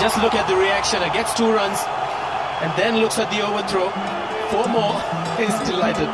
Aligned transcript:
just 0.00 0.18
look 0.18 0.34
at 0.34 0.46
the 0.48 0.56
reaction. 0.56 1.02
It 1.02 1.12
gets 1.12 1.34
two 1.34 1.50
runs 1.50 1.80
and 2.62 2.72
then 2.76 2.98
looks 2.98 3.18
at 3.18 3.30
the 3.30 3.40
overthrow. 3.42 3.88
Four 4.50 4.68
more. 4.68 4.94
He's 5.40 5.58
delighted. 5.68 6.10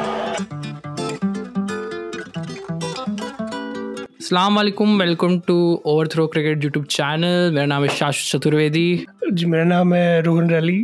अस्सलाम 4.23 4.57
वालेकुम 4.57 5.01
welcome 5.01 5.39
to 5.47 5.55
Overthrow 5.93 6.27
cricket 6.35 6.65
YouTube 6.65 6.85
channel 6.97 7.51
मेरा 7.55 7.67
नाम 7.67 7.83
है 7.85 7.89
शाश्वत 7.97 8.41
चतुर्वेदी 8.41 8.85
जी 9.33 9.47
मेरा 9.47 9.65
नाम 9.65 9.95
है 9.95 10.21
रोहन 10.23 10.51
रैली 10.51 10.79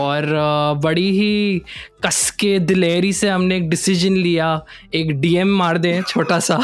और 0.00 0.26
बड़ी 0.84 1.08
ही 1.18 1.62
कस 2.06 2.30
के 2.40 2.58
दिलेरी 2.70 3.12
से 3.20 3.28
हमने 3.28 3.56
एक 3.56 3.68
डिसीज़न 3.70 4.16
लिया 4.16 4.48
एक 4.94 5.12
डीएम 5.20 5.54
मार 5.58 5.78
दें 5.78 6.02
छोटा 6.08 6.38
सा 6.48 6.58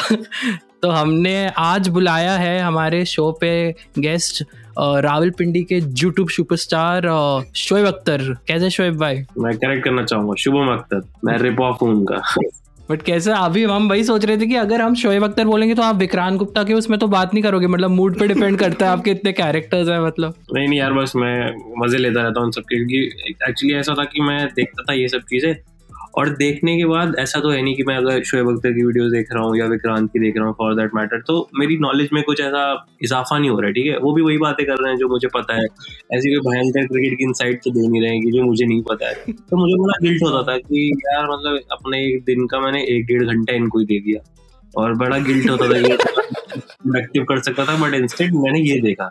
तो 0.84 0.88
हमने 0.90 1.34
आज 1.58 1.88
बुलाया 1.88 2.32
है 2.36 2.58
हमारे 2.60 3.04
शो 3.04 3.30
पे 3.40 3.50
गेस्ट 3.98 4.42
रावलपिंडी 4.78 5.62
के 5.62 5.76
यूट्यूब 5.76 6.28
सुपरस्टार 6.28 7.06
शोएब 7.56 7.86
अख्तर। 7.86 8.22
कैसे 8.48 8.70
शोएब 8.70 8.96
भाई? 8.96 9.22
मैं 9.38 9.56
करेक्ट 9.58 9.84
करना 9.84 10.04
चाहूँगा। 10.04 10.34
शुभम 10.38 10.72
अख्तर। 10.72 11.02
मैं 11.24 11.38
रिप 11.38 11.60
ऑफ़ 11.60 11.78
हूँ 11.82 11.90
उनका। 11.90 12.20
बट 12.90 13.02
कैसे? 13.02 13.32
अभी 13.32 13.64
हम 13.64 13.88
वही 13.88 14.04
सोच 14.04 14.24
रहे 14.24 14.36
थे 14.38 14.46
कि 14.46 14.56
अगर 14.56 14.80
हम 14.80 14.94
शोएब 14.94 15.24
अख्तर 15.24 15.44
बोलेंगे 15.44 15.74
तो 15.74 15.82
आप 15.82 15.96
विक्रांत 15.96 16.38
गुप्ता 16.38 16.64
के 16.64 16.74
उसमें 16.74 16.98
तो 16.98 17.06
बात 17.08 17.34
नहीं 17.34 17.44
करोगे। 17.44 17.66
मतलब 17.66 17.90
मूड 17.90 18.18
पे 18.18 18.28
डिपेंड 18.28 18.58
करता 18.58 18.86
है 18.86 18.92
आपके 18.92 19.10
इतने 19.10 19.32
कैरेक्टर्स 19.32 19.88
हैं 19.88 20.00
मतलब। 20.00 20.34
नहीं 20.54 20.68
नहीं 20.68 20.78
यार 20.78 20.92
बस 20.92 21.16
मैं 21.16 21.36
मज़े 21.78 21.98
लेता 21.98 22.22
रहता 22.22 22.40
हूँ 22.40 22.46
उन 22.46 22.52
सबके 22.52 22.84
क्योंकि 22.84 23.32
एक्चुअली 23.48 23.74
ऐसा 23.74 23.94
था 23.94 24.04
कि 24.04 24.20
मैं 24.22 24.46
देखता 24.56 24.82
था 24.82 24.94
ये 24.94 25.08
सब 25.08 25.22
चीज़ें 25.30 25.54
और 26.18 26.28
देखने 26.28 26.76
के 26.76 26.84
बाद 26.84 27.14
ऐसा 27.18 27.40
तो 27.40 27.50
है 27.50 27.62
नहीं 27.62 27.74
कि 27.76 27.82
मैं 27.82 27.96
अगर 27.96 28.22
शोएब 28.22 28.48
अख्तर 28.48 28.72
की 28.72 28.84
वीडियोस 28.84 29.12
देख 29.12 29.28
रहा 29.32 29.44
हूँ 29.44 29.56
या 29.58 29.66
विक्रांत 29.66 30.10
की 30.12 30.18
देख 30.18 30.34
रहा 30.36 30.46
हूँ 30.46 30.54
फॉर 30.58 30.74
दैट 30.74 30.90
मैटर 30.94 31.20
तो 31.20 31.48
मेरी 31.54 31.76
नॉलेज 31.76 32.08
में 32.12 32.22
कुछ 32.22 32.40
ऐसा 32.40 32.86
इजाफा 33.02 33.38
नहीं 33.38 33.50
हो 33.50 33.60
रहा 33.60 33.66
है 33.66 33.72
ठीक 33.72 33.86
है? 33.86 33.98
वो 33.98 34.12
भी 34.14 34.22
वही 34.22 34.38
बातें 34.38 34.66
कर 34.66 34.72
रहे 34.72 34.92
हैं 34.92 34.98
जो 34.98 35.08
मुझे 35.08 35.28
पता 35.28 35.54
है। 35.54 35.64
ऐसी 36.12 36.34
कोई 36.34 36.52
भयंकर 36.52 36.86
क्रिकेट 36.86 37.18
की 37.18 37.24
इनसाइट 37.24 37.60
तो 37.64 37.70
दे 37.70 37.88
नहीं 37.88 38.02
रहे 38.02 38.20
कि 38.20 38.30
जो 38.30 38.44
मुझे 38.44 38.66
नहीं 38.66 38.82
पता 38.82 39.08
है। 39.08 39.14
तो 39.32 39.56
मुझे 39.56 39.74
बड़ा 39.82 39.98
गिल्ट 40.02 40.22
होता 40.22 40.52
था 40.52 40.58
कि 40.58 41.02
यार 41.06 41.24
मतलब 41.24 41.60
अपने 41.72 42.04
एक 42.04 42.24
दिन 42.24 42.46
का 42.46 42.60
मैंने 42.60 42.82
एक 42.82 43.06
डेढ़ 43.06 43.24
घंटा 43.24 43.52
इनको 43.52 43.78
ही 43.78 43.84
दे 43.84 43.98
दिया। 43.98 44.20
और 44.76 44.94
बड़ा 44.94 45.18
गिल्ट 45.18 45.50
होता 45.50 45.68
था 45.72 45.76
ये 45.76 45.96
प्रोडक्टिव 45.96 47.24
कर 47.28 47.40
सकता 47.40 47.64
था 47.64 47.76
बट 47.76 47.94
इंस्टेंट 47.94 48.32
मैंने 48.34 48.60
ये 48.60 48.80
देखा। 48.80 49.10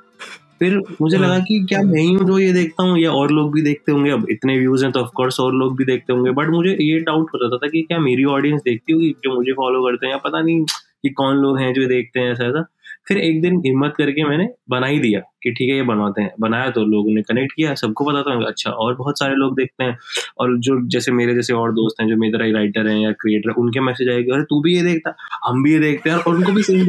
फिर 0.64 0.78
मुझे 1.02 1.18
लगा 1.18 1.38
कि 1.40 1.60
क्या 1.70 1.82
मैं 1.84 2.02
ही 2.02 2.14
हूँ 2.14 2.26
जो 2.28 2.38
ये 2.40 2.52
देखता 2.54 2.84
हूँ 2.84 2.98
या 3.00 3.12
और 3.12 3.32
लोग 3.32 3.54
भी 3.54 3.62
देखते 3.62 3.92
होंगे। 3.92 4.12
अब 4.12 4.26
इतने 4.30 4.58
व्यूज़ 4.60 4.84
हैं 4.84 4.92
तो 4.94 5.00
ऑफकोर्स 5.00 5.40
और 5.40 5.54
लोग 5.54 5.78
भी 5.78 5.86
देखते 5.86 6.14
होंगे। 6.14 6.32
बट 6.32 6.50
मुझे 6.50 6.78
ये 6.82 7.00
डाउट 7.02 7.32
हो 7.34 7.40
जाता 7.40 7.58
था 7.58 7.70
कि 7.70 7.82
क्या 7.82 8.00
मेरी 8.00 8.24
ऑडियंस 8.34 8.62
देखती 8.62 8.94
होगी 8.94 9.10
जो 9.24 9.36
मुझे 9.36 9.54
फॉलो 9.54 9.82
करते 9.82 10.06
हैं 10.06 10.14
या 10.14 10.20
पता 10.20 10.42
नहीं 10.42 10.64
कि 10.64 11.10
कौन 11.10 11.38
लोग 11.38 11.60
हैं 11.60 11.74
जो 11.74 11.88
देखते 11.88 12.20
हैं 12.20 12.32
ऐसा 12.32 12.46
ऐसा 12.46 12.66
फिर 13.08 13.18
एक 13.18 13.42
दिन 13.42 13.58
हिम्मत 13.66 13.94
करके 13.98 14.24
मैंने 14.24 14.48
बना 14.70 14.88
ही 14.88 15.00
दिया 15.00 15.20
कि 15.44 15.52
ठीक 15.52 15.70
है 15.70 15.76
ये 15.76 15.84
बनवाते 15.84 16.22
हैं। 16.22 16.32
बनाया 16.40 16.70
तो 16.70 16.84
लोगों 16.86 17.14
ने 17.14 17.22
कनेक्ट 17.22 17.54
किया 17.56 17.74
सबको 17.76 18.06
पता 18.06 18.22
था 18.22 18.36
अच्छा 18.48 18.72
और 18.72 18.96
बहुत 18.96 19.20
सारे 19.20 19.36
लोग 19.36 19.56
देखते 19.56 19.84
हैं। 19.84 19.98
और 20.40 20.58
जो 20.60 20.80
जैसे 20.88 21.12
मेरे 21.12 21.36
जैसे 21.36 21.54
और 21.54 21.72
दोस्त 21.74 22.02
हैं 22.02 22.08
जो 22.10 22.18
मेरे 22.18 22.52
राइटर 22.52 22.88
हैं 22.88 22.98
या 23.00 23.12
क्रिएटर 23.12 23.50
हैं 23.50 23.56
उनके 23.56 23.80
मैसेज 23.80 24.10
आएगा 24.10 24.36
अरे 24.36 24.44
तू 24.44 24.62
भी 24.62 24.76
ये 24.76 24.84
देखता। 24.84 25.16
हम 25.46 25.64
भी 25.64 25.74
ये 25.74 25.80
देखते 25.80 26.10
हैं 26.10 26.18
और 26.18 26.36
उनको 26.36 26.52
भी 26.52 26.64
सेम 26.64 26.86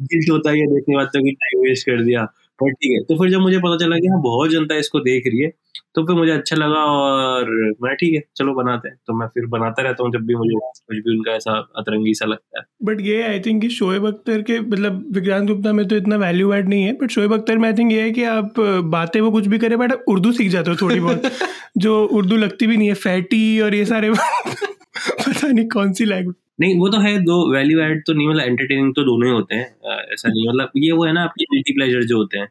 गिल्ट 0.00 0.30
होता 0.30 0.50
है 0.50 0.58
ये 0.58 0.66
देखने 0.66 0.96
वाले 0.96 1.22
कि 1.22 1.32
टाइम 1.32 1.62
वेस्ट 1.64 1.86
कर 1.86 2.04
दिया। 2.04 2.24
पर 2.58 2.70
ठीक 2.72 2.92
है 2.92 3.02
तो 3.04 3.14
फिर 3.22 3.30
जब 3.30 3.40
मुझे 3.40 3.58
पता 3.58 3.76
चला 3.76 3.96
कि 3.98 4.06
हाँ 4.06 4.20
बहुत 4.22 4.50
जनता 4.50 4.74
इसको 4.78 5.00
देख 5.00 5.26
रही 5.26 5.40
है 5.40 5.48
तो 5.94 6.02
फिर 6.06 6.16
मुझे 6.16 6.30
अच्छा 6.32 6.56
लगा 6.56 6.80
और 6.90 7.50
मैं 7.82 7.94
ठीक 7.96 8.14
है 8.14 8.22
चलो 8.36 8.54
बनाते 8.54 8.88
हैं। 8.88 8.96
तो 9.06 9.14
मैं 9.18 9.26
फिर 9.26 9.46
बनाता 9.46 9.82
रहता 9.82 10.02
हूँ 10.04 10.12
जब 10.12 10.24
भी 10.26 10.34
मुझे 10.34 10.54
कुछ 10.54 10.96
भी 10.96 11.16
उनका 11.16 11.32
ऐसा 11.32 11.52
अतरंगी 11.76 12.14
सा 12.14 12.26
लगता 12.26 12.60
है। 12.60 12.64
बट 12.84 13.00
ये 13.00 13.22
आई 13.22 13.40
थिंक 13.40 13.60
कि 13.62 13.68
शोएब 13.68 14.06
अख्तर 14.06 14.42
के 14.42 14.58
मतलब 14.60 15.04
विक्रांत 15.14 15.48
गुप्ता 15.48 15.72
में 15.72 15.86
तो 15.88 15.96
इतना 15.96 16.16
वैल्यू 16.16 16.52
एड 16.52 16.68
नहीं 16.68 16.84
है 16.84 16.92
बट 16.92 17.10
शोएब 17.10 17.34
अख्तर 17.34 17.58
में 17.58 17.68
आई 17.68 17.74
थिंक 17.74 17.92
ये 17.92 18.00
है 18.02 18.10
कि 18.10 18.24
आप 18.24 18.60
बातें 18.88 19.20
वो 19.20 19.30
कुछ 19.30 19.46
भी 19.46 19.58
करें 19.58 19.78
बट 19.78 19.92
उर्दू 20.08 20.32
सीख 20.32 20.50
जाते 20.50 20.70
हो 20.70 20.76
थोड़ी 20.82 21.00
बहुत। 21.00 21.30
जो 21.78 22.04
उर्दू 22.06 22.36
लगती 22.36 22.66
भी 22.66 22.76
नहीं 22.76 22.88
है 22.88 22.94
फैटी 22.94 23.60
और 23.60 23.74
ये 23.74 23.84
सारे 23.84 24.10
पता 24.12 25.48
नहीं 25.48 25.68
कौन 25.68 25.92
सी 25.92 26.04
लैंग्वेज 26.04 26.34
नहीं, 26.58 26.78
वो 26.80 26.88
तो 26.88 26.98
है, 27.00 27.18
दो 27.20 27.36
वैल्यू 27.52 27.80
एड 27.80 28.02
तो 28.06 28.12
नहीं 28.12 28.28
मतलब 28.28 28.42
एंटरटेनिंग 28.42 28.92
तो 28.96 29.02
दोनों 29.04 29.28
ही 29.28 29.32
होते 29.32 29.54
हैं। 29.54 29.64
ऐसा 30.12 30.28
नहीं 30.28 30.48
मतलब 30.48 30.70
ये 30.78 30.90
वो 30.92 31.04
है 31.04 31.12
ना, 31.12 31.22
आपके 31.24 31.44
गिल्टी 31.46 31.72
प्लेजर 31.74 32.04
जो 32.04 32.16
होते 32.18 32.38
हैं, 32.38 32.48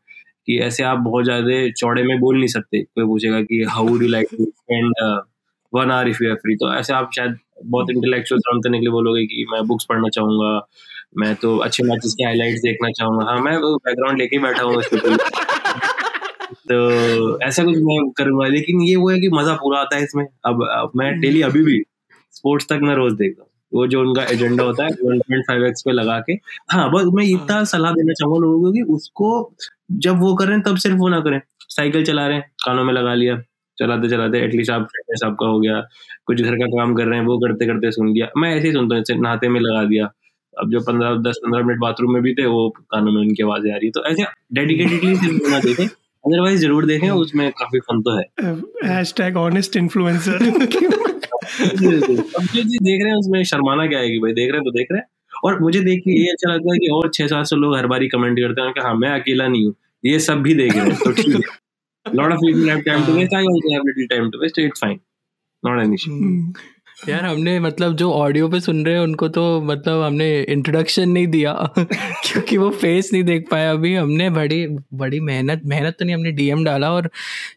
कि 0.47 0.58
ऐसे 0.62 0.84
आप 0.84 0.97
बहुत 1.02 1.24
ज़्यादा 1.25 1.69
चौड़े 1.74 2.03
में 2.03 2.19
बोल 2.19 2.38
नहीं 2.38 2.47
सकते। 2.50 2.81
कोई 2.81 3.06
पूछेगा 3.06 3.41
कि 3.44 3.64
how 3.69 3.88
you 3.91 4.08
like 4.09 4.28
to 4.31 4.46
spend 4.46 4.94
one 5.74 5.91
hour 5.91 6.08
if 6.09 6.24
you 6.24 6.30
are 6.30 6.36
free 6.38 6.56
तो 6.56 6.74
ऐसे 6.74 6.94
आप 6.94 7.09
शायद 7.16 7.38
बहुत 7.66 7.90
इंटेलेक्चुअल 7.91 8.41
काम 8.41 8.59
करने 8.62 8.78
के 8.80 8.86
लिए 8.86 8.91
बोलोगे 8.91 9.25
कि, 9.25 9.46
मैं 9.53 9.64
बुक्स 9.68 9.86
पढ़ना 9.90 10.09
चाहूँगा, 10.09 10.52
मैं 11.18 11.34
तो 11.35 11.56
अच्छे 11.59 11.84
मैचेस 11.84 12.14
के 12.18 12.24
हाइलाइट्स 12.25 12.62
देखना 12.62 12.90
चाहूँगा। 12.91 13.25
हाँ 13.25 13.40
मैं 13.41 13.58
बैकग्राउंड 13.62 14.20
लेके 14.20 14.40
बैठा 14.40 14.64
हूँ 14.64 14.80
इसके 14.80 14.97
तो 16.70 17.40
ऐसा 17.44 17.64
कुछ 17.64 17.78
मैं 17.80 18.00
करूँगा। 18.18 18.47
लेकिन 18.50 18.81
ये 18.81 18.96
वो 18.96 19.09
है 19.09 19.20
कि 19.20 19.30
मज़ा 19.34 19.53
पूरा 19.56 19.80
आता 19.80 19.96
है 19.97 20.03
इसमें। 20.03 20.25
अब 20.46 20.91
मैं 20.97 21.20
डेली 21.22 21.41
अभी 21.44 21.64
भी 21.64 21.81
स्पोर्ट्स 22.34 22.68
तक 22.70 22.80
मैं 22.84 22.96
रोज 22.96 23.14
देखता 23.14 23.41
हूँ। 23.41 23.50
वो 23.73 23.88
जो 23.88 24.01
उनका 24.01 24.23
एजेंडा 24.23 24.63
होता 24.63 24.84
है 24.84 24.89
1.5 24.89 25.63
एक्स 25.67 25.81
पे 25.81 25.91
लगा 25.91 26.19
के। 26.19 26.34
हाँ 26.72 26.89
बस 26.91 27.06
मैं 27.13 27.25
इतना 27.25 27.63
सलाह 27.63 27.91
देना 27.91 28.13
चाहूँगा 28.13 28.39
लोगों 28.39 28.61
को 28.63 28.72
कि 28.72 28.81
उसको 28.94 29.29
जब 29.91 30.19
वो 30.19 30.34
करें 30.35 30.61
तब 30.61 30.78
सिर्फ़ 30.78 30.97
वो 30.97 31.09
ना 31.09 31.19
करें। 31.19 31.39
साइकिल 31.69 32.06
चला 32.06 32.28
रहे 32.28 32.38
हैं 32.38 32.51
कानों 32.66 32.84
में 32.84 32.94
लगा 32.94 33.13
लिया 33.13 33.38
चलाते 33.78 34.09
चलाते 34.09 34.39
एटलीस्ट 34.39 34.72
आप 34.72 34.81
फिटनेस 34.81 35.22
आपका 35.25 35.45
हो 35.45 35.59
गया 35.59 35.79
कुछ 36.25 36.41
घर 36.41 36.56
का 36.56 36.66
काम 36.67 36.94
कर 36.95 37.06
रहे 37.06 37.19
हैं 37.19 37.25
वो 37.25 37.38
करते 37.38 37.66
करते 37.66 37.91
सुन 37.91 38.13
लिया। 38.13 38.28
मैं 38.38 38.56
ऐसे 38.56 38.67
ही 38.67 38.73
सुनता 38.73 38.95
हूँ 38.95 39.22
नहाते 39.22 39.47
में 39.47 39.59
लगा 39.59 39.84
दिया। 39.84 40.05
अब 40.61 40.69
जो 40.72 40.79
पंद्रह 40.79 41.16
दस 41.29 41.40
पंद्रह 41.44 41.66
मिनट 41.66 41.79
बाथरूम 41.79 42.13
में 42.13 42.22
भी 42.23 42.34
थे 42.34 42.45
वो 42.45 42.69
कानों 42.91 43.11
में 43.11 43.22
उनकी 43.22 43.44
आवाज़ें 43.44 43.72
आ 43.72 43.75
रही 43.75 43.85
है। 43.85 43.91
तो 43.91 44.03
ऐसे 44.05 44.23
डेडिकेटेडली 44.53 45.16
सिर्फ़ 45.23 45.50
ना 45.51 45.59
देखें 45.59 45.85
अदरवाइज़ 45.85 46.61
ज़रूर 46.61 46.85
देखें 46.85 47.09
उसमें 47.09 47.50
काफ़ी 47.51 47.79
फन 47.79 48.01
तो 48.01 48.17
है। 48.17 48.53
हैश 48.94 49.13
टैग 49.17 49.38
ऑनेस्ट 49.38 49.78
इन्फ्लुएंसर 49.78 51.11
जो 51.73 52.63
देख 52.63 53.01
रहे 53.03 53.11
हैं 53.11 53.17
उसमें 53.17 53.44
शर्माना 53.44 53.88
क्या 53.88 53.99
आएगी 53.99 54.19
भाई 54.19 54.33
देख 54.33 54.49
रहे 54.51 54.57
हैं 54.57 54.63
तो 54.63 54.71
देख 54.71 54.88
रहे 54.91 54.99
हैं? 54.99 55.07
और 55.45 55.59
मुझे 55.59 55.79
देख 55.79 55.99
के 55.99 56.19
ये 56.21 56.27
अच्छा 56.31 56.53
लगता 56.53 56.73
है 56.73 56.79
कि 56.79 56.88
और 56.94 57.09
छह 57.13 57.27
सात 57.27 57.45
सौ 57.45 57.55
लोग 57.55 57.75
हर 57.77 57.88
बारी 57.88 58.07
कमेंट 58.07 58.39
करते 58.39 58.61
हैं 58.61 58.73
कि 58.73 58.81
हाँ 58.81 58.94
मैं 58.95 59.09
अकेला 59.09 59.47
नहीं 59.47 59.66
हूँ। 59.66 59.75
ये 60.05 60.19
सब 60.19 60.41
भी 60.41 60.53
देख 60.55 60.75
रहे 60.75 60.85
हैं 60.85 60.95
तो 60.95 61.11
ठीक 61.11 61.35
है। 61.35 62.16
Lot 62.16 62.31
of 62.31 62.39
people 62.39 62.69
have 62.69 62.81
time 62.81 63.05
to 63.05 63.13
waste 63.13 63.33
I 63.33 63.43
also 63.43 63.73
have 63.73 63.83
little 63.88 64.07
time 64.07 64.29
to 64.31 64.39
waste 64.39 64.59
it's 64.59 64.81
fine 64.81 64.99
not 65.63 65.81
an 65.83 65.93
issue 65.93 66.11
यार, 67.09 67.25
हमने 67.25 67.59
मतलब 67.59 67.96
जो 67.96 68.12
ऑडियो 68.14 68.47
पे 68.50 68.59
सुन 68.59 68.86
रहे 68.86 68.94
हैं, 68.96 69.02
उनको 69.02 69.28
तो 69.28 69.62
मतलब 69.62 70.02
हमने 70.02 70.41
इंट्रोडक्शन 70.41 71.09
नहीं 71.09 71.28
दिया, 71.28 71.53
क्योंकि 72.25 72.58
वो 72.58 72.69
फेस 72.69 73.09
नहीं 73.14 73.24
देख 73.24 73.47
पाया 73.52 73.72
अभी 73.72 73.96
हमने 73.96 74.30
बड़ी 74.30 74.68
बड़ी 74.94 75.19
मेहनत 75.19 75.62
मेहनत 75.66 75.96
तो 76.00 76.06
नहीं, 76.06 76.16
हमने 76.16 76.31
डीएम 76.31 76.64
डाला 76.64 76.91
और 76.91 77.09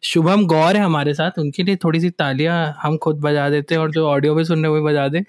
शुभम 0.02 0.46
गौर 0.46 0.76
है 0.76 0.82
हमारे 0.82 1.14
साथ। 1.14 1.38
उनके 1.38 1.62
लिए 1.62 1.76
थोड़ी 1.76 2.00
सी 2.00 2.10
तालियाँ 2.10 2.76
हम 2.82 2.96
खुद 2.96 3.16
बजा 3.16 3.50
देते 3.50 3.74
हैं 3.74 3.82
और 3.82 3.90
जो 3.90 4.06
ऑडियो 4.08 4.36
पे 4.36 4.44
सुन 4.44 4.64
रहे 4.64 4.72
हैं, 4.72 4.80
वो 4.80 4.88
बजा 4.88 5.08
दें। 5.08 5.22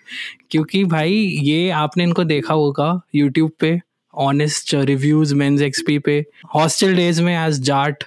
क्योंकि 0.52 0.84
भाई, 0.86 1.14
ये 1.42 1.70
आपने 1.70 2.04
इनको 2.04 2.24
देखा 2.24 2.54
होगा 2.54 3.02
यूट्यूब 3.16 3.52
पे 3.60 3.82
ऑनेस्ट 4.16 4.76
रिव्यूज़ 4.76 5.36
मेंस 5.36 5.62
एक्सपी 5.62 6.00
पे। 6.00 6.26
हॉस्टल 6.56 6.96
डेज़ 6.96 7.22
में 7.22 7.48
एज 7.48 7.60
जाट 7.60 8.04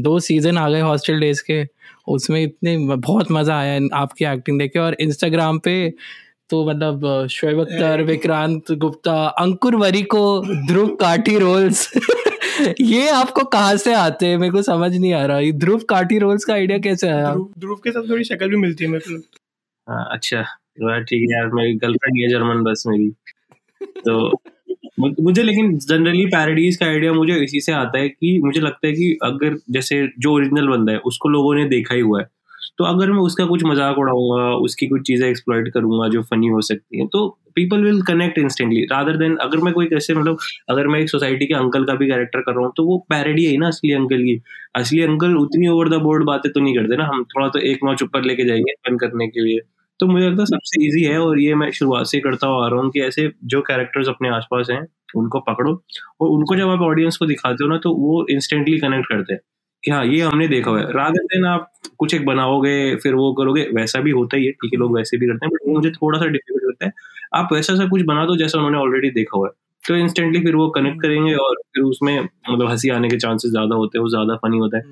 दो 0.00 0.20
सीज़न 0.20 0.58
आ 0.58 0.70
गए 0.70 0.80
हॉस्टल 0.80 1.20
डेज़ 1.20 1.42
के। 1.42 1.79
उसमें 2.10 2.42
इतने 2.42 2.76
बहुत 2.96 3.30
मज़ा 3.32 3.58
आया 3.58 3.80
आपकी 3.94 4.24
एक्टिंग 4.24 4.58
देख 4.58 4.72
के। 4.72 4.78
और 4.78 4.96
इंस्टाग्राम 5.00 5.58
पे 5.58 5.94
तो 6.50 6.64
मतलब 6.68 7.26
शोएब 7.30 7.60
अख्तर 7.60 8.02
विक्रांत 8.02 8.72
गुप्ता 8.72 9.26
अंकुर 9.38 9.76
वरी 9.76 10.02
को 10.02 10.22
ध्रुव 10.66 10.88
काठी 10.96 11.38
रोल्स। 11.38 11.90
ये 12.80 13.08
आपको 13.08 13.44
कहाँ 13.44 13.76
से 13.76 13.94
आते 13.94 14.26
हैं? 14.26 14.38
मेरे 14.38 14.52
को 14.52 14.62
समझ 14.62 14.96
नहीं 14.96 15.12
आ 15.14 15.24
रहा। 15.26 15.38
ये 15.38 15.52
ध्रुव 15.52 15.80
काठी 15.88 16.18
रोल्स 16.18 16.44
का 16.44 16.54
आइडिया 16.54 16.78
कैसे 16.78 17.08
आया? 17.08 17.34
ध्रुव 17.58 17.76
के 17.76 17.92
साथ 17.92 18.08
थोड़ी 18.10 18.24
शक्ल 18.24 18.48
भी 18.48 18.56
मिलती 18.56 18.84
है 18.84 18.90
मेरे 18.90 19.14
को। 19.14 19.22
हाँ 19.86 20.08
अच्छा। 20.12 20.42
ठीक 21.00 21.22
है 21.22 21.38
यार 21.38 21.50
मेरी 21.52 21.74
गर्लफ्रेंड 21.74 22.22
है 22.22 22.28
जर्मन 22.28 22.62
बस 22.62 22.84
मेरी। 22.86 23.10
तो 23.80 24.30
मुझे 25.00 25.42
लेकिन 25.42 25.76
जनरली 25.80 26.24
पैरोडीज 26.28 26.76
का 26.76 26.86
आइडिया 26.86 27.12
मुझे 27.12 27.34
इसी 27.44 27.60
से 27.60 27.72
आता 27.74 27.98
है 27.98 28.08
कि 28.08 28.38
मुझे 28.44 28.60
लगता 28.60 28.86
है 28.86 28.92
कि 28.92 29.16
अगर 29.24 29.56
जैसे 29.70 30.06
जो 30.18 30.32
ओरिजिनल 30.34 30.68
बंदा 30.68 30.92
है, 30.92 30.98
उसको 31.00 31.28
लोगों 31.28 31.54
ने 31.54 31.64
देखा 31.68 31.94
ही 31.94 32.00
हुआ 32.00 32.20
है 32.20 32.26
तो 32.78 32.84
अगर 32.86 33.10
मैं 33.12 33.20
उसका 33.20 33.44
कुछ 33.46 33.64
मज़ाक 33.64 33.98
उड़ाऊँगा, 33.98 34.42
उसकी 34.56 34.86
कुछ 34.86 35.02
चीज़ें 35.06 35.28
एक्सप्लॉइट 35.28 35.68
करूँगा 35.74 36.08
जो 36.08 36.22
फनी 36.22 36.48
हो 36.48 36.60
सकती 36.62 36.98
हैं 36.98 37.06
तो 37.08 37.26
people 37.56 37.84
will 37.84 38.00
connect 38.02 38.38
instantly 38.38 38.82
rather 38.92 39.16
than 39.16 39.36
अगर 39.38 39.58
मैं 39.58 39.72
कोई 39.74 39.86
कैसे 39.86 40.14
मतलब 40.14 40.38
अगर 40.70 40.86
मैं 40.88 41.00
एक 41.00 41.10
सोसाइटी 41.10 41.46
के 41.46 41.54
अंकल 41.54 41.84
का 41.84 41.94
भी 41.94 42.06
कैरेक्टर 42.08 42.40
कर 42.40 42.52
रहा 42.52 42.64
हूँ 42.64 42.72
तो 42.76 42.84
वो 42.86 42.98
पैरडी 43.10 43.44
है 43.44 43.56
ना 43.58 43.68
असली 43.68 43.92
अंकल 43.92 44.22
की। 44.24 44.40
असली 44.76 45.02
अंकल 45.02 45.34
उतनी 45.36 45.68
ओवर 45.68 45.88
द 45.88 46.00
बोर्ड 46.02 46.24
बातें 46.26 46.50
तो 46.52 46.60
नहीं 46.60 46.74
करते 46.76 46.96
ना, 46.96 47.04
हम 47.06 47.24
थोड़ा 47.26 47.48
तो 47.48 47.58
एक 47.70 47.84
नौच 47.84 48.02
ऊपर 48.02 48.24
लेके 48.24 48.44
जाएँगे 48.44 48.74
फन 48.80 48.96
करने 48.98 49.28
के 49.28 49.44
लिए। 49.44 49.60
तो 50.00 50.06
मुझे 50.06 50.26
लगता 50.28 50.42
है 50.42 50.46
सबसे 50.46 50.84
इजी 50.86 51.02
है 51.04 51.18
और 51.18 51.40
ये 51.40 51.54
मैं 51.54 51.70
शुरुआत 51.70 52.06
से 52.06 52.20
करता 52.20 52.46
हुआ 52.46 52.64
आ 52.66 52.68
रहा 52.68 52.80
हूँ 52.80 52.90
कि 52.90 53.00
ऐसे 53.00 53.30
जो 53.44 53.60
कैरेक्टर्स 53.62 54.08
अपने 54.08 54.28
आसपास 54.28 54.68
हैं 54.70 54.86
उनको 55.16 55.40
पकड़ो 55.40 55.72
और 56.20 56.28
उनको 56.28 56.56
जब 56.56 56.68
आप 56.68 56.80
ऑडियंस 56.82 57.16
को 57.16 57.26
दिखाते 57.26 57.64
हो 57.64 57.70
ना 57.70 57.78
तो 57.78 57.94
वो 57.96 58.24
इंस्टेंटली 58.30 58.78
कनेक्ट 58.78 59.08
करते 59.08 59.32
हैं 59.32 59.40
कि 59.82 59.90
हाँ 59.90 60.04
ये 60.06 60.20
हमने 60.20 60.46
देखा 60.48 60.70
हुआ 60.70 60.80
है। 60.80 60.92
रादर 60.92 61.24
देन 61.24 61.46
आप 61.46 61.70
कुछ 61.98 62.14
एक 62.14 62.24
बनाओगे 62.26 62.74
फिर 62.96 63.14
वो 63.14 63.32
करोगे 63.34 63.62
वैसा 63.74 64.00
भी 64.00 64.10
होता 64.10 64.36
ही 64.36 64.46
है 64.46 64.52
ठीक 64.52 64.72
है 64.74 64.78
लोग 64.78 64.96
वैसे 64.96 65.16
भी 65.16 65.26
करते 65.26 65.46
हैं 65.46 65.52
बट 65.54 65.68
मुझे 65.74 65.90
थोड़ा 65.90 66.18
सा 66.18 66.26
डिफ़िकल्ट 66.26 66.64
लगता 66.64 66.86
है। 66.86 66.92
आप 67.34 67.52
वैसा 67.52 67.74
सा 67.76 67.86
कुछ 67.88 68.02
बना 68.02 68.24
दो 68.26 68.36
जैसा 68.36 68.58
उन्होंने 68.58 68.78
ऑलरेडी 68.78 69.10
देखा 69.10 69.38
हुआ 69.38 69.48
है। 69.48 69.52
तो 69.84 69.96
इंस्टेंटली 69.96 70.40
फिर 70.40 70.56
वो 70.56 70.68
कनेक्ट 70.70 71.02
करेंगे 71.02 71.34
और 71.36 71.56
फिर 71.74 71.82
उसमें 71.84 72.20
मतलब 72.20 72.68
हँसी 72.70 72.88
आने 72.90 73.08
के 73.08 73.16
चांसेस 73.16 73.50
ज़्यादा 73.50 73.74
होते 73.74 73.98
हैं 73.98 74.02
वो 74.02 74.08
ज़्यादा 74.10 74.36
फनी 74.36 74.58
होता 74.58 74.76
है। 74.76 74.82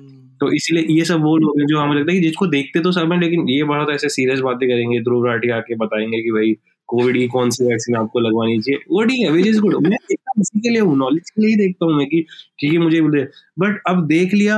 तो 0.41 0.51
इसीलिए 0.53 0.85
ये 0.91 1.05
सब 1.05 1.21
वो 1.23 1.35
लोग 1.37 1.59
हैं 1.59 1.65
जो 1.67 1.79
हमें 1.79 1.95
लगता 1.95 2.11
है 2.11 2.17
कि 2.19 2.23
जिसको 2.23 2.47
देखते 2.49 2.79
तो 2.81 2.91
सब 2.93 3.11
है 3.13 3.19
लेकिन 3.19 3.49
ये 3.49 3.63
बहुत 3.65 3.89
ऐसे 3.91 4.09
सीरियस 4.11 4.39
बातें 4.41 4.67
करेंगे 4.69 4.99
ध्रुव 5.03 5.25
राठी 5.27 5.49
आके 5.51 5.75
बताएँगे 5.77 6.21
कि 6.23 6.31
भाई 6.31 6.53
कोविड 6.89 7.17
की 7.17 7.27
कौन 7.29 7.49
सी 7.49 7.65
वैक्सीन 7.65 7.95
आपको 7.97 8.19
लगवानी 8.19 8.59
चाहिए। 8.59 8.79
वो 8.89 9.03
ठीक 9.05 9.21
है 9.21 9.31
विच 9.31 9.47
इज़ 9.47 9.59
गुड 9.61 9.75
मैं 9.83 9.97
देखता 10.03 10.31
हूँ 10.31 10.41
इसी 10.41 10.59
के 10.59 10.69
लिए 10.69 10.81
हूँ 10.81 10.97
नॉलेज 10.97 11.29
के 11.29 11.41
लिए 11.41 11.49
ही 11.51 11.55
देखता 11.57 11.85
हूँ 11.85 11.95
मैं 11.95 12.07
कि 12.07 12.21
ठीक 12.59 12.71
है 12.73 12.77
मुझे 12.79 13.01
बोले 13.01 13.23
बट 13.59 13.81
अब 13.89 14.05
देख 14.07 14.33
लिया 14.35 14.57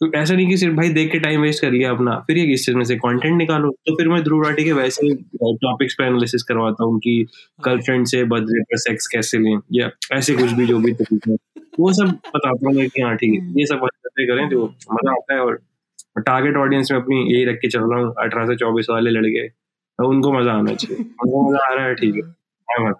तो 0.00 0.10
ऐसा 0.14 0.34
नहीं 0.34 0.48
कि 0.48 0.56
सिर्फ़ 0.58 0.74
भाई 0.76 0.88
देख 0.90 1.10
के 1.12 1.18
टाइम 1.20 1.40
वेस्ट 1.42 1.62
कर 1.62 1.70
लिया 1.72 1.90
अपना 1.90 2.16
फिर 2.26 2.38
ये 2.38 2.46
किस 2.46 2.64
चीज़ 2.66 2.76
में 2.76 2.84
से 2.84 2.96
कंटेंट 2.96 3.36
निकालो। 3.38 3.70
तो 3.86 3.94
फिर 3.96 4.08
मैं 4.08 4.22
ध्रुव 4.24 4.42
राठी 4.44 4.64
के 4.64 4.72
वैसे 4.74 5.14
टॉपिक्स 5.58 5.94
पे 5.98 6.04
एनालिसिस 6.06 6.42
करवाता 6.44 6.84
हूँ 6.84 6.98
कि 7.00 7.16
गर्लफ्रेंड 7.60 8.06
से 8.08 8.24
बर्थडे 8.26 8.62
पर 8.64 8.78
सेक्स 8.80 9.06
कैसे 9.08 9.38
लें 9.40 9.58
या 9.74 9.90
ऐसे 10.12 10.34
कुछ 10.36 10.52
भी 10.52 10.66
जो 10.66 10.78
भी 10.80 10.92
तरीके 10.94 11.30
हैं। 11.30 11.38
वो 11.80 11.92
सब 11.92 12.08
बताता 12.28 12.68
हूँ 12.68 12.86
कि 12.86 13.02
हाँ 13.02 13.14
ठीक 13.16 13.32
है। 13.34 13.60
ये 13.60 13.66
सब 13.66 13.78
बातें 13.78 14.26
करें 14.28 14.48
तो 14.50 14.64
मज़ा 14.92 15.12
आता 15.12 15.34
है 15.34 15.40
और 15.40 15.60
टारगेट 16.18 16.56
ऑडियंस 16.56 16.90
में 16.92 16.98
अपनी 16.98 17.16
यही 17.34 17.44
रख 17.44 17.56
के 17.56 17.68
चल 17.68 17.80
रहा 17.80 18.00
हूँ 18.00 18.14
अठारह 18.22 18.46
से 18.46 18.56
चौबीस 18.56 18.86
वाले 18.90 19.10
लड़के। 19.10 19.48
तो 19.48 20.08
उनको 20.08 20.32
मज़ा 20.32 20.52
आना 20.52 20.74
चाहिए। 20.74 20.96
उनको 21.24 21.48
मज़ा 21.50 21.66
आ 21.66 21.74
रहा 21.74 21.86
है 21.86 21.94
ठीक 21.94 22.14
है। 22.14 22.32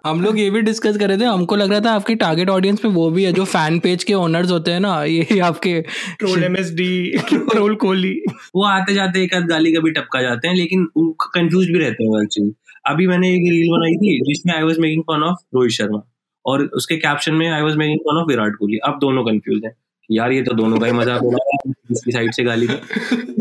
हम 0.05 0.21
लोग 0.21 0.37
ये 0.39 0.49
भी 0.49 0.61
डिस्कस 0.61 0.97
कर 0.97 1.07
रहे 1.07 1.17
थे 1.17 1.25
हमको 1.25 1.55
लग 1.55 1.71
रहा 1.71 1.79
था 1.79 1.91
आपके 1.91 2.15
टारगेट 2.15 2.49
ऑडियंस 2.49 2.83
में 2.85 2.91
वो 2.91 3.09
भी 3.11 3.23
है 3.23 3.31
जो 3.33 3.45
फ़ैन 3.53 3.79
पेज 3.79 4.03
के 4.03 4.13
ओनर्स 4.13 4.51
होते 4.51 4.71
हैं 4.71 4.79
ना 4.79 5.03
ये 5.03 5.39
आपके 5.39 5.79
ट्रोल 6.19 6.43
एमएसडी 6.43 7.17
ट्रोल 7.29 7.75
कोहली 7.75 8.13
वो 8.55 8.65
आते 8.65 8.93
जाते 8.93 9.23
एक 9.23 9.33
आध 9.33 9.47
गाली 9.47 9.73
कभी 9.73 9.91
टपका 9.91 10.21
जाते 10.21 10.47
हैं 10.47 10.55
लेकिन 10.55 10.85
कंफ्यूज 10.97 11.67
भी 11.67 11.79
रहते 11.79 12.03
हैं 12.03 12.21
एक्चुअली 12.23 12.53
अभी 12.85 13.07
मैंने 13.07 13.29
एक 13.29 13.49
रील 13.51 13.67
बनाई 13.69 13.95
थी 13.95 14.19
जिसमें 14.23 14.53
I 14.53 14.63
was 14.63 14.79
making 14.79 15.03
fun 15.03 15.23
of 15.23 15.43
Rohit 15.55 15.71
Sharma. 15.71 15.99
और 16.45 16.63
उसके 16.75 16.97
कैप्शन 16.97 17.33
में 17.33 17.49
I 17.51 17.61
was 17.61 17.75
making 17.75 17.99
fun 17.99 18.21
of 18.21 18.27
Virat 18.27 18.55
Kohli 18.55 18.77
अब 18.77 18.97
दोनों 19.01 19.23
कंफ्यूज 19.23 19.61
हैं 19.65 19.75
यार 20.09 20.31
ये 20.31 20.41
तो 20.41 20.53
दोनों 20.53 20.77
का 20.77 20.85
ही 20.85 20.91
मज़ाक 20.91 21.21
हो 21.21 21.29
रहा 21.31 21.69
है 21.69 22.11
साइड 22.11 22.33
से 22.33 22.43
गाली 22.43 22.67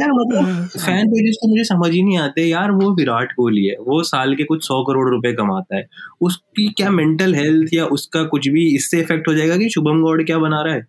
यार 0.00 0.12
मतलब 0.12 0.68
फ़ैन 0.78 1.08
पेजेस 1.08 1.36
तो 1.42 1.48
मुझे 1.48 1.64
समझ 1.64 1.90
ही 1.92 2.02
नहीं 2.02 2.18
आते। 2.18 2.42
यार 2.42 2.70
वो 2.70 2.90
विराट 2.94 3.32
कोहली 3.32 3.64
है। 3.66 3.76
वो 3.80 4.02
साल 4.02 4.34
के 4.34 4.44
कुछ 4.44 4.66
सौ 4.66 4.82
करोड़ 4.84 5.08
रुपए 5.10 5.32
कमाता 5.32 5.76
है। 5.76 5.86
उसकी 6.20 6.68
क्या 6.68 6.90
मेंटल 6.90 7.34
हेल्थ 7.34 7.74
या 7.74 7.84
उसका 7.86 8.22
कुछ 8.24 8.48
भी 8.48 8.66
इससे 8.74 9.00
इफ़ेक्ट 9.00 9.28
हो 9.28 9.34
जाएगा 9.34 9.56
कि 9.56 9.68
शुभम 9.70 10.00
गौड़ 10.02 10.22
क्या 10.22 10.38
बना 10.38 10.62
रहा 10.62 10.74
है? 10.74 10.86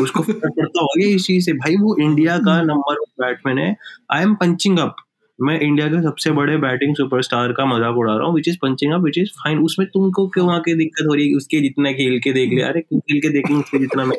उसको 0.00 0.22
फ़र्क 0.22 0.52
पड़ता 0.56 0.80
होगा 0.80 1.08
इस 1.08 1.26
चीज़ 1.26 1.44
से। 1.44 1.52
भाई 1.52 1.76
वो 1.76 1.96
इंडिया 2.00 2.38
का 2.38 2.60
नंबर 2.62 2.94
वन 2.94 3.26
बैट्समैन 3.26 3.58
है। 3.58 3.76
आई 4.12 4.22
एम 4.22 4.34
पंचिंग 4.34 4.78
अप 4.78 4.96
मैं 5.38 5.58
इंडिया 5.60 5.86
के 5.88 6.00
सबसे 6.02 6.30
बड़े 6.30 6.56
बैटिंग 6.56 6.94
सुपरस्टार 6.96 7.52
का 7.52 7.64
मज़ाक 7.66 7.96
उड़ा 7.98 8.14
रहा 8.14 8.26
हूँ 8.26 8.34
which 8.34 8.48
is 8.48 8.56
punching 8.62 8.92
up 8.92 9.00
which 9.04 9.18
is 9.18 9.30
fine 9.38 9.58
उसमें 9.60 9.86
तुमको 9.94 10.26
क्यों 10.34 10.52
आके 10.54 10.74
दिक्कत 10.76 11.06
हो 11.08 11.14
रही 11.14 11.28
है? 11.28 11.36
उसके 11.36 11.60
जितना 11.60 11.92
खेल 11.92 12.18
के 12.24 12.32
देख 12.32 12.52
ले। 12.52 12.62
अरे 12.62 12.80
खेल 12.82 13.20
के 13.20 13.28
देख 13.28 13.50
उसके 13.52 13.78
जितना 13.78 14.04
मैं। 14.04 14.16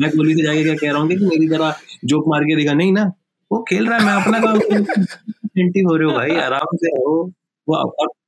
मैं 0.00 0.10
कोहली 0.10 0.34
से 0.34 0.42
जाके 0.42 0.62
क्या 0.64 0.74
कह 0.74 0.90
रहा 0.92 1.00
हूँ 1.00 1.08
कि 1.08 1.16
मेरी 1.24 1.48
तरह 1.48 1.74
जोक 2.04 2.24
मार 2.28 2.44
के 2.44 2.56
दिखा। 2.56 2.72
नहीं 2.74 2.92
ना, 2.92 3.04
वो 3.50 3.62
खेल 3.70 3.88
रहा 3.88 3.98
है, 3.98 4.04
मैं 4.06 4.12
अपना 4.14 4.40
काम 4.40 4.58
हो 5.80 5.96
रहे 5.96 6.08
हो 6.08 6.12
भाई, 6.14 6.36
आराम 6.38 6.76
से 6.76 6.88
रहो। 6.88 7.16
वो 7.68 7.76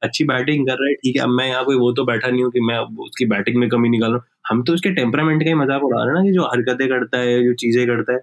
अच्छी 0.05 0.25
बैटिंग 0.25 0.67
कर 0.67 0.73
रहा 0.75 0.89
है, 0.89 0.95
ठीक 0.95 1.17
है, 1.17 1.23
अब 1.23 1.31
मैं 1.31 1.47
यहाँ 1.49 1.65
कोई 1.65 1.77
वो 1.77 1.93
तो 1.93 2.05
बैठा 2.07 2.29
नहीं 2.31 2.43
हूँ 2.43 2.51
कि 2.53 2.61
मैं 2.63 2.79
उसकी 3.05 3.27
बैटिंग 3.27 3.57
में 3.57 3.69
कमी 3.69 3.89
निकाल 3.89 4.11
रहा 4.11 4.19
हूँ। 4.19 4.25
हम 4.51 4.63
तो 4.63 4.73
उसके 4.75 4.91
टेम्परामेंट 4.95 5.43
का 5.43 5.49
ही 5.49 5.55
मज़ाक 5.57 5.83
उड़ा 5.85 5.99
रहे 5.99 6.09
हैं 6.09 6.15
ना 6.15 6.23
कि 6.25 6.33
जो 6.35 6.45
हरकतें 6.45 6.89
करता 6.89 7.19
है, 7.19 7.43
जो 7.45 7.55
चीज़ें 7.55 7.87
करता 7.87 8.13
है। 8.13 8.19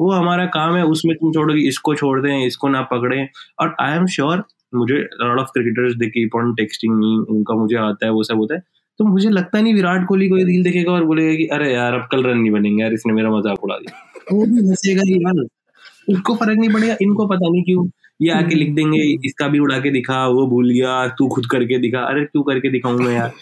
वो 0.00 0.10
हमारा 0.12 0.44
काम 0.54 0.74
है 0.76 0.84
उसमें 0.86 1.14
तुम 1.16 1.32
छोड़ो 1.32 1.54
कि 1.54 1.66
इसको 1.68 1.94
छोड़ 1.94 2.20
दें 2.20 2.46
इसको 2.46 2.68
ना 2.68 2.80
पकड़े। 2.90 3.26
और 3.60 3.74
आई 3.80 3.96
एम 3.96 4.06
श्योर 4.08 4.44
मुझे 4.74 4.94
lot 4.94 5.38
of 5.38 5.48
cricketers 5.54 5.94
they 5.96 6.06
keep 6.08 6.36
on 6.36 6.54
texting 6.56 6.94
me 6.94 7.16
उनका 7.30 7.54
मुझे 7.56 7.76
आता 7.78 8.06
है 8.06 8.12
वो 8.12 8.22
सब 8.24 8.36
होता 8.38 8.54
है। 8.54 8.62
तो 9.00 9.04
मुझे 9.04 9.30
लगता 9.30 9.60
नहीं 9.60 9.74
विराट 9.74 10.06
कोहली 10.08 10.28
कोई 10.28 10.44
रील 10.44 10.62
देखेगा 10.64 10.92
और 10.92 11.04
बोलेगा 11.04 11.34
कि 11.36 11.46
अरे 11.54 11.72
यार 11.72 11.94
अब 11.94 12.08
कल 12.12 12.22
रन 12.24 12.38
नहीं 12.38 12.50
बनेंगे 12.52 12.82
यार 12.82 12.92
इसने 12.92 13.12
मेरा 13.12 13.30
मज़ाक 13.30 13.64
उड़ा 13.64 13.76
दिया। 13.76 14.32
वो 14.32 14.44
भी 14.46 14.68
हंसेगा 14.68 15.02
ही 15.06 15.14
यार 15.16 15.44
उसको 16.08 16.34
फ़र्क 16.34 16.58
नहीं 16.58 16.72
पड़ेगा 16.72 16.96
इनको 17.02 17.26
पता 17.26 17.48
नहीं 17.48 17.62
क्यों। 17.64 17.86
ये 18.20 18.30
आके 18.32 18.54
लिख 18.54 18.74
देंगे 18.74 18.98
इसका 19.26 19.48
भी 19.48 19.58
उड़ा 19.58 19.78
के 19.80 19.90
दिखा 19.90 20.26
वो 20.28 20.46
भूल 20.46 20.70
गया 20.70 21.06
तू 21.18 21.28
खुद 21.28 21.46
करके 21.50 21.78
दिखा। 21.78 22.00
अरे 22.04 22.24
तू 22.24 22.42
करके 22.42 22.70
दिखाऊँ 22.70 22.98
मैं 22.98 23.14
यार। 23.14 23.32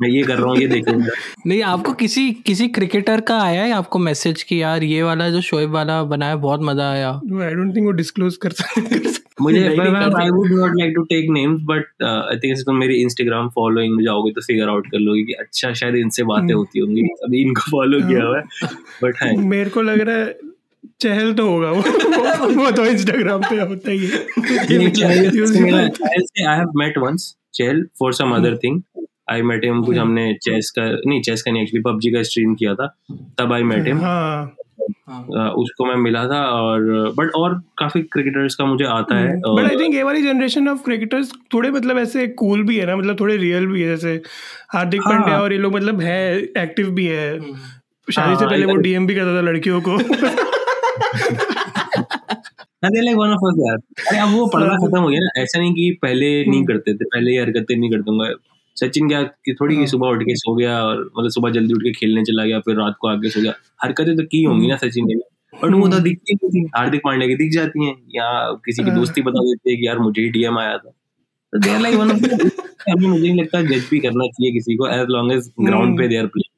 मैं 0.00 0.08
ये 0.08 0.22
कर 0.22 0.36
रहा 0.36 0.46
हूँ 0.46 0.56
ये 0.58 0.66
देखूँगा 0.66 1.14
नहीं 1.46 1.62
आपको 1.64 1.92
किसी 1.94 2.30
किसी 2.46 2.68
क्रिकेटर 2.70 3.20
का 3.20 3.38
आया 3.42 3.62
है 3.62 3.72
आपको 3.72 3.98
मैसेज 3.98 4.42
कि 4.42 4.60
यार 4.62 4.82
ये 4.84 5.02
वाला 5.02 5.28
जो 5.30 5.40
शोएब 5.40 5.70
वाला 5.70 6.02
बनाया 6.04 6.36
बहुत 6.38 6.60
मज़ा 6.62 6.90
आया? 6.90 7.10
आई 7.42 7.54
डोंट 7.54 7.74
थिंक 7.76 7.86
वो 7.86 7.92
डिस्क्लोज 7.92 8.36
कर 8.36 8.50
सकते। 8.52 9.12
मुझे 9.40 9.60
I 9.60 10.28
would 10.30 10.52
not 10.52 10.72
like 10.78 10.92
to 10.94 11.02
take 11.04 11.30
names 11.30 11.60
but 11.64 12.02
I 12.02 12.36
think 12.38 12.58
तुम 12.66 12.76
मेरी 12.76 13.00
इंस्टाग्राम 13.02 13.48
फॉलोइंग 13.50 13.96
में 13.96 14.04
जाओगे 14.04 14.32
तो 14.32 14.40
फिगर 14.40 14.68
आउट 14.68 14.86
कर 14.86 14.98
लोगे 14.98 15.22
कि 15.22 15.32
अच्छा 15.40 15.72
शायद 15.72 15.96
इनसे 15.96 16.22
बातें 16.24 16.54
होती 16.54 16.80
होंगी। 16.80 17.02
अभी 17.24 17.40
इनको 17.42 17.70
फॉलो 17.70 18.00
किया 18.08 18.24
हुआ 18.24 18.38
है 18.38 18.68
बट 19.02 19.22
है। 19.22 19.36
मेरे 19.38 19.70
को 19.70 19.82
लग 19.82 20.00
रहा 20.00 20.16
है 20.16 20.34
चहल 21.00 21.32
तो 21.34 21.46
होगा 21.48 21.70
वो 21.70 21.82
वो 22.54 22.70
तो 22.70 22.84
इंस्टाग्राम 22.86 23.40
पे 23.42 23.60
होता 23.60 23.90
ही 23.90 24.06
है। 24.06 24.18
I 26.40 26.56
have 26.56 26.72
met 26.76 26.98
once 26.98 27.34
Chahal 27.54 27.82
for 27.98 28.12
some 28.14 28.30
other 28.32 28.56
thing 28.56 28.80
I 29.28 29.42
met 29.42 29.64
him 29.64 29.82
कुछ 29.82 29.96
हमने 29.96 30.32
चेस 30.34 30.70
का 30.70 30.84
नहीं 31.06 31.20
चेस 31.22 31.42
का 31.42 31.50
नहीं 31.50 31.62
एक्चुअली 31.62 31.82
पबजी 31.82 32.10
का 32.10 32.22
स्ट्रीम 32.22 32.54
किया 32.54 32.74
था 32.74 32.86
तब 33.38 33.52
आई 33.52 33.62
मेट 33.62 33.86
हिम 33.86 33.98
उसको 35.58 35.84
मैं 35.84 35.94
मिला 35.96 36.24
था 36.26 36.40
और 36.50 36.80
बट 37.16 37.30
और 37.36 37.54
काफ़ी 37.78 38.02
क्रिकेटर्स 38.02 38.54
का 38.54 38.64
मुझे 38.64 38.84
आता 38.84 39.16
है 39.16 39.36
बट 39.36 39.70
आई 39.70 39.76
थिंक 39.76 39.94
ये 39.94 40.02
वाली 40.02 40.22
जनरेशन 40.22 40.68
ऑफ़ 40.68 40.82
क्रिकेटर्स 40.84 41.32
थोड़े 41.54 41.70
मतलब 41.70 41.98
ऐसे 41.98 42.26
कूल 42.26 42.62
भी 42.62 42.78
है 42.78 42.86
ना 42.86 42.96
मतलब 42.96 43.20
थोड़े 43.20 43.36
रियल 43.36 43.66
भी 43.66 43.82
है 43.82 43.88
जैसे 43.88 44.22
हार्दिक 44.72 45.00
हाँ, 45.00 45.12
पांड्या 45.12 45.40
और 45.40 45.52
ये 45.52 45.58
लोग 45.58 45.74
मतलब 45.76 46.00
है 46.00 46.38
एक्टिव 46.38 46.90
भी 46.90 47.06
है। 47.06 47.38
हम्म। 47.38 47.56
शादी 48.12 48.36
से 48.36 48.44
हाँ, 48.44 48.50
पहले 48.50 48.66
वो 48.66 48.76
डीएम 48.76 49.06
भी 49.06 49.14
करता 49.14 49.36
था 49.36 49.40
लड़कियों 49.40 49.80
को। 49.80 49.96
अरे 52.82 53.00
लाइक 53.00 53.16
वन 53.16 53.28
ऑफ़ 53.28 53.44
अस 53.46 53.56
यार। 53.58 53.76
अरे 54.08 54.18
अब 54.18 54.28
वो 54.28 54.46
पढ़ना 54.46 54.74
खत्म 54.76 54.98
हो 54.98 55.08
गया 55.08 55.20
ना 55.20 55.42
ऐसा 55.42 55.58
नहीं 55.58 55.72
कि 55.72 55.98
पहले 56.02 56.30
नहीं 56.44 56.60
हम्म। 56.60 56.64
करते 56.64 56.94
थे 56.94 57.04
पहले 57.04 57.32
ये 57.32 57.40
हरकतें 57.40 57.76
नहीं 57.76 57.90
करते 57.90 58.34
सचिन 58.76 59.08
क्या 59.08 59.22
कि 59.22 59.54
थोड़ी 59.60 59.74
की 59.74 59.80
हाँ। 59.80 59.86
सुबह 59.86 60.08
उठ 60.08 60.22
के 60.22 60.34
सो 60.36 60.54
गया 60.54 60.78
और 60.82 61.00
मतलब 61.18 61.30
सुबह 61.30 61.50
जल्दी 61.50 61.74
उठ 61.74 61.82
के 61.82 61.92
खेलने 61.92 62.22
चला 62.24 62.44
गया 62.44 62.60
फिर 62.60 62.76
रात 62.76 62.94
को 63.00 63.08
आके 63.08 63.30
सो 63.30 63.40
गया। 63.40 63.52
हरकतें 63.84 64.16
तो 64.16 64.24
की 64.24 64.42
होंगी 64.42 64.66
ना 64.66 64.76
सचिन 64.76 65.06
ने 65.06 65.14
बट 65.14 65.62
वो 65.64 65.80
तो 65.80 65.86
हम्म। 65.86 66.02
दिखती 66.02 66.34
नहीं 66.34 66.50
थी। 66.50 66.66
हार्दिक 66.76 67.00
पांड्या 67.04 67.28
की 67.28 67.34
दिख 67.36 67.52
जाती 67.52 67.86
है 67.86 67.92
या 68.14 68.28
किसी 68.64 68.82
की 68.82 68.90
हाँ। 68.90 68.98
दोस्ती 68.98 69.22
बता 69.22 69.44
देती 69.44 69.70
है 69.70 69.76
कि 69.76 69.86
यार 69.86 69.98
मुझे 69.98 70.22
ही 70.22 70.28
डीएम 70.30 70.58
आया 70.58 70.76
था। 70.78 70.90
तो 71.52 71.58
देर 71.58 71.80
लाइक 71.80 71.94
वन 71.94 72.10
हमें 72.10 73.06
मुझे 73.08 73.22
नहीं 73.22 73.40
लगता 73.40 73.62
जज 73.62 73.88
भी 73.90 73.98
करना 74.00 74.26
चाहिए 74.26 74.52
किसी 74.52 74.76
को 74.76 74.88
एज 74.88 75.06
लॉन्ग 75.10 75.32
एज 75.32 75.52
ग्राउंड 75.60 75.98
पे 75.98 76.08
देयर 76.08 76.26
प्ले 76.26 76.50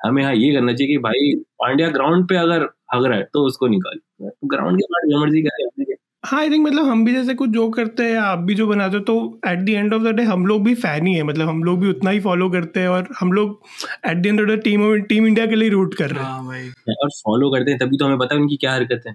हमें 0.00 0.22
हाँ 0.24 0.34
ये 0.34 0.52
करना 0.54 0.72
चाहिए 0.72 0.92
कि 0.92 0.98
भाई 1.02 1.34
पांड्या 1.60 1.88
ग्राउंड 1.90 2.28
पे 2.28 2.36
अगर 2.36 2.62
हग 2.94 3.04
रहा 3.04 3.18
है 3.18 3.24
तो 3.32 3.44
उसको 3.46 3.66
निकाल। 3.68 3.98
ग्राउंड 4.44 4.78
के 4.78 4.84
बाद 4.92 5.20
मर्ज़ी 5.20 5.42
करे 5.42 5.89
हाँ 6.24 6.40
आई 6.40 6.50
थिंक 6.50 6.66
मतलब 6.66 6.86
हम 6.86 7.04
भी 7.04 7.12
जैसे 7.12 7.34
कुछ 7.34 7.50
जो 7.50 7.68
करते 7.70 8.04
हैं 8.04 8.16
आप 8.18 8.38
भी 8.38 8.54
जो 8.54 8.66
बनाते 8.66 8.96
हो 8.96 9.02
तो 9.04 9.14
at 9.48 9.58
the 9.58 9.68
end 9.68 9.94
of 9.94 10.02
the 10.02 10.08
day 10.16 10.22
हम 10.22 10.44
लोग 10.46 10.64
भी 10.64 10.74
फ़ैन 10.74 11.06
ही 11.06 11.14
है। 11.14 11.22
मतलब 11.22 11.48
हम 11.48 11.62
लोग 11.64 11.78
भी 11.80 11.88
उतना 11.90 12.10
ही 12.10 12.20
फॉलो 12.20 12.48
करते 12.50 12.80
हैं 12.80 12.88
और 12.88 13.08
हम 13.20 13.32
लोग 13.32 13.60
at 14.06 14.16
the 14.16 14.26
end 14.26 14.40
of 14.40 14.48
the 14.48 14.58
team 14.64 15.00
team 15.02 15.26
India 15.26 15.46
के 15.46 15.56
लिए 15.56 15.68
रूट 15.68 15.94
कर 15.94 16.10
रहे 16.10 16.24
हैं। 16.24 16.30
हाँ 16.30 16.44
भाई 16.46 16.68
और 16.94 17.08
फॉलो 17.16 17.50
करते 17.50 17.70
हैं 17.70 17.78
तभी 17.80 17.98
तो 17.98 18.04
हमें 18.04 18.18
पता 18.18 18.34
है 18.34 18.40
उनकी 18.40 18.56
क्या 18.56 18.74
हरकत 18.74 19.02
है। 19.06 19.14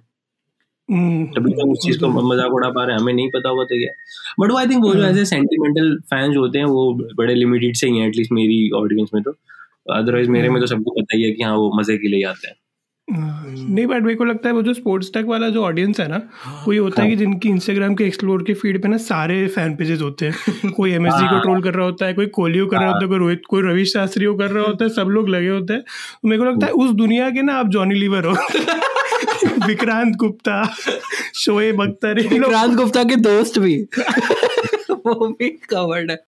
हम्म। 0.89 1.25
तभी 1.35 1.51
तो 1.51 1.71
उस 1.71 1.79
चीज़ 1.83 1.99
को 1.99 2.07
मज़ाक 2.23 2.53
उड़ा 2.53 2.69
पा 2.69 2.83
रहे 2.83 2.95
हैं 2.95 3.01
हमें 3.01 3.13
नहीं 3.13 3.29
पता 3.29 3.49
होगा 3.49 3.63
तो 3.63 3.77
क्या। 3.77 3.93
बट 4.39 4.51
वो 4.51 4.57
आई 4.57 4.67
थिंक 4.67 4.83
वो 4.83 4.93
जो 4.95 5.03
ऐसे 5.03 5.25
सेंटिमेंटल 5.25 5.95
फैंस 6.09 6.35
होते 6.37 6.57
हैं 6.59 6.65
वो 6.65 6.91
बड़े 7.17 7.35
लिमिटेड 7.35 7.75
से 7.75 7.87
ही 7.87 7.97
हैं 7.97 8.07
एटलीस्ट 8.07 8.31
मेरी 8.31 8.69
ऑडियंस 8.75 9.09
में 9.13 9.23
तो। 9.23 9.35
अदरवाइज़ 9.93 10.29
मेरे 10.29 10.49
में 10.49 10.59
तो 10.61 10.67
सबको 10.67 10.91
पता 10.91 11.17
ही 11.17 11.23
है 11.23 11.31
कि 11.31 11.43
हाँ 11.43 11.55
वो 11.55 11.71
मज़े 11.79 11.97
के 11.97 12.07
लिए 12.07 12.23
आते 12.25 12.47
हैं। 12.47 12.55
नहीं 13.11 13.87
बट 13.87 14.01
मेरे 14.01 14.15
को 14.15 14.25
लगता 14.25 14.49
है 14.49 14.55
वो 14.55 14.61
जो 14.61 14.73
स्पोर्ट्स 14.73 15.11
टेक 15.13 15.25
वाला 15.25 15.49
जो 15.49 15.63
ऑडियंस 15.63 15.99
है 15.99 16.07
ना 16.07 16.21
वो 16.67 16.73
ये 16.73 16.79
होता 16.79 17.03
है 17.03 17.09
कि 17.09 17.15
जिनकी 17.15 17.49
इंस्टाग्राम 17.49 17.95
के 17.95 18.03
एक्सप्लोर 18.03 18.43
के 18.43 18.53
फ़ीड 18.53 18.81
पे 18.81 18.87
ना 18.87 18.97
सारे 18.97 19.47
फ़ैन 19.47 19.75
पेजेस 19.75 20.01
होते 20.01 20.25
हैं। 20.25 20.71
कोई 20.71 20.91
एम 20.91 21.09
को 21.09 21.39
ट्रोल 21.41 21.61
कर 21.61 21.73
रहा 21.73 21.85
होता 21.85 22.05
है 22.05 22.13
कोई 22.13 22.25
कोहली 22.25 22.59
कर 22.59 22.77
रहा 22.77 22.87
होता 22.87 22.99
है 23.01 23.07
कोई 23.07 23.17
रोहित 23.17 23.41
कोई 23.49 23.61
रवि 23.61 23.85
शास्त्री 23.85 24.25
कर 24.25 24.51
रहा 24.51 24.63
होता 24.63 24.85
है 24.85 24.89
सब 24.89 25.01
लोग 25.01 25.29
लगे 25.29 25.49
होते 25.49 25.73
हैं। 25.73 25.81
तो 25.81 26.27
मेरे 26.27 26.43
को 26.43 26.49
लगता 26.49 26.65
है 26.65 26.71
उस 26.71 26.91
दुनिया 26.91 27.29
के 27.29 27.41
ना 27.41 27.53
आप 27.53 27.67
जॉनी 27.67 27.95
लीवर 27.95 28.25
हो। 28.25 28.33
विक्रांत 29.67 30.15
गुप्ता 30.15 30.75
शोएब 31.35 31.81
अख्तर 31.81 32.27
विक्रांत 32.27 32.75
गुप्ता 32.75 33.03
के 33.03 33.15
दोस्त 33.15 33.59
भी। 33.59 33.87
वो 34.91 35.27
भी 35.27 35.49
कवर्ड 35.49 36.11
है। 36.11 36.34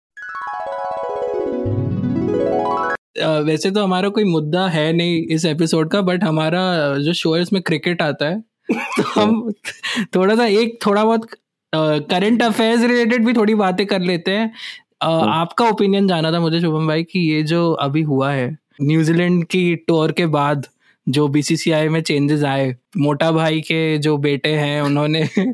वैसे 3.20 3.70
तो 3.70 3.82
हमारा 3.84 4.08
कोई 4.08 4.24
मुद्दा 4.24 4.66
है 4.68 4.92
नहीं 4.92 5.22
इस 5.26 5.44
एपिसोड 5.44 5.90
का 5.90 6.00
बट 6.02 6.24
हमारा 6.24 6.62
जो 6.98 7.12
शो 7.12 7.34
है 7.34 7.42
उसमें 7.42 7.62
क्रिकेट 7.62 8.02
आता 8.02 8.28
है 8.28 8.40
तो 8.70 9.02
हम 9.10 9.52
थोड़ा 10.14 10.34
सा 10.36 10.46
एक 10.46 10.78
थोड़ा 10.86 11.04
बहुत 11.04 11.26
करंट 11.72 12.42
अफेयर्स 12.42 12.82
रिलेटेड 12.82 13.24
भी 13.26 13.32
थोड़ी 13.32 13.54
बातें 13.54 13.86
कर 13.86 14.00
लेते 14.00 14.30
हैं 14.30 14.52
हाँ। 15.02 15.28
आपका 15.32 15.68
ओपिनियन 15.68 16.08
जाना 16.08 16.32
था 16.32 16.40
मुझे 16.40 16.60
शुभम 16.60 16.86
भाई 16.88 17.04
कि 17.04 17.20
ये 17.20 17.42
जो 17.42 17.70
अभी 17.80 18.02
हुआ 18.02 18.30
है 18.32 18.56
न्यूजीलैंड 18.82 19.44
की 19.44 19.74
टूर 19.88 20.12
के 20.12 20.26
बाद 20.26 20.66
जो 21.08 21.28
बीसीसीआई 21.28 21.88
में 21.88 22.02
चेंजेस 22.02 22.44
आए 22.44 22.76
मोटा 22.96 23.32
भाई 23.32 23.60
के 23.60 23.98
जो 23.98 24.18
बेटे 24.18 24.48
हैं 24.48 24.82
उन्होंने 24.82 25.28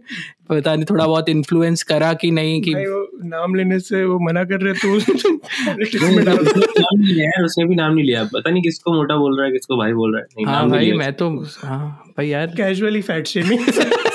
पता 0.50 0.74
नहीं 0.74 0.86
थोड़ा 0.90 1.06
बहुत 1.06 1.28
इन्फ्लुएंस 1.28 1.82
करा 1.82 2.12
कि 2.12 2.30
नहीं 2.30 2.62
कि 2.62 2.74
वो 2.74 3.18
नाम 3.24 3.54
लेने 3.54 3.80
से 3.80 4.04
वो 4.04 4.18
मना 4.18 4.44
कर 4.44 4.60
रहे 4.60 4.74
तो 4.74 4.98
नाम 4.98 7.00
नहीं 7.00 7.14
लिया 7.14 7.44
उसने 7.44 7.64
भी 7.64 7.74
नाम 7.74 7.94
नहीं 7.94 8.04
लिया। 8.04 8.24
पता 8.24 8.50
नहीं 8.50 8.62
किसको 8.62 8.92
मोटा 8.92 9.16
बोल 9.16 9.36
रहा 9.36 9.46
है 9.46 9.52
किसको 9.52 9.76
भाई 9.76 9.92
बोल 9.92 10.12
रहा 10.12 10.20
है। 10.20 10.24
नहीं, 10.24 10.46
हाँ 10.46 10.60
नाम 10.60 10.70
भाई 10.70 10.92
मैं 10.92 11.12
तो 11.12 11.44
हाँ 11.64 12.04
भाई 12.08 12.28
यार। 12.28 12.46
कैजुअली 12.46 13.02
फैट 13.02 13.26
शेमिंग 13.26 13.60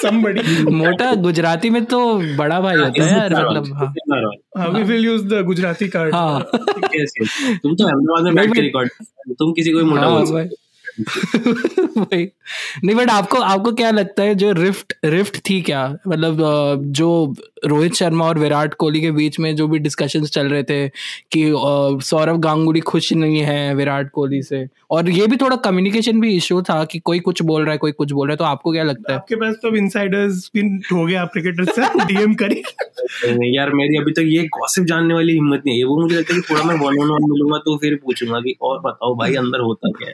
somebody 0.06 0.72
मोटा 0.72 1.16
गुजराती 1.16 1.70
में 1.70 1.86
तो 1.86 2.18
बड़ा 2.38 2.62
भाई 2.62 2.76
होता 2.76 3.04
है 3.04 3.12
यार 3.12 3.34
मतलब 3.34 3.74
हाँ। 3.74 3.94
हाँ 4.58 4.74
we 4.74 4.92
will 4.92 5.10
use 5.10 5.34
the 5.34 5.44
Gujarati 5.44 5.90
card 5.90 6.14
हाँ। 6.14 6.40
yes. 6.40 7.32
तुम 7.64 7.76
तो 7.76 7.88
अहमदाबाद 7.88 8.24
में 8.24 8.36
बैठ 8.36 8.54
के 8.54 8.62
रिकॉर्ड 8.62 8.90
तुम 9.40 9.52
किसी 9.52 9.72
को 9.72 9.78
भी 9.78 9.84
मोटा 9.84 10.02
हाँ 10.02 10.12
बोल 10.12 10.34
भाई। 10.34 10.50
नहीं 12.84 12.96
बट 12.96 13.10
आपको 13.10 13.38
आपको 13.38 13.72
क्या 13.72 13.92
लगता 13.92 14.24
है 14.24 14.36
जो 14.36 14.52
रिफ्ट 14.52 14.94
रिफ्ट 15.06 15.50
थी 15.50 15.62
क्या? 15.62 15.98
मतलब 16.08 16.38
जो 16.84 17.36
रोहित 17.66 17.94
शर्मा 17.94 18.26
और 18.26 18.40
विराट 18.40 18.74
कोहली 18.74 19.02
के 19.02 19.12
बीच 19.12 19.40
में 19.40 19.56
जो 19.56 19.68
भी 19.68 19.80
डिस्कशन 19.80 20.26
चल 20.26 20.48
रहे 20.48 20.64
थे 20.64 20.88
कि 21.34 21.44
सौरव 22.06 22.38
गांगुली 22.40 22.80
खुश 22.82 23.12
नहीं 23.14 23.40
है 23.40 23.76
विराट 23.76 24.10
कोहली 24.12 24.42
से। 24.44 24.66
और 24.92 25.10
ये 25.10 25.28
भी 25.28 25.38
थोड़ा 25.38 25.56
कम्युनिकेशन 25.56 26.20
भी 26.22 26.36
इशू 26.36 26.62
था 26.62 26.84
कि 26.86 27.00
कोई 27.00 27.20
कुछ 27.20 27.42
बोल 27.42 27.64
रहा 27.64 27.72
है 27.72 27.78
कोई 27.78 27.92
कुछ 27.92 28.12
बोल 28.12 28.28
रहा 28.28 28.34
है 28.34 28.38
तो 28.38 28.44
आपको 28.44 28.72
क्या 28.72 28.84
लगता 28.84 29.12
है? 29.12 29.18
आपके 29.20 29.36
पास 29.36 29.56
तो 29.56 29.76
इनसाइडर्स 29.76 30.50
भी 30.56 30.62
हो 30.92 31.06
गए 31.06 31.16
आप 31.16 31.30
क्रिकेटर 31.34 31.66
से 31.66 32.06
डीएम 32.06 32.34
करी। 32.34 32.62
नहीं 33.28 33.56
यार 33.56 33.74
मेरी 33.74 33.98
अभी 33.98 34.12
तक 34.12 34.16
तो 34.16 34.28
ये 34.28 34.44
गॉसिप 34.56 34.86
जानने 34.86 35.14
वाली 35.14 35.34
हिम्मत 35.34 35.64
नहीं 35.66 35.78
है। 35.78 35.86
वो 35.86 36.02
मुझे 36.02 36.16
लगता 36.16 36.34
है 36.34 36.42
कि 36.42 36.48
थोड़ा 36.50 36.64
मैं 36.64 36.76
वन 36.76 37.02
ऑन 37.02 37.10
वन 37.12 37.30
मिलूँगा 37.32 37.58
तो 37.58 37.78
फिर 37.78 37.96
पूछूँगा 38.04 38.40
कि 38.40 38.56
और 38.62 38.80
बताओ 38.82 39.16
भाई 39.16 39.36
अंदर 39.36 39.60
होता 39.62 39.92
क्या 39.98 40.10
है? 40.10 40.14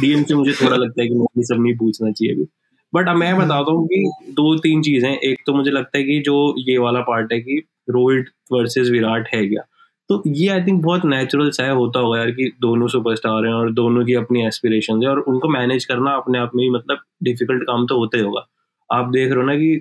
डीएम 0.00 0.24
से 0.24 0.34
मुझे 0.34 0.52
थोड़ा 0.62 0.76
लगता 0.76 1.02
है 1.02 1.08
कि 1.08 1.14
मुझे 1.14 1.42
सब 1.44 1.62
नहीं 1.62 1.76
पूछना 1.76 2.10
चाहिए 2.10 2.34
अभी। 2.34 2.46
बट 2.94 3.08
अब 3.08 3.16
मैं 3.16 3.36
बताता 3.38 3.72
हूँ 3.72 3.86
कि 3.88 4.02
दो 4.32 4.54
तीन 4.58 4.82
चीज़ें 4.82 5.10
एक 5.10 5.38
तो 5.46 5.54
मुझे 5.54 5.70
लगता 5.70 5.98
है 5.98 6.04
कि 6.04 6.20
जो 6.26 6.34
ये 6.60 6.76
वाला 6.78 7.00
पार्ट 7.02 7.32
है 7.32 7.40
कि 7.40 7.58
रोहित 7.90 8.26
वर्सेस 8.52 8.88
विराट 8.90 9.28
है 9.34 9.46
क्या? 9.48 9.62
तो 10.10 10.22
ये 10.28 10.48
आई 10.48 10.60
थिंक 10.62 10.82
बहुत 10.84 11.04
नेचुरल 11.06 11.50
सा 11.50 11.64
है 11.64 11.72
होता 11.74 12.00
होगा 12.00 12.18
यार 12.18 12.30
कि 12.30 12.50
दोनों 12.60 12.88
सुपरस्टार 12.88 13.46
हैं 13.46 13.52
और 13.54 13.72
दोनों 13.74 14.04
की 14.06 14.14
अपनी 14.14 14.46
एस्पिरेशन 14.46 15.02
है 15.02 15.08
और 15.10 15.20
उनको 15.22 15.48
मैनेज 15.48 15.84
करना 15.84 16.10
अपने 16.16 16.38
आप 16.38 16.50
में 16.56 16.62
ही 16.64 16.70
मतलब 16.70 16.98
डिफ़िकल्ट 17.24 17.62
काम 17.66 17.86
तो 17.86 17.96
होता 17.98 18.18
ही 18.18 18.24
होगा। 18.24 18.46
आप 18.90 19.10
देख 19.10 19.30
रहे 19.32 19.40
हो 19.40 19.46
ना 19.46 19.54
कि 19.56 19.72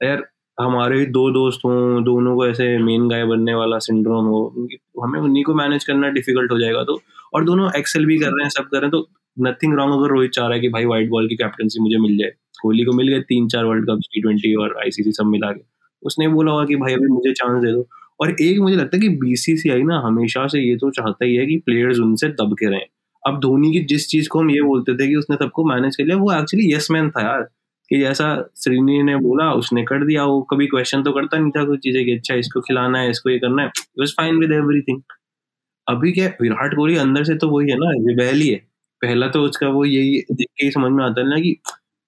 यार 0.00 0.24
हमारे 0.58 0.98
ही 0.98 1.06
दो 1.08 1.30
दोस्त 1.30 1.60
हों 1.64 2.02
दोनों 2.04 2.34
को 2.36 2.46
ऐसे 2.46 2.66
मेन 2.78 3.08
गाय 3.08 3.24
बनने 3.26 3.54
वाला 3.54 3.78
सिंड्रोम 3.80 4.26
हो 4.26 4.40
हमें 5.02 5.18
उन्हीं 5.20 5.44
को 5.44 5.54
मैनेज 5.54 5.84
करना 5.84 6.08
डिफ़िकल्ट 6.10 6.52
हो 6.52 6.58
जाएगा 6.58 6.82
तो 6.84 7.00
और 7.34 7.44
दोनों 7.44 7.70
एक्सेल 7.78 8.06
भी 8.06 8.18
कर 8.18 8.26
रहे 8.28 8.44
हैं 8.44 8.50
सब 8.50 8.64
कर 8.64 8.76
रहे 8.76 8.84
हैं 8.84 8.90
तो 8.90 9.08
नथिंग 9.36 9.74
रॉन्ग 9.74 9.94
अगर 9.94 10.10
रोहित 10.10 10.30
चाह 10.30 10.46
रहा 10.46 10.54
है 10.54 10.60
कि 10.60 10.68
भाई 10.68 10.84
व्हाइट 10.86 11.08
बॉल 11.10 11.28
की 11.28 11.36
कैप्टनसी 11.36 11.80
मुझे 11.82 11.98
मिल 11.98 12.16
जाए। 12.18 12.30
कोहली 12.62 12.84
को 12.84 12.92
मिल 12.92 13.08
गए, 13.08 13.20
तीन 13.20 13.48
चार 13.48 13.64
वर्ल्ड 13.64 13.86
कप 13.86 14.00
टी 14.14 14.20
ट्वेंटी 14.22 14.54
और 14.54 14.76
आईसीसी 14.78 15.12
सब 15.12 15.26
मिला 15.26 15.52
के। 15.52 15.60
उसने 16.02 16.28
बोला 16.28 16.52
होगा 16.52 16.64
कि 16.64 16.76
भाई 16.76 16.94
अभी 16.94 17.08
मुझे 17.08 17.32
चांस 17.32 17.62
दे 17.64 17.72
दो। 17.72 17.86
और 18.20 18.30
एक 18.40 18.58
मुझे 18.60 18.76
लगता 18.76 18.96
है 18.96 19.00
कि 19.02 19.08
बीसीसीआई 19.18 19.82
ना 19.82 19.98
हमेशा 20.06 20.46
से 20.46 20.60
ये 20.60 20.76
तो 20.76 20.90
चाहता 20.90 21.24
ही 21.24 21.36
है 21.36 21.46
कि 21.46 21.56
प्लेयर्स 21.66 21.98
उनसे 21.98 22.28
दब 22.40 22.54
के 22.60 22.70
रहें। 22.70 22.86
अब 23.22 23.40
धोनी 23.40 23.72
की 23.72 23.80
जिस 23.86 24.08
चीज़ 24.08 24.28
को 24.28 24.40
हम 24.40 24.50
ये 24.50 24.62
बोलते 24.62 24.94
थे 24.94 25.08
कि 25.08 25.16
उसने 25.16 25.36
सबको 25.36 25.64
मैनेज 25.64 25.96
कर 25.96 26.04
लिया, 26.04 26.16
वो 26.16 26.32
एक्चुअली 26.32 26.72
यस 26.74 26.88
मैन 26.90 27.10
था 27.10 27.22
यार। 27.22 27.42
कि 27.90 27.98
जैसा 28.00 28.26
श्रीनी 28.56 29.02
ने 29.02 29.16
बोला, 29.16 29.52
उसने 29.52 29.82
कर 29.84 30.04
दिया, 30.06 30.24
वो 30.24 30.40
कभी 30.42 30.66
क्वेश्चन 30.66 31.02
तो 31.02 31.12
करता 31.12 31.38
नहीं 31.38 31.50
था 31.50 31.64
कुछ 31.64 31.80
चीज़ें 31.80 32.04
कि 32.04 32.12
अच्छा 32.12 32.34
इसको 32.34 32.60
खिलाना 32.60 32.98
है, 32.98 33.10
इसको 33.10 33.30
ये 33.30 33.38
करना 33.38 33.62
है। 33.62 33.68
वाज 34.00 34.12
फाइन 34.12 34.38
विद 34.38 34.52
एवरीथिंग 34.52 35.00
अभी 35.86 36.12
क्या 36.12 36.26
विराट 36.42 36.74
कोहली 36.76 36.96
अंदर 36.96 37.24
से 37.24 37.34
तो 37.36 37.48
वही 37.50 37.70
है 37.70 37.76
ना 37.78 37.90
रिबेल 38.08 38.40
ही 38.40 38.48
है 38.48 38.56
पहला 39.02 39.28
तो 39.28 39.42
उसका 39.42 39.68
वो 39.68 39.84
यही 39.84 40.18
देख 40.32 40.48
के 40.60 40.70
समझ 40.70 40.90
में 40.92 41.04
आता 41.04 41.20
है 41.20 41.28
ना 41.30 41.38
कि 41.40 41.56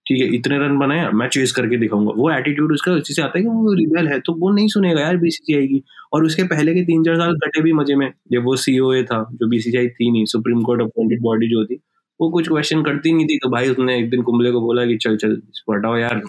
ठीक 0.07 0.21
है, 0.21 0.27
इतने 0.37 0.59
रन 0.59 0.79
बनाए, 0.79 1.09
मैं 1.13 1.29
चेस 1.29 1.53
करके 1.53 1.77
दिखाऊँगा। 1.79 2.13
वो 2.17 2.31
एटीट्यूड 2.33 2.73
उसका 2.73 2.93
उसी 2.93 3.15
से 3.15 3.23
आता 3.23 3.39
है 3.39 3.43
कि 3.45 3.49
वो 3.51 3.73
रिबेल 3.75 4.09
है 4.09 4.19
तो 4.21 4.35
वो 4.39 4.51
नहीं 4.53 4.69
सुनेगा 4.69 5.01
यार 5.01 5.17
बीसीसीआई 5.19 5.67
की। 5.69 5.83
और 6.13 6.25
उसके 6.25 6.43
पहले 6.49 6.75
के 6.75 6.83
तीन 6.85 7.05
चार 7.05 7.17
साल 7.17 7.35
कटे 7.45 7.61
भी 7.63 7.73
मज़े 7.75 7.95
में, 7.97 8.11
जब 8.33 8.45
वो 8.45 8.57
सीओए 8.59 9.03
था, 9.05 9.23
जो 9.33 9.49
बीसीसीआई 9.49 9.89
थी 9.91 10.11
नहीं 10.13 10.25
सुप्रीम 10.27 10.63
कोर्ट 10.63 10.83
अपॉइंटेड 10.83 11.23
बॉडी 11.23 11.49
जो 11.49 11.65
थी, 11.67 11.81
वो 12.21 12.31
कुछ 12.31 12.49
क्वेश्चन 12.49 12.83
करती 12.83 13.13
नहीं 13.13 13.27
थी 13.27 13.39
तो 13.39 13.49
भाई 13.51 13.69
उसने 13.69 13.99
एक 13.99 14.11
दिन 14.11 14.23
कुंबले 14.23 14.51
को 14.53 14.61
बोला 14.61 14.85
कि 14.87 14.97
चल 14.99 15.17
चल, 15.17 15.41
हटाओ 15.71 15.97
यार 15.99 16.21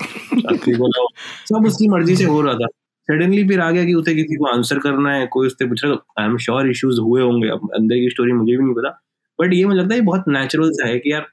सब 1.46 1.65
उसकी 1.67 1.88
मर्ज़ी 1.89 2.15
से 2.15 2.25
हो 2.25 2.41
रहा 2.41 2.53
था। 2.55 2.67
सडनली 3.10 3.48
फिर 3.48 3.60
आ 3.62 3.70
गया 3.72 3.84
कि 3.86 3.94
उसे 3.94 4.13
किसी 4.15 4.36
को 4.36 4.46
आंसर 4.48 4.79
करना 4.79 5.13
है, 5.13 5.25
कोई 5.27 5.48
उससे 5.48 5.65
पूछ 5.65 5.84
रहा 5.86 6.22
आई 6.22 6.25
एम 6.25 6.38
श्योर 6.39 6.70
इश्यूज़ 6.70 7.00
हुए 7.01 7.22
होंगे। 7.22 7.50
अंदर 7.50 7.96
की 7.96 8.10
स्टोरी 8.10 8.34
मुझे 8.34 8.55
भी 8.58 8.63
नहीं 8.63 8.74
पता। 8.75 8.89
बट 9.39 9.53
ये 9.53 9.65
मुझे 9.65 9.79
लगता 9.79 9.96
है 9.96 10.01
बहुत 10.03 10.24
नेचुरल 10.29 10.70
सा 10.72 10.88
है 10.88 11.00
कि 11.00 11.12
यार 11.12 11.27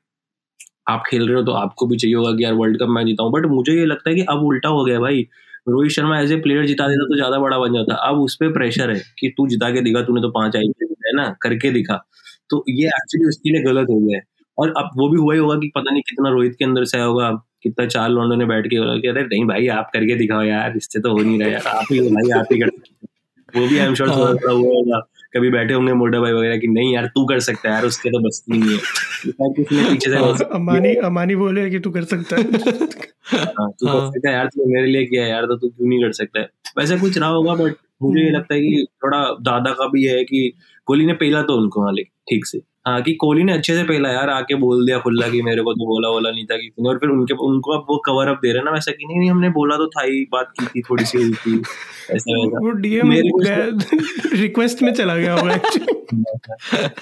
आप 0.87 1.03
खेल 1.09 1.27
रहे 1.29 1.37
हो 1.37 1.43
तो 1.43 1.53
आपको 1.55 1.87
भी 1.87 1.97
चाहिए 1.97 2.17
होगा 2.17 2.33
कि 2.33 2.45
यार 2.45 2.53
वर्ल्ड 2.55 2.79
कप 2.79 2.89
मैं 2.89 3.05
जीता 3.07 3.23
हूँ। 3.23 3.33
बट 3.33 3.47
मुझे 3.49 3.73
ये 3.73 3.85
लगता 3.87 4.11
है 4.11 4.17
कि 4.17 4.23
अब 4.31 4.43
उल्टा 4.45 4.69
हो 4.69 4.85
गया 4.85 5.01
भाई। 5.01 5.27
Rohit 5.69 5.93
Sharma 5.93 6.19
as 6.21 6.33
a 6.33 6.37
player 6.41 6.67
जिता 6.67 6.87
देता 6.89 7.05
तो 7.05 7.17
ज़्यादा 7.17 7.39
बड़ा 7.39 7.59
बन 7.59 7.73
जाता। 7.73 7.95
अब 8.07 8.21
उस 8.21 8.35
पर 8.37 8.53
प्रेशर 8.53 8.91
है 8.91 9.01
कि 9.19 9.29
तू 9.37 9.47
जिता 9.49 9.71
के 9.71 9.81
दिखा, 9.81 10.03
तूने 10.03 10.21
तो 10.23 10.29
पाँच 10.31 10.57
आई 10.57 10.73
है 10.81 11.17
ना? 11.17 11.29
करके 11.43 11.71
दिखा। 11.71 11.97
तो 12.51 12.65
ये 12.71 12.87
एक्चुअली 12.89 13.29
उसके 13.29 13.53
लिए 13.53 13.63
गलत 13.65 13.87
हो 13.91 13.99
गया 13.99 14.19
है। 14.19 14.25
और 14.59 14.73
अब 14.79 14.91
वो 14.97 15.09
भी 15.09 15.19
हुआ 15.19 15.35
ही 15.35 15.41
होगा 15.41 15.55
कि 15.57 15.71
पता 15.77 15.91
नहीं 15.91 16.03
कितना 16.03 16.31
रोहित 16.31 16.55
के 16.59 16.65
अंदर 16.65 16.85
से 16.85 16.99
आया 16.99 17.07
होगा, 17.07 17.31
कितना 17.63 17.87
चार 17.87 18.09
लौंडों 18.11 18.37
ने 18.37 18.45
बैठ 18.47 18.67
के 18.67 18.79
बोला 18.79 18.97
कि 18.97 19.09
अरे 19.09 19.23
नहीं 19.25 19.45
भाई, 19.47 19.67
आप 19.69 19.91
करके 19.93 20.15
दिखाओ 20.17 20.43
यार, 20.43 20.77
इससे 20.77 21.01
तो 21.01 21.13
हो 21.13 21.19
नहीं 21.19 21.39
रहा 21.41 21.49
यार। 21.49 21.67
आप 21.69 21.93
ही 21.93 22.01
भाई, 22.01 22.31
आप 22.41 22.53
ही 22.53 22.59
कर 22.59 22.71
वो 23.55 23.67
भी 23.69 23.79
आई 23.79 23.87
एम 23.87 23.95
श्योर 23.95 24.11
थोड़ा 24.11 24.53
हुआ 24.53 24.75
होगा। 24.75 24.99
कभी 25.37 25.51
बैठे 25.51 25.75
होंगे 25.75 25.93
मोटा 25.93 26.21
भाई 26.21 26.33
वगैरह 26.33 26.57
कि 26.57 26.67
नहीं 26.67 26.95
यार 26.95 27.07
तू 27.07 27.25
कर 27.25 27.41
सकता 27.41 27.69
है 27.69 27.75
यार 27.75 27.85
उसके 27.85 28.11
तो 28.11 28.19
बस 28.19 28.45
नहीं 28.49 28.63
है 28.63 28.79
किसने 29.53 29.91
पीछे 29.91 30.11
से 30.11 30.17
वैसे 30.17 30.45
अमानी 30.45 30.95
अमानी 30.95 31.37
बोले 31.37 31.71
कि 31.71 31.79
तू 31.79 31.91
कर 31.91 32.05
सकता 32.05 32.37
है। 32.37 32.43
हाँ, 32.43 33.71
तू 33.71 33.87
कर 33.87 34.07
सकता 34.07 34.29
है 34.29 34.35
यार 34.35 34.47
तू 34.47 34.75
मेरे 34.75 34.87
लिए 34.87 35.05
किया 35.05 35.25
है 35.25 35.31
यार 35.31 35.47
तो 35.47 35.57
तू 35.57 35.69
क्यों 35.69 35.89
नहीं 35.89 36.03
कर 36.03 36.13
सकता 36.13 36.41
है? 36.41 36.49
वैसे 36.79 36.99
कुछ 36.99 37.19
रहा 37.19 37.29
होगा 37.29 37.55
बट 37.55 37.75
मुझे 38.03 38.25
ये 38.25 38.31
लगता 38.31 38.55
है 38.55 38.61
कि 38.61 38.87
थोड़ा 39.05 39.19
दादा 39.41 39.73
का 39.73 39.87
भी 39.87 40.05
है 40.05 40.25
कि 40.25 40.53
कोहली 40.87 41.07
ने 41.07 41.13
पहला 41.13 41.43
तो 41.43 41.63
उनको 41.63 41.83
हाँ 41.83 41.95
ठीक 42.03 42.47
से। 42.47 42.59
हाँ 42.87 43.01
कि 43.03 43.13
कोहली 43.15 43.43
ने 43.43 43.53
अच्छे 43.53 43.75
से 43.77 43.83
पहला 43.85 44.09
यार 44.11 44.31
आके 44.31 44.55
बोल 44.55 44.85
दिया 44.87 44.99
खुला 44.99 45.29
कि 45.29 45.43
मेरे 45.43 45.63
को 45.63 45.73
तो 45.73 45.87
बोला 45.87 46.09
बोला 46.11 46.31
नहीं 46.31 46.45
था 46.45 46.57
कि 46.57 46.71
और 46.87 46.97
फिर 46.99 47.11
उनके 47.11 47.35
उनको 47.47 47.73
अब 47.73 47.87
वो 47.91 47.97
कवर 48.07 48.29
अप 48.29 48.39
दे 48.43 48.53
रहे 48.53 48.63
ना 48.63 48.71
वैसा 48.71 48.93
कि 48.93 49.07
नहीं 49.07 49.19
नहीं 49.19 49.31
हमने 49.31 49.49
बोला 49.51 49.77
तो 49.77 49.87
था 49.87 50.03
ही 50.03 50.25
बात 50.33 50.51
की 50.61 50.67
थी 50.67 50.83
थोड़ी 50.83 51.05
सी 51.05 51.19
हुई 51.19 51.33
थी 51.35 51.55
ऐसा 52.11 52.39
वैसा। 52.39 52.59
वो 52.65 52.71
डीएम 52.81 53.13
रिक्वेस्ट 54.35 54.83
में 54.83 54.93
चला 54.95 55.17
गया 55.17 55.35
होगा 55.35 55.55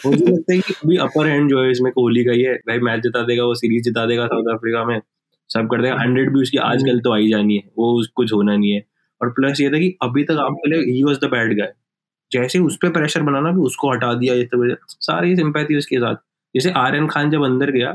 मुझे 0.06 0.24
लगता 0.26 0.52
है 0.52 0.58
कि 0.58 0.74
अभी 0.84 0.96
अपर 0.98 1.26
हैंड 1.26 1.48
जो 1.50 1.62
है 1.62 1.70
इसमें 1.70 1.92
कोहली 1.92 2.24
का 2.24 2.32
ही 2.32 2.42
है। 2.42 2.54
भाई 2.68 2.78
मैच 2.80 3.00
जिता 3.02 3.22
देगा 3.22 3.44
वो 3.44 3.54
सीरीज़ 3.54 3.84
जिता 3.84 4.06
देगा 4.06 4.26
साउथ 4.26 4.54
अफ्रीका 4.54 4.84
में। 4.84 5.00
सब 5.50 5.68
कर 5.70 5.82
देगा 5.82 5.96
हंड्रेड 6.00 6.32
भी 6.34 6.40
उसकी 6.42 6.58
आजकल 6.64 7.00
तो 7.00 7.14
आई 7.14 7.28
जानी 7.28 7.56
है। 7.56 7.62
वो 7.78 8.02
कुछ 8.16 8.32
होना 8.32 8.56
नहीं 8.56 8.72
है। 8.72 8.84
और 9.20 9.30
प्लस 9.30 9.60
ये 9.60 9.70
था 9.70 9.78
कि 9.78 9.96
अभी 10.02 10.24
तक 10.24 10.38
आपके 10.40 10.70
लिए 10.70 10.92
ही 10.92 11.02
वॉज़ 11.04 11.18
द 11.18 11.30
बैड 11.30 11.58
गाय 11.58 11.72
जैसे 12.32 12.58
उस 12.60 12.76
पर 12.82 12.90
प्रेशर 12.92 13.22
बनाना 13.22 13.52
कि 13.52 13.60
उसको 13.62 13.92
हटा 13.92 14.12
दिया 14.14 14.34
सब 14.44 14.76
सारी 15.00 15.36
सिंपैथी 15.36 15.76
उसके 15.78 15.98
साथ। 15.98 16.14
जैसे 16.54 16.70
आर्यन 16.78 17.06
खान 17.08 17.30
जब 17.30 17.44
अंदर 17.44 17.70
गया 17.72 17.92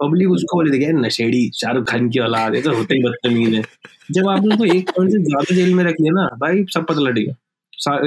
पब्लिक 0.00 0.30
उसको 0.30 0.56
बोले 0.56 0.78
थे 0.78 0.92
नशेड़ी, 0.94 1.50
शाहरुख 1.54 1.84
खान 1.90 2.08
की 2.10 2.18
औलाद 2.20 2.56
तो 2.64 2.74
होते 2.76 2.94
ही 2.94 3.02
बदतमीज 3.02 3.54
है। 3.54 3.62
जब 4.12 4.28
आपने 4.28 4.54
उसको 4.54 4.64
एक 4.66 4.90
पॉइंट 4.90 5.12
से 5.12 5.18
ज़्यादा 5.20 5.54
जेल 5.54 5.74
में 5.74 5.84
रख 5.84 5.94
लिया 6.00 6.12
ना, 6.12 6.26
भाई 6.40 6.64
सब 6.74 6.86
पता 6.86 7.00
लग 7.00 7.14
गया 7.14 7.34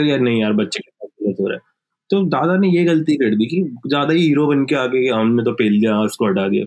यार 0.01 0.19
नहीं 0.19 0.41
यार, 0.41 0.53
बच्चे 0.53 0.79
के 0.79 0.89
साथ 0.89 1.07
गलत 1.25 1.37
हो 1.39 1.47
रहा 1.47 1.55
है। 1.55 1.61
तो 2.09 2.21
दादा 2.27 2.55
ने 2.57 2.69
ये 2.69 2.83
गलती 2.85 3.15
कर 3.17 3.35
दी 3.35 3.45
कि 3.47 3.61
ज़्यादा 3.87 4.13
ही 4.13 4.21
हीरो 4.21 4.47
बन 4.47 4.65
के 4.65 4.75
आगे 4.77 5.07
हमने 5.09 5.43
तो 5.43 5.51
पेल 5.53 5.79
दिया 5.79 5.99
उसको 6.01 6.27
हटा 6.27 6.47
दिया। 6.49 6.65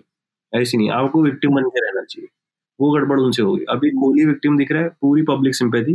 ऐसी 0.53 0.77
नहीं, 0.77 0.89
आपको 0.91 1.23
विक्टिम 1.23 1.55
बन 1.55 1.63
के 1.65 1.79
रहना 1.79 2.03
चाहिए। 2.03 2.27
वो 2.79 2.91
गड़बड़ 2.91 3.19
उनसे 3.19 3.41
होगी 3.41 3.65
अभी 3.69 3.89
कोहली 3.91 4.25
विक्टिम 4.25 4.57
दिख 4.57 4.71
रहा 4.71 4.81
है, 4.83 4.89
पूरी 4.91 5.21
पब्लिक 5.23 5.55
सिंपैथी 5.55 5.93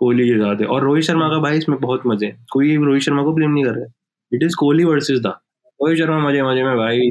कोहली 0.00 0.28
के 0.28 0.38
साथ 0.38 0.60
है। 0.60 0.66
और 0.66 0.84
रोहित 0.84 1.04
शर्मा 1.04 1.28
का 1.28 1.38
भाई 1.42 1.58
इसमें 1.58 1.78
बहुत 1.80 2.02
मज़े 2.06 2.26
हैं। 2.26 2.46
कोई 2.52 2.76
रोहित 2.78 3.02
शर्मा 3.02 3.22
को 3.24 3.32
ब्लेम 3.34 3.50
नहीं 3.52 3.64
कर 3.64 3.70
रहा 3.72 3.84
है। 3.84 3.92
इट 4.32 4.42
इज़ 4.44 4.56
कोहली 4.60 4.84
वर्सेस 4.84 5.18
दा 5.20 5.30
रोहित 5.80 5.98
शर्मा 5.98 6.18
मज़े 6.28 6.42
मज़े 6.42 6.62
में 6.64 6.76
भाई 6.78 7.10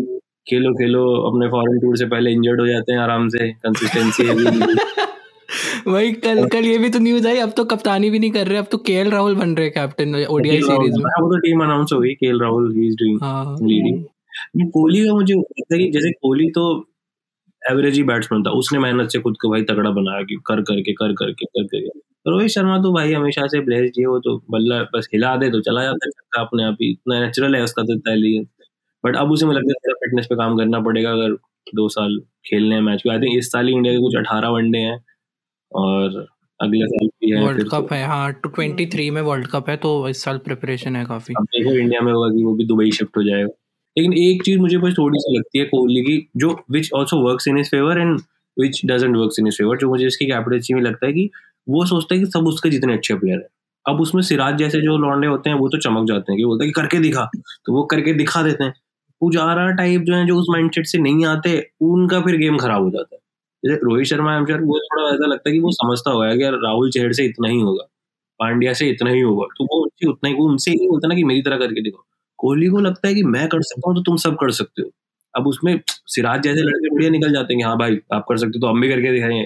खेलो 0.50 0.74
खेलो 0.76 1.04
अपने 1.30 1.48
फॉरेन 1.50 1.80
टूर 1.80 1.98
से 1.98 2.06
पहले 2.08 2.32
इंजर्ड 2.34 2.62
हो 2.62 2.68
जाते 2.68 2.94
हैं 2.94 3.00
आराम 3.00 3.28
से। 3.30 3.52
कंसिस्टेंसी 3.66 4.28
है 4.28 4.36
वही 5.88 6.12
कल 6.24 6.46
कल 6.50 6.66
ये 6.66 6.78
भी 6.78 6.90
तो 6.90 7.00
न्यूज़ 7.00 7.28
आई 7.28 7.38
अब 7.40 7.52
तो 7.58 7.64
कप्तानी 7.66 8.10
भी 8.10 8.20
नहीं 8.20 8.32
कर 8.32 8.48
रहे 8.48 8.58
अब 8.60 8.66
तो 8.72 8.78
केएल 8.88 9.10
राहुल 9.12 9.36
बन 9.36 9.54
रहे 9.58 9.70
कैप्टन 9.70 10.16
ओडीआई 10.30 10.62
सीरीज़ 10.62 10.98
में। 10.98 11.06
वो 11.22 11.30
तो 11.34 11.40
टीम 11.40 11.64
अनाउंस 11.64 11.92
हो 11.94 12.00
गई 12.00 12.14
KL 12.16 12.40
Rahul 12.42 12.74
he 12.76 12.88
is 12.88 12.96
doing 12.96 13.20
हाँ। 13.24 13.56
लीडिंग 13.64 14.70
कोहली 14.74 15.04
का 15.06 15.14
मुझे 15.14 15.34
लगता 15.34 15.76
है 15.76 15.80
कि 15.84 15.90
जैसे 15.92 16.12
कोहली 16.14 16.50
तो 16.58 16.66
एवरेज 17.62 17.96
ही 17.96 18.04
बैट्समैन 18.04 18.44
था 18.44 18.52
उसने 18.60 18.80
मेहनत 18.80 19.10
से 19.12 19.20
खुद 19.20 19.36
को 19.42 19.50
भाई 19.52 19.62
तगड़ा 19.72 19.92
बनाया 19.92 20.22
कि 20.24 20.36
कर 20.48 20.62
करके 20.70 20.94
कर 20.94 21.14
करके 21.14 21.46
कर 21.46 21.64
करके। 21.66 22.00
रोहित 22.28 22.50
शर्मा 22.50 22.78
तो 22.78 22.94
भाई 22.94 23.14
हमेशा 23.14 23.48
से 23.48 23.60
ब्लेस्ड 23.60 24.00
है 24.00 24.06
वो 24.06 24.20
तो 24.20 24.38
बल्ला 24.52 24.82
बस 24.96 25.10
हिला 25.14 25.36
दे 25.36 25.50
तो 25.50 25.60
चला 25.62 25.84
जाता 25.84 26.08
है 26.08 26.46
अपने 26.46 26.64
आप 26.64 26.78
ही 26.82 26.92
इतना 26.92 27.20
नेचुरल 27.22 27.56
है 27.56 27.64
उसका 27.64 27.84
तो 27.84 28.00
पहले 28.00 28.40
बट 29.04 29.16
अब 29.16 29.32
उसे 29.32 29.46
मुझे 29.46 29.60
लगता 29.60 29.90
है 29.90 29.94
फिटनेस 29.94 30.26
पे 30.26 30.36
काम 30.36 30.58
करना 30.58 30.80
पड़ेगा 30.80 31.12
अगर 31.12 31.34
दो 31.76 31.88
साल 31.90 32.20
खेलने 32.46 32.76
हैं 32.76 32.82
मैच 32.82 33.04
आई 33.12 33.20
थिंक 33.20 33.38
इस 33.38 33.52
साल 33.52 33.68
ही 33.68 33.74
इंडिया 33.74 33.94
के 33.94 34.00
कुछ 34.00 34.16
अठारह 34.16 34.50
वनडे 34.50 34.80
हैं 34.80 35.00
और 35.72 36.26
अगले 36.62 36.86
साल 36.86 37.08
भी 37.08 37.32
है 37.32 37.44
वर्ल्ड 37.46 37.70
कप 37.72 37.94
है 37.94 38.06
हाँ 38.08 38.32
टू 38.34 38.50
ट्वेंटी 38.50 38.86
थ्री 38.86 39.10
में 39.12 39.22
वर्ल्ड 39.22 39.48
कप 39.48 39.70
है 39.70 39.78
तो 39.78 40.10
इस 40.10 40.24
साल 40.24 40.38
प्रिपरेशन 40.38 40.96
है 40.96 41.06
काफ़ी। 41.06 41.34
अब 41.38 41.44
देखो 41.44 41.72
इंडिया 41.72 42.02
में 42.02 42.12
होगा 42.14 42.30
कि 42.30 42.44
वो 42.44 42.54
भी 42.56 42.66
दुबई 42.66 42.92
शिफ्ट 42.92 43.18
हो 43.18 43.24
जाएगा। 43.24 43.50
लेकिन 43.98 44.14
एक 44.14 44.44
चीज़ 44.44 44.60
मुझे 44.60 44.78
बस 44.78 44.94
थोड़ी 44.98 45.20
सी 45.20 45.38
लगती 45.38 45.60
है 45.60 45.66
कोहली 45.66 46.02
की 46.02 46.18
जो 46.38 46.50
which 46.72 46.90
also 46.94 47.22
work 47.28 47.48
in 47.48 47.58
his 47.58 47.70
favour 47.70 48.00
and 48.00 48.20
which 48.58 48.82
doesn't 48.86 49.16
works 49.18 49.40
in 49.40 49.48
his 49.48 49.56
favour 49.56 49.78
जो 49.78 49.90
मुझे 49.90 50.08
इसकी 50.08 50.26
कैपेटल्सी 50.26 50.74
में 50.74 50.82
लगता 50.82 51.06
है 51.08 51.14
कि 51.14 51.30
वो 51.68 51.86
सोचता 51.86 52.16
है 52.16 52.20
कि 52.22 52.26
सब 52.28 52.48
उसके 52.48 52.70
जितने 52.70 52.94
अच्छे 52.94 53.16
प्लेयर 53.16 53.38
है। 53.40 53.48
अब 53.86 54.02
उसमें 54.02 54.22
सिराज 54.24 54.58
जैसे 54.58 54.82
जो 54.82 54.98
लौंडे 54.98 55.28
होते 55.28 55.50
हैं, 55.50 55.58
वो 55.58 55.68
तो 55.70 55.78
चमक 55.80 56.08
जाते 56.08 56.32
हैं 56.32 56.38
कि 56.40 56.46
बोलते 56.46 56.66
हैं 56.66 56.74
कि 56.74 56.82
करके 56.82 57.00
दिखा। 57.00 57.26
तो 57.66 57.74
वो 57.74 57.84
करके 57.86 58.14
दिखा 58.14 58.42
देते 58.44 58.64
हैं। 58.64 58.74
पुजारा 59.22 59.70
टाइप 59.74 60.02
जो 60.02 60.16
है, 60.16 60.26
जो 60.28 60.38
उस 60.38 60.48
माइंडसेट 60.52 60.86
से 60.88 60.98
नहीं 61.00 61.26
आते, 61.26 61.58
उनका 61.84 62.20
फिर 62.22 62.38
गेम 62.38 62.58
खराब 62.58 62.84
हो 62.84 62.90
जाता 62.90 63.16
है। 63.16 63.20
जैसे 63.64 63.80
रोहित 63.84 64.08
शर्मा 64.08 64.36
एम 64.36 64.44
वो 64.44 64.80
थोड़ा 64.82 65.10
ऐसा 65.10 65.28
लगता 65.28 65.50
है 65.50 65.54
कि 65.54 65.60
वो 65.62 65.72
समझता 65.74 66.12
होगा 66.12 66.36
कि 66.36 66.44
यार 66.44 66.54
राहुल 66.64 66.90
चेहर 66.92 67.14
से 67.14 67.26
इतना 67.26 67.48
ही 67.50 67.60
होगा, 67.62 67.84
पांड्या 68.40 68.74
से 68.74 68.90
इतना 68.90 69.10
ही 69.12 69.22
होगा। 69.22 69.46
तो 69.58 69.66
वो 69.66 69.82
उनसे 69.84 70.10
उतना 70.10 70.30
ही 70.30 70.36
उनसे 70.46 70.72
ही 70.72 70.88
बोलता 70.88 71.08
ना 71.08 71.16
कि 71.16 71.24
मेरी 71.26 71.42
तरह 71.42 71.58
करके 71.58 71.82
दिखाओ। 71.84 72.04
कोहली 72.40 72.68
को 72.68 72.80
लगता 72.82 73.08
है 73.08 73.14
कि 73.16 73.24
मैं 73.26 73.48
कर 73.50 73.62
सकता 73.64 73.90
हूँ 73.90 73.96
तो 73.98 74.02
तुम 74.04 74.18
सब 74.20 74.36
कर 74.36 74.52
सकते 74.54 74.82
हो। 74.82 74.90
अब 75.34 75.48
उसमें 75.48 75.80
सिराज 76.08 76.42
जैसे 76.44 76.62
लड़के 76.62 76.90
बढ़िया 76.96 77.10
निकल 77.12 77.34
जाते 77.34 77.54
हैं 77.54 77.60
कि 77.60 77.64
हाँ 77.64 77.78
भाई, 77.80 78.00
आप 78.14 78.26
कर 78.30 78.38
सकते 78.38 78.58
हो 78.58 78.62
तो 78.62 78.68
हम 78.68 78.82
भी 78.82 78.90
करके 78.90 79.12
दिखाएँगे 79.14 79.46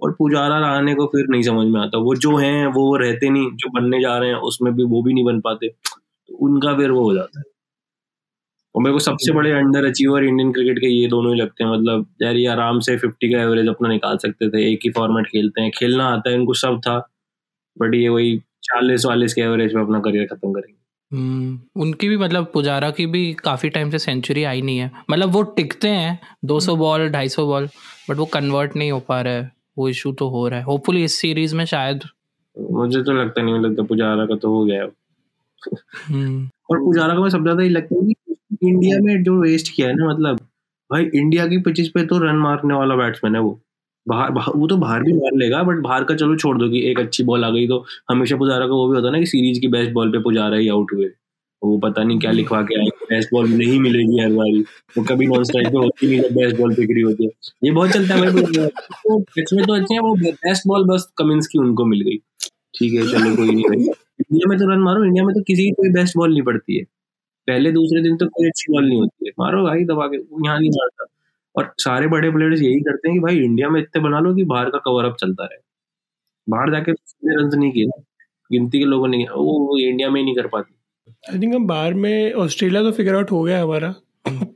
और 0.00 0.12
पुजारा 0.12 0.74
रहने 0.74 0.94
को 0.94 1.06
फिर 1.06 1.26
नहीं 1.28 1.42
समझ 1.42 1.66
में 1.66 1.80
आता। 1.80 1.98
वो 1.98 2.14
जो 2.14 2.36
हैं 2.36 2.66
वो 2.66 2.96
रहते 2.96 3.30
नहीं 3.30 3.50
जो 3.54 3.80
बनने 3.80 4.00
जा 4.00 4.18
रहे 4.18 4.28
हैं 4.28 4.36
उसमें 4.36 4.74
भी 4.74 4.84
वो 4.84 5.02
भी 5.02 5.14
नहीं 5.14 5.24
बन 5.24 5.40
पाते। 5.40 5.68
तो 6.28 6.34
उनका 6.34 6.74
फिर 6.74 6.90
वो 6.90 7.02
हो 7.02 7.14
जाता 7.14 7.40
है। 7.40 7.44
और 8.74 8.82
मेरे 8.82 8.92
को 8.92 8.98
सबसे 8.98 9.32
बड़े 9.32 9.52
अंडर 9.52 9.84
अचीवर 9.84 10.24
इंडियन 10.24 10.52
क्रिकेट 10.52 10.78
के 10.78 10.86
ये 10.86 11.08
दोनों 11.08 11.34
ही 11.34 11.40
लगते 11.40 11.64
हैं। 11.64 11.70
मतलब 11.70 12.06
यार 12.22 12.36
ये 12.36 12.46
आराम 12.46 12.80
से 12.80 12.96
फिफ्टी 12.96 13.32
का 13.32 13.42
एवरेज 13.42 13.68
अपना 13.68 13.88
निकाल 13.88 14.16
सकते 14.16 14.48
थे। 14.48 14.72
एक 14.72 14.80
ही 14.84 14.90
फॉर्मेट 14.90 15.26
खेलते 15.26 15.60
हैं। 15.60 15.70
खेलना 15.70 16.04
आता 16.04 16.30
है 16.30 16.34
इनको 16.34 16.54
सब 16.54 16.80
था। 16.80 17.10
बट 17.78 17.94
ये 17.94 18.08
वही 18.08 18.38
चालीस 18.38 19.06
वालीस 19.06 19.34
के 19.34 19.40
एवरेज 19.40 19.74
में 19.74 19.82
अपना 19.82 20.00
करियर 20.00 20.26
खत्म 20.26 20.52
करेंगे। 20.52 20.78
हम्म, 21.16 21.82
उनकी 21.82 22.08
भी 22.08 22.16
मतलब 22.16 22.50
पुजारा 22.54 22.90
की 22.90 23.06
भी 23.06 23.32
काफ़ी 23.34 23.68
टाइम 23.68 23.90
से 23.90 23.98
सेंचुरी 23.98 24.44
आई 24.44 24.62
नहीं 24.62 24.78
है। 24.78 24.90
मतलब 25.10 25.28
वो 25.28 25.42
टिकते 25.42 25.88
हैं 25.88 26.20
200 26.44 26.76
बॉल 26.76 27.08
250 27.08 27.46
बॉल 27.46 27.68
बट 28.10 28.16
वो 28.16 28.24
कन्वर्ट 28.24 28.76
नहीं 28.76 28.90
हो 28.90 29.00
पा 29.00 29.20
रहा। 29.20 29.34
है 29.34 29.57
वो 29.78 29.88
इशू 29.88 30.12
तो 30.14 30.28
हो 30.28 30.46
रहा 30.48 30.58
है। 30.58 30.64
होपफुली 30.64 31.04
इस 31.04 31.18
सीरीज़ 31.20 31.54
में 31.56 31.64
शायद 31.66 32.04
मुझे 32.56 33.02
तो 33.02 33.12
लगता 33.12 33.42
नहीं 33.42 33.58
लगता 33.60 33.82
पुजारा 33.84 34.24
का 34.26 34.36
तो 34.36 34.50
हो 34.50 34.64
गया 34.64 34.84
हम्म। 35.62 36.48
और 36.70 36.78
पुजारा 36.78 37.14
का 37.14 37.20
मैं 37.20 37.30
सब 37.30 37.42
ज़्यादा 37.42 37.62
ही 37.62 37.68
लगता 37.68 37.96
है 37.96 38.12
कि 38.12 38.68
इंडिया 38.68 38.98
में 39.02 39.22
जो 39.24 39.40
वेस्ट 39.42 39.72
किया 39.76 39.88
है 39.88 39.94
ना 39.94 40.08
मतलब 40.08 40.36
भाई 40.90 41.04
इंडिया 41.14 41.46
की 41.46 41.58
पिचिस 41.62 41.88
पे 41.88 42.04
तो 42.06 42.18
रन 42.18 42.36
मारने 42.38 42.74
वाला 42.74 42.96
बैट्समैन 42.96 43.34
है 43.34 43.40
वो। 43.42 43.58
बाहर 44.06 44.52
वो 44.56 44.66
तो 44.66 44.76
बाहर 44.76 45.02
भी 45.02 45.12
मार 45.12 45.36
लेगा 45.38 45.62
बट 45.62 45.78
बाहर 45.82 46.04
का 46.04 46.14
चलो 46.14 46.36
छोड़ 46.36 46.56
दो 46.58 46.68
कि 46.70 46.80
एक 46.90 47.00
अच्छी 47.00 47.24
बॉल 47.24 47.44
आ 47.44 47.50
गई 47.50 47.66
तो 47.68 47.84
हमेशा 48.10 48.36
पुजारा 48.36 48.66
का 48.66 48.72
वो 48.72 48.88
भी 48.88 48.96
होता 48.96 49.06
है 49.06 49.12
ना 49.12 49.18
कि 49.20 49.26
सीरीज़ 49.26 49.60
की 49.60 49.68
बेस्ट 49.68 49.92
बॉल 49.92 50.12
पे 50.12 50.18
पुजारा 50.22 50.56
ही 50.56 50.68
आउट 50.68 50.92
हुए। 50.94 51.08
वो 51.62 51.78
पता 51.78 52.02
नहीं 52.02 52.18
क्या 52.18 52.30
लिखवा 52.30 52.62
के 52.62 52.80
आए 52.80 52.86
बेस्ट 52.86 53.28
बॉल 53.32 53.48
नहीं 53.48 53.78
मिलेगी 53.80 54.20
हर 54.22 54.32
बारी। 54.32 54.60
वो 54.98 55.04
कभी 55.04 55.26
नॉन 55.26 55.44
स्ट्राइक 55.44 55.68
पे 55.68 55.78
होती 55.78 56.06
नहीं 56.06 56.20
बेस्ट 56.20 56.56
बॉल 56.56 56.74
बिक्री 56.74 57.00
होती 57.00 57.24
है। 57.24 57.30
ये 57.64 57.70
बहुत 57.70 57.90
चलता 57.90 58.14
है 58.14 58.20
भाई 58.20 58.42
तो 58.42 59.66
तो 59.66 59.74
अच्छे 59.74 59.94
हैं, 59.94 60.00
वो 60.00 60.14
बेस्ट 60.14 60.62
बॉल 60.66 60.84
बस 60.84 61.12
कमिंस 61.18 61.46
की 61.46 61.58
उनको 61.58 61.84
मिल 61.84 62.00
गई। 62.00 62.16
ठीक 62.78 62.92
है, 62.94 63.02
चलो 63.02 63.36
कोई 63.36 63.50
नहीं 63.50 63.64
भाई। 63.64 63.80
इंडिया 63.80 64.48
में 64.48 64.58
तो 64.58 64.70
रन 64.72 64.78
मारो 64.78 65.04
इंडिया 65.04 65.24
में 65.24 65.34
तो 65.34 65.42
किसी 65.42 65.64
की 65.64 65.70
कोई 65.70 65.90
बेस्ट 65.90 66.16
बॉल 66.16 66.30
नहीं 66.30 66.42
पड़ती 66.42 66.78
है। 66.78 66.84
पहले 67.48 67.72
दूसरे 67.72 68.02
दिन 68.02 68.16
तो 68.16 68.26
कोई 68.26 68.46
अच्छी 68.46 68.72
बॉल 68.72 68.88
नहीं 68.88 69.00
होती 69.00 69.26
है। 69.26 69.32
मारो 69.38 69.64
भाई, 69.64 69.84
दबा 69.84 70.06
के 70.06 70.16
यहाँ 70.16 70.60
नहीं 70.60 70.70
मारता। 70.70 71.04
और 71.56 71.74
सारे 71.78 72.06
बड़े 72.06 72.30
प्लेयर्स 72.30 72.62
यही 72.62 72.80
करते 72.80 73.08
हैं 73.08 73.16
कि 73.16 73.20
भाई 73.20 73.36
इंडिया 73.36 73.68
में 73.68 73.80
इतने 73.80 74.02
बना 74.02 74.20
लो 74.20 74.34
कि 74.34 74.44
बाहर 74.44 74.70
का 74.70 74.78
कवर 74.78 75.04
अप 75.04 75.16
चलता 75.20 75.44
रहे। 75.44 75.58
बाहर 76.50 76.70
जाके 76.70 76.92
रन 76.92 77.58
नहीं 77.58 77.72
किए। 77.72 77.86
गिनती 78.52 78.78
के 78.78 78.84
लोगों 78.84 79.08
ने, 79.08 79.24
वो 79.24 79.78
इंडिया 79.78 80.10
में 80.10 80.20
ही 80.20 80.24
नहीं 80.24 80.36
कर 80.36 80.46
पाती। 80.46 80.77
आई 81.24 81.38
थिंक 81.38 81.54
हम 81.54 81.66
बाहर 81.66 81.94
में 81.94 82.32
ऑस्ट्रेलिया 82.42 82.82
तो 82.82 82.90
फिगर 82.92 83.14
आउट 83.14 83.30
हो 83.30 83.42
गया 83.42 83.62
हमारा। 83.62 83.94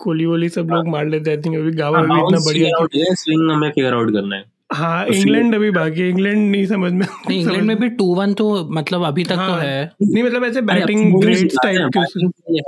कोहली 0.01 0.27
वोली 0.27 0.49
सब 0.49 0.69
लोग 0.71 0.89
मार 0.89 1.07
लेते 1.09 1.31
हैं 1.31 1.37
आई 1.37 1.43
थिंक 1.43 1.57
अभी 1.57 1.71
गावा 1.77 1.99
हाँ, 1.99 2.07
भी 2.07 2.15
इतना 2.17 2.39
बढ़िया 2.47 3.15
स्विंग 3.15 3.51
हमें 3.51 3.71
फिगर 3.71 3.95
आउट 3.95 4.13
करना 4.13 4.37
है। 4.37 4.45
हाँ 4.73 5.07
इंग्लैंड 5.07 5.55
अभी 5.55 5.71
बाकी 5.71 6.09
इंग्लैंड 6.09 6.51
नहीं 6.51 6.67
समझ 6.67 6.93
में 6.93 7.07
नहीं 7.07 7.41
इंग्लैंड 7.41 7.65
में 7.65 7.77
भी 7.79 7.89
टू 7.97 8.05
वन 8.15 8.33
तो 8.35 8.47
मतलब 8.71 9.03
अभी 9.05 9.25
तक 9.25 9.31
तो 9.31 9.37
हाँ, 9.37 9.49
तो 9.51 9.55
है। 9.57 9.85
नहीं 10.03 10.23
मतलब 10.23 10.45
ऐसे 10.45 10.61
बैटिंग 10.63 11.21
ग्रेड्स 11.21 11.57
टाइप 11.63 11.91
के 11.97 12.61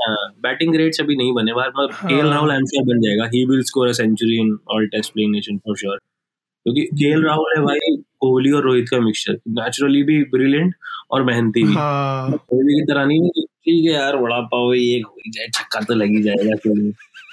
बैटिंग 0.43 0.73
ग्रेड्स 0.73 1.01
अभी 1.01 1.17
नहीं 1.17 1.33
बने 1.35 1.53
बार 1.53 1.69
मतलब 1.69 2.09
केएल 2.09 2.27
राहुल 2.27 2.51
एमसीआर 2.51 2.85
बन 2.87 3.01
जाएगा। 3.01 3.29
He 3.35 3.45
will 3.51 3.63
score 3.63 3.89
a 3.89 3.93
century 3.93 4.39
in 4.41 4.57
all 4.75 4.87
test 4.87 5.13
playing 5.13 5.33
nation 5.33 5.59
for 5.59 5.77
sure 5.77 5.97
क्योंकि 5.97 6.83
केएल 6.95 7.25
राहुल 7.25 7.57
है 7.57 7.63
भाई 7.65 7.97
कोहली 8.21 8.51
और 8.51 8.63
रोहित 8.63 8.89
का 8.91 9.01
मिक्सचर 9.01 9.39
नेचुरली 9.55 10.03
भी 10.03 10.23
ब्रिलियंट 10.31 10.75
और 11.11 11.23
मेहनती 11.25 11.63
भी। 11.63 11.75
हाँ। 11.75 12.31
कोहली 12.31 12.75
की 12.75 12.85
तरह 12.93 13.05
नहीं 13.05 13.44
ठीक 13.67 13.85
है 13.85 13.93
यार 13.93 14.17
बड़ा 14.17 14.41
पाओ 14.49 14.73
एक 14.75 15.07
हो 15.07 15.31
जाए 15.31 15.47
छक्का 15.55 15.81
तो 15.83 15.95
लग 15.95 16.11
ही 16.11 16.23
जाएगा 16.23 16.57
क्यों 16.63 16.77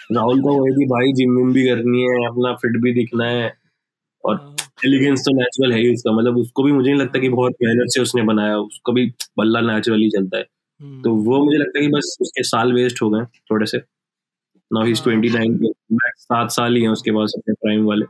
राहुल 0.09 0.41
को 0.41 0.53
वही 0.53 0.71
भी 0.75 0.85
भाई 0.85 1.13
जिम 1.13 1.35
विम 1.37 1.51
भी 1.53 1.67
करनी 1.67 2.01
है 2.01 2.25
अपना 2.25 2.53
फिट 2.55 2.81
भी 2.81 2.93
दिखना 2.93 3.25
है 3.25 3.51
और 4.23 4.35
एलिगेंस 4.85 5.19
हाँ। 5.19 5.23
तो 5.23 5.33
नेचुरल 5.33 5.73
है 5.73 5.79
ही 5.79 5.93
उसका 5.93 6.11
मतलब 6.11 6.37
उसको 6.37 6.63
भी 6.63 6.71
मुझे 6.71 6.89
नहीं 6.89 6.99
लगता 7.01 7.19
कि 7.19 7.29
बहुत 7.29 7.53
मेहनत 7.63 7.93
से 7.93 8.01
उसने 8.01 8.23
बनाया 8.23 8.57
उसको 8.57 8.93
भी 8.93 9.05
बल्ला 9.37 9.61
नेचुरली 9.63 10.09
चलता 10.09 10.37
है 10.37 10.45
हम्म। 10.79 11.01
तो 11.01 11.13
वो 11.23 11.43
मुझे 11.45 11.57
लगता 11.57 11.79
है 11.79 11.85
कि 11.85 11.91
बस 11.91 12.17
उसके 12.21 12.43
साल 12.43 12.73
वेस्ट 12.73 13.01
हो 13.01 13.09
गए 13.09 13.25
थोड़े 13.51 13.65
से 13.65 13.77
नाउ 14.71 14.85
ही 14.85 14.93
ट्वेंटी 15.03 15.29
नाइन 15.29 15.59
सात 16.19 16.51
साल 16.51 16.75
ही 16.75 16.81
है 16.81 16.89
उसके 16.89 17.11
पास 17.11 17.33
अपने 17.37 17.53
प्राइम 17.55 17.85
वाले 17.85 18.05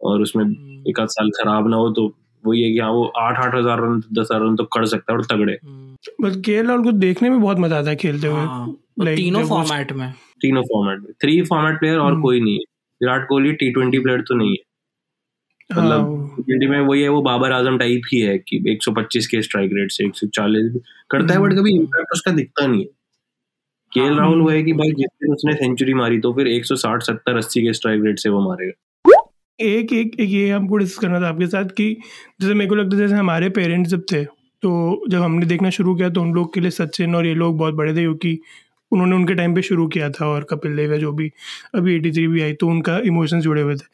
और 0.00 0.22
उसमें 0.22 0.44
हम्म। 0.44 0.88
एक 0.88 1.00
आध 1.00 1.08
साल 1.08 1.30
खराब 1.30 1.68
ना 1.68 1.76
हो 1.76 1.90
तो 1.90 2.08
वही 2.46 2.62
है 2.62 2.72
कि 2.72 2.78
हाँ 2.78 2.90
वो 2.90 3.04
आठ 3.18 3.38
आठ 3.38 3.54
हज़ार 3.54 3.80
रन 3.80 4.00
दस 4.00 4.28
हज़ार 4.32 4.40
रन 4.40 4.56
तो 4.56 4.64
कर 4.64 4.86
सकता 4.86 5.12
है 5.12 5.18
और 5.18 5.24
तगड़े। 5.24 5.58
हम्म। 5.64 6.28
बस 6.28 6.36
के 6.44 6.52
एल 6.52 6.66
को 6.82 6.92
देखने 6.92 7.30
में 7.30 7.40
बहुत 7.40 7.58
मज़ा 7.58 7.78
आता 7.78 7.90
है 7.90 7.96
खेलते 7.96 8.26
हुए। 8.26 8.40
हाँ, 8.40 8.76
तीनों 9.00 9.44
फॉर्मेट 9.44 9.92
में। 9.92 10.10
तीनों 10.40 10.62
फॉर्मेट 10.62 11.00
में। 11.00 11.12
थ्री 11.22 11.40
फॉर्मेट 11.42 11.78
प्लेयर 11.80 11.98
और 11.98 12.20
कोई 12.20 12.40
नहीं 12.40 12.54
है। 12.54 12.64
Virat 13.00 13.26
Kohli 13.28 13.52
T 13.52 13.70
twenty 13.70 13.98
player 13.98 14.20
तो 14.20 14.34
नहीं 14.34 14.50
है। 14.50 14.62
मतलब 15.70 16.44
टी 16.50 16.66
में 16.66 16.80
वही 16.80 17.02
है 17.02 17.08
वो 17.08 17.20
बाबर 17.22 17.52
आज़म 17.52 17.78
टाइप 17.78 18.02
ही 18.12 18.20
है 18.20 18.36
कि 18.38 18.58
125 18.66 19.26
के 19.26 19.42
स्ट्राइक 19.42 19.70
रेट 19.74 19.90
से 19.90 20.04
140 20.04 20.80
करता 21.10 21.34
है 21.34 21.40
बट 21.40 21.52
कभी 21.52 21.74
इम्पैक्ट 21.76 22.12
उसका 22.12 22.32
दिखता 22.32 22.66
नहीं 22.66 22.80
है। 22.80 22.88
केएल 23.92 24.12
हाँ। 24.12 24.18
राहुल 24.18 24.40
वो 24.40 24.48
है 24.50 24.62
कि 24.62 24.72
भाई 24.72 24.90
जिस 24.90 25.08
दिन 25.22 25.32
उसने 25.32 25.52
सेंचुरी 25.54 25.94
मारी 25.94 26.18
तो 26.18 26.32
फिर 26.32 26.48
160 26.48 27.02
70 27.02 27.36
80 27.38 27.62
के 27.62 27.72
स्ट्राइक 27.72 28.02
रेट 28.04 28.18
से 28.18 28.28
वो 28.28 28.40
मारेगा। 28.40 28.72
एक 29.58 29.92
एक, 29.92 30.16
ये 30.20 30.50
हमको 30.50 30.76
डिस्कस 30.76 30.98
करना 30.98 31.20
था 31.20 31.28
आपके 31.28 31.46
साथ 31.46 31.64
कि 31.64 31.92
जैसे 32.40 32.54
मेरे 32.54 32.68
को 32.68 32.74
लगता 32.74 32.96
है 32.96 33.02
जैसे 33.02 33.14
हमारे 33.14 33.48
पेरेंट्स 33.50 33.90
जब 33.90 34.02
थे 34.12 34.24
तो 34.62 35.04
जब 35.08 35.22
हमने 35.22 35.46
देखना 35.46 35.70
शुरू 35.70 35.94
किया 35.94 36.08
तो 36.10 36.22
उन 36.22 36.32
लोग 36.34 36.54
के 36.54 36.60
लिए 36.60 36.70
सचिन 36.70 37.14
और 37.14 37.26
ये 37.26 37.34
लोग 37.34 37.58
बहुत 37.58 37.74
बड़े 37.74 37.92
थे 37.92 38.00
क्योंकि 38.00 38.38
उन्होंने 38.92 39.16
उनके 39.16 39.34
टाइम 39.34 39.54
पे 39.54 39.62
शुरू 39.62 39.86
किया 39.88 40.10
था 40.10 40.26
और 40.26 40.44
कपिल 40.44 40.76
देव 40.76 40.96
जो 40.98 41.12
भी 41.12 41.30
अभी 41.74 41.94
एटी 41.96 42.10
थ्री 42.12 42.26
भी 42.28 42.42
आई 42.42 42.52
तो 42.52 42.68
उनका 42.68 42.98
इमोशंस 43.06 43.42
जुड़े 43.42 43.62
हुए 43.62 43.74
थे। 43.76 43.86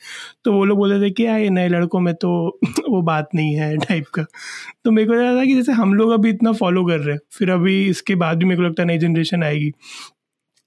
तो 0.44 0.52
वो 0.52 0.64
लोग 0.64 0.78
बोलते 0.78 1.00
थे 1.06 1.10
कि 1.10 1.26
यार 1.26 1.40
नए 1.50 1.68
लड़कों 1.68 2.00
में 2.00 2.14
तो 2.14 2.30
वो 2.90 3.02
बात 3.02 3.28
नहीं 3.34 3.54
है 3.56 3.76
टाइप 3.78 4.06
का। 4.14 4.24
तो 4.84 4.90
मेरे 4.90 5.08
को 5.08 5.14
लगा 5.14 5.34
था 5.40 5.44
कि 5.44 5.54
जैसे 5.54 5.72
हम 5.72 5.94
लोग 5.94 6.10
अभी 6.12 6.30
इतना 6.30 6.52
फॉलो 6.52 6.84
कर 6.86 6.98
रहे 7.00 7.14
हैं 7.14 7.20
फिर 7.38 7.50
अभी 7.50 7.84
इसके 7.88 8.14
बाद 8.16 8.38
भी 8.38 8.44
मेरे 8.44 8.56
को 8.56 8.62
लगता 8.62 8.82
है 8.82 8.86
नई 8.88 8.98
जनरेशन 8.98 9.42
आएगी। 9.44 9.72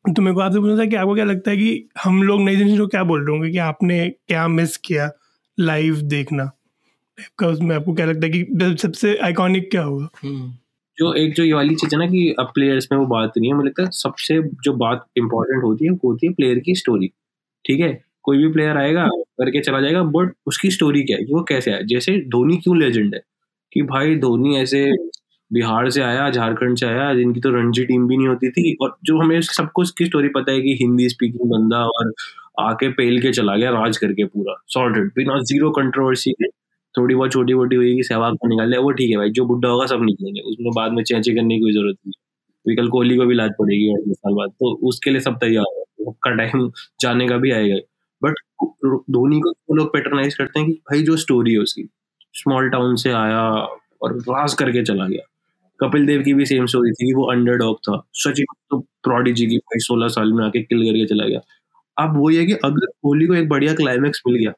तो 0.10 0.22
मेरे 0.22 0.36
को 0.36 0.42
आपसे 0.42 0.60
पूछना 0.60 0.78
था 0.78 0.86
कि 0.86 0.96
आपको 0.96 1.16
क्या 1.16 1.26
लगता 1.26 1.52
है 1.52 1.58
कि 1.58 1.90
हम 2.04 2.24
लोग 2.24 2.42
नई 2.42 2.56
जनरेशन 2.56 2.78
को 2.78 2.88
क्या 2.88 3.04
बोल 3.04 3.20
रहे 3.26 3.38
होंगे 3.38 3.52
कि 3.52 3.58
आपने 3.58 4.10
क्या 4.10 4.48
मिस 4.48 4.78
किया 4.78 5.12
लाइव 5.60 6.02
देखना? 6.02 6.52
का 7.40 7.48
उसमें 7.48 7.76
आपको 7.76 7.94
क्या 7.94 8.06
लगता 8.06 8.28
है 8.28 8.32
कि 8.32 8.78
सबसे 8.78 9.16
आइकॉनिक 9.18 9.72
क्या 9.72 9.82
होगा? 9.82 10.10
हम्म। 10.24 10.52
जो 10.98 11.14
एक 11.14 11.34
जो 11.36 11.44
ये 11.44 11.54
वाली 11.54 11.76
चीज़ 11.76 11.96
है 11.96 12.00
ना 12.00 12.08
कि 12.08 12.36
अब 12.40 12.52
प्लेयर्स 12.56 12.88
में 12.92 13.00
वो 13.00 13.06
बात 13.06 13.32
नहीं 13.38 13.52
है, 13.52 13.56
मुझे 13.58 13.68
लगता 13.68 13.84
है 13.84 13.90
सबसे 13.92 14.42
जो 14.44 14.74
बात 14.74 15.06
इंपॉर्टेंट 15.18 15.64
होती 15.64 15.86
है, 15.86 15.92
वो 15.92 16.10
होती 16.10 16.28
है 16.28 16.34
प्लेयर 16.34 16.60
की 16.60 16.76
स्टोरी 16.76 17.08
ठीक 17.66 17.80
है? 17.80 18.04
कोई 18.24 18.38
भी 18.38 18.48
प्लेयर 18.54 18.78
आएगा, 18.78 19.08
करके 19.08 19.62
चला 19.62 19.82
जाएगा 19.82 20.04
बट 20.04 20.34
उसकी 20.46 20.72
स्टोरी 20.72 21.04
क्या 21.04 21.18
है? 21.18 21.24
कि 21.24 21.34
वो 21.34 21.44
कैसे 21.44 21.72
आया? 21.72 21.82
जैसे 21.82 22.18
धोनी 22.30 22.58
क्यों 22.58 22.78
लेजेंड 22.80 23.16
है? 23.16 23.22
कि 23.74 23.82
भाई 23.82 24.16
धोनी 24.16 24.58
ऐसे 24.58 24.92
बिहार 25.54 25.90
से 25.90 26.02
आया, 26.02 26.30
झारखंड 26.30 26.78
से 26.78 26.86
आया, 26.86 27.14
जिनकी 27.14 27.40
तो 27.40 27.50
रणजी 27.52 27.86
टीम 27.86 28.08
भी 28.08 28.18
नहीं 28.18 28.28
होती 28.28 28.50
थी। 28.52 28.76
और 28.82 28.96
जो 29.04 29.18
हमें 29.20 29.40
सबको 29.42 29.82
उसकी 29.82 30.06
स्टोरी 30.06 30.28
पता 30.30 30.52
है 30.52 30.62
कि 30.62 30.78
हिंदी 30.82 31.10
स्पीकिंग 31.10 31.50
बंदा 31.52 31.84
और 31.88 32.14
आके 32.62 32.90
पेल 32.94 33.22
के 33.22 33.32
चला 33.32 33.56
गया, 33.58 33.70
राज 33.72 33.98
करके 33.98 34.26
पूरा। 34.26 34.56
सॉर्टेड 34.68 35.12
बिना 35.16 35.40
ज़ीरो 35.44 35.72
कंट्रोवर्सी 35.72 36.32
के 36.32 36.48
थोड़ी 36.96 37.16
बहुत 37.16 37.32
छोटी 37.32 37.54
मोटी 37.54 37.76
हुई 37.76 37.96
कि 37.96 38.04
सहवाग 38.04 38.36
को 38.38 38.48
निकाल 38.48 38.70
लिया। 38.70 38.82
वो 38.82 38.92
ठीक 38.92 39.10
है 39.12 39.18
भाई, 39.18 39.30
जो 39.30 39.46
बुढ़ा 39.46 39.70
होगा 39.70 39.86
सब 39.86 40.04
निकलेंगे। 40.04 40.42
उसमें 40.42 40.72
बाद 40.76 40.92
में 40.92 41.04
चेंचे 41.04 41.36
करने 41.36 41.56
की 41.56 41.62
कोई 41.62 41.74
ज़रूरत 41.74 41.96
नहीं 42.08 42.14
अभी 42.66 42.76
कल 42.76 42.88
कोहली 42.90 43.16
को 43.18 43.26
भी 43.26 43.36
लाज 43.36 43.52
पड़ेगी 43.60 43.88
अगले 43.94 44.14
साल 44.14 44.34
बाद। 44.34 44.50
तो 44.50 44.74
उसके 44.90 45.10
लिए 45.12 45.20
सब 45.22 45.38
तैयार 45.38 45.66
है। 45.78 45.84
उसका 46.08 46.32
टाइम 46.36 46.70
जाने 47.02 47.28
का 47.28 47.38
भी 47.38 47.52
आएगा। 47.52 47.76
बट 48.22 48.36
धोनी 49.12 49.40
को 49.40 49.52
तो 49.52 49.76
लोग 49.76 49.88
पेटरनाइज 49.94 50.36
करते 50.36 50.60
हैं 50.60 50.68
कि 50.70 50.74
भाई 50.92 51.02
जो 51.04 51.18
स्टोरी 51.18 51.54
है 51.54 51.60
उसकी। 51.60 51.88
स्मॉल 52.36 52.70
टाउन 52.70 52.96
से 52.96 53.12
आया 53.12 53.42
और 54.02 54.18
राज 54.20 54.54
करके 54.54 54.84
चला 54.84 55.08
गया। 55.08 55.28
कपिल 55.84 56.06
देव 56.08 56.22
की 56.24 56.34
भी 56.34 56.46
सेम 56.46 56.66
स्टोरी 56.68 56.92
थी, 56.94 57.14
वो 57.16 57.26
अंडरडॉग 57.32 57.78
था। 57.90 58.02
सचिन 58.16 58.46
तो 58.72 58.80
प्रोडिजी 59.04 59.46
की 59.48 59.58
भाई, 59.58 59.80
सोलह 59.82 60.08
साल 60.10 60.34
में 60.34 60.46
आके 60.46 60.62
किल 60.64 60.84
करके 60.86 61.06
चला 61.08 61.28
गया। 61.28 61.42
अब 61.98 62.18
वो 62.18 62.30
ये 62.32 62.46
कि 62.46 62.54
अगर 62.66 62.86
कोहली 62.88 63.28
को 63.28 63.36
एक 63.36 63.50
बढ़िया 63.50 63.74
क्लाइमैक्स 63.76 64.22
मिल 64.28 64.38
गया, 64.38 64.54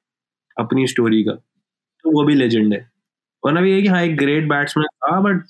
अपनी 0.58 0.88
स्टोरी 0.88 1.24
का 1.24 1.34
तो 2.06 2.12
वो 2.14 2.24
भी 2.26 2.36
लेजेंड 2.36 2.74
है। 2.74 2.80
वरना 3.44 3.62
भी 3.62 3.74
है 3.74 3.82
कि 3.82 3.88
हाँ 3.90 4.04
एक 4.04 4.18
ग्रेट 4.18 4.50
बैट्समैन 4.50 4.88
था 5.04 5.20
बट 5.22 5.44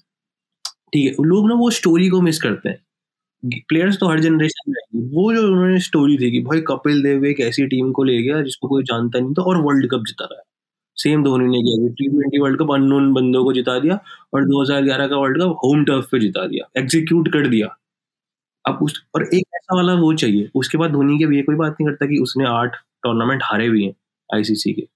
ठीक 0.93 1.05
है, 1.07 1.25
लोग 1.25 1.47
ना 1.49 1.55
वो 1.55 1.69
स्टोरी 1.71 2.09
को 2.09 2.21
मिस 2.21 2.41
करते 2.41 2.69
हैं। 2.69 2.79
प्लेयर्स 3.69 3.99
तो 3.99 4.09
हर 4.09 4.19
जनरेशन 4.19 4.71
में 4.71 5.09
वो 5.13 5.33
जो 5.33 5.43
उन्होंने 5.47 5.79
स्टोरी 5.81 6.17
थी 6.17 6.31
कि 6.31 6.39
भाई 6.43 6.61
कपिल 6.69 7.03
देव 7.03 7.25
एक 7.25 7.39
ऐसी 7.41 7.67
टीम 7.67 7.91
को 7.91 8.03
ले 8.03 8.21
गया 8.23 8.41
जिसको 8.43 8.67
कोई 8.67 8.83
जानता 8.83 9.19
नहीं 9.19 9.33
था 9.33 9.43
और 9.43 9.61
वर्ल्ड 9.63 9.89
कप 9.91 10.03
जिता 10.07 10.25
रहा 10.25 10.39
है 10.39 10.45
सेम 10.97 11.23
धोनी 11.23 11.45
ने 11.47 11.61
किया 11.61 11.87
T 11.93 12.07
twenty 12.09 12.39
World 12.39 12.59
Cup 12.59 12.71
unknown 12.73 13.13
बंदों 13.13 13.43
को 13.43 13.53
जिता 13.53 13.79
दिया 13.79 13.99
और 14.33 14.45
2011 14.45 15.07
का 15.07 15.17
वर्ल्ड 15.17 15.41
कप 15.41 15.57
होम 15.63 15.83
टर्फ 15.85 16.07
पे 16.11 16.19
जिता 16.19 16.45
दिया 16.47 16.67
एग्जीक्यूट 16.77 17.27
कर 17.33 17.47
दिया। 17.47 17.67
अब 18.65 18.79
उस, 18.83 19.03
और 19.15 19.23
एक 19.35 19.43
ऐसा 19.55 19.75
वाला 19.75 19.93
वो 19.95 20.13
चाहिए, 20.15 20.49
उसके 20.55 20.77
बाद 20.77 20.91
धोनी 20.91 21.17
के 21.19 21.25
भी 21.25 21.41
कोई 21.43 21.55
बात 21.55 21.77
नहीं 21.81 21.89
करता 21.89 22.05
कि 22.05 22.17
उसने 22.19 22.45
आठ 22.49 22.75
टूर्नामेंट 23.03 23.43
हारे 23.43 23.69
भी 23.69 23.85
हैं 23.85 23.93
आईसीसी 24.29 24.73
के। 24.73 24.87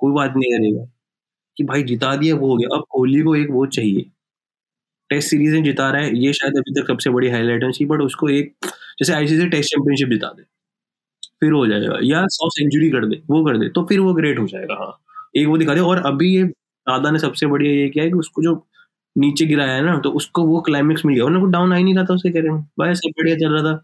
कोई 0.00 0.12
बात 0.12 0.32
नहीं 0.36 0.52
करेगा 0.52 0.84
कि 1.56 1.64
भाई 1.64 1.82
जिता 1.84 2.16
दिया, 2.16 2.34
वो 2.36 2.48
हो 2.48 2.56
गया। 2.56 2.76
अब 2.76 2.84
कोहली 2.90 3.22
को 3.22 3.36
एक 3.36 3.50
वो 3.50 3.66
चाहिए। 3.68 4.10
टेस्ट 5.10 5.28
सीरीज़ 5.30 5.54
में 5.54 5.64
जिता 5.64 5.90
रहा 5.90 6.02
है, 6.02 6.16
ये 6.18 6.32
शायद 6.32 6.58
अभी 6.58 6.80
तक 6.80 6.88
सबसे 6.88 7.10
बड़ी 7.10 7.30
हाईलाइट 7.30 7.64
है 7.64 7.86
बट 7.86 8.00
उसको 8.00 8.28
एक, 8.30 8.54
जैसे 9.00 9.12
आईसीसी 9.14 9.48
टेस्ट 9.48 9.70
चैंपियनशिप 9.70 10.08
जिता 10.10 10.32
दे। 10.38 10.44
फिर 11.42 11.52
हो 11.52 11.66
जाएगा। 11.66 11.98
या 12.04 12.26
सौ 12.30 12.48
सेंचुरी 12.50 12.90
कर 12.90 13.06
दे 13.06 13.20
वो 13.30 13.44
कर 13.44 13.58
दे 13.58 13.68
तो 13.68 13.84
फिर 13.86 14.00
वो 14.00 14.14
ग्रेट 14.14 14.38
हो 14.38 14.46
जाएगा 14.46 14.74
हाँ। 14.74 14.92
एक 15.36 15.48
वो 15.48 15.56
दिखा 15.58 15.74
दे 15.74 15.80
और 15.82 16.02
अभी 16.06 16.34
ये 16.36 16.44
दादा 16.86 17.10
ने 17.10 17.18
सबसे 17.18 17.46
बढ़िया 17.46 17.72
ये 17.72 17.88
किया 17.88 18.04
है 18.04 18.10
कि 18.10 18.16
उसको 18.16 18.42
जो 18.42 18.54
नीचे 19.16 19.46
गिराया 19.46 19.72
है 19.72 19.82
ना 19.84 19.98
तो 19.98 20.10
उसको 20.10 20.42
वो 20.44 20.60
क्लाइमेक्स 20.60 21.04
मिल 21.06 21.14
गया। 21.16 21.24
उन्हें 21.24 21.50
डाउन 21.50 21.72
आ 21.72 21.76
ही 21.76 21.84
नहीं 21.84 21.94
रहा 21.94 22.04
था 22.04 22.14
उसके 22.14 22.30
कैरियर 22.30 22.52
में 22.52 22.60
भाई 22.78 22.94
सब 22.94 23.10
बढ़िया 23.18 23.36
चल 23.36 23.52
रहा 23.52 23.62
था। 23.62 23.74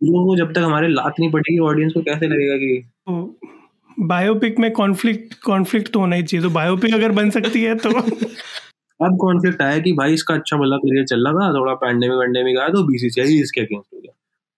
को 0.00 0.36
जब 0.36 0.52
तक 0.52 0.58
हमारे 0.58 0.88
लात 0.88 1.14
नहीं 1.20 1.30
पड़ेगी 1.30 1.58
ऑडियंस 1.58 1.92
को 1.92 2.00
कैसे 2.02 2.26
लगेगा 2.26 2.56
कि 2.56 4.04
बायोपिक 4.06 4.58
में 4.58 4.70
कॉन्फ्लिक्ट 4.72 5.34
कॉन्फ्लिक्ट 5.44 5.92
तो 5.92 6.00
होना 6.00 6.16
ही 6.16 6.22
चाहिए। 6.22 6.42
तो 6.46 6.50
बायोपिक 6.50 6.94
अगर 6.94 7.12
बन 7.12 7.30
सकती 7.30 7.62
है 7.62 7.74
तो 7.76 7.90
अब 9.06 9.16
कॉन्फ्लिक्ट 9.20 9.62
आया 9.62 9.78
कि 9.78 9.92
भाई 9.92 10.14
इसका 10.14 10.34
अच्छा 10.34 10.56
भला 10.56 10.76
करियर 10.76 11.04
चल 11.04 11.28
रहा 11.28 11.48
था 11.48 11.52
थोड़ा 11.54 11.74
पैंडेमिक 11.74 12.18
वैंडेमिक 12.18 12.58
आया 12.58 12.68
तो 12.68 12.82
बीसीसीआई 12.86 13.40
इसके 13.40 13.60
अगेंस्ट 13.60 13.94
हो 13.94 14.00
गया। 14.00 14.12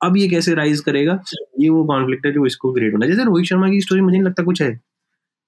अब 0.05 0.17
ये 0.17 0.29
कैसे 0.29 0.55
राइज 0.55 0.81
करेगा? 0.81 1.19
ये 1.61 1.69
वो 1.69 1.85
कॉन्फ्लिक्ट 1.85 2.27
है 2.27 2.33
जो 2.33 2.47
इसको 2.47 2.73
क्रिएट 2.73 2.93
होना 2.95 3.07
जैसे 3.07 3.25
रोहित 3.25 3.47
शर्मा 3.47 3.69
की 3.71 3.81
स्टोरी 3.81 4.01
मुझे 4.01 4.17
नहीं 4.17 4.27
लगता 4.27 4.43
कुछ 4.43 4.63
है। 4.63 4.69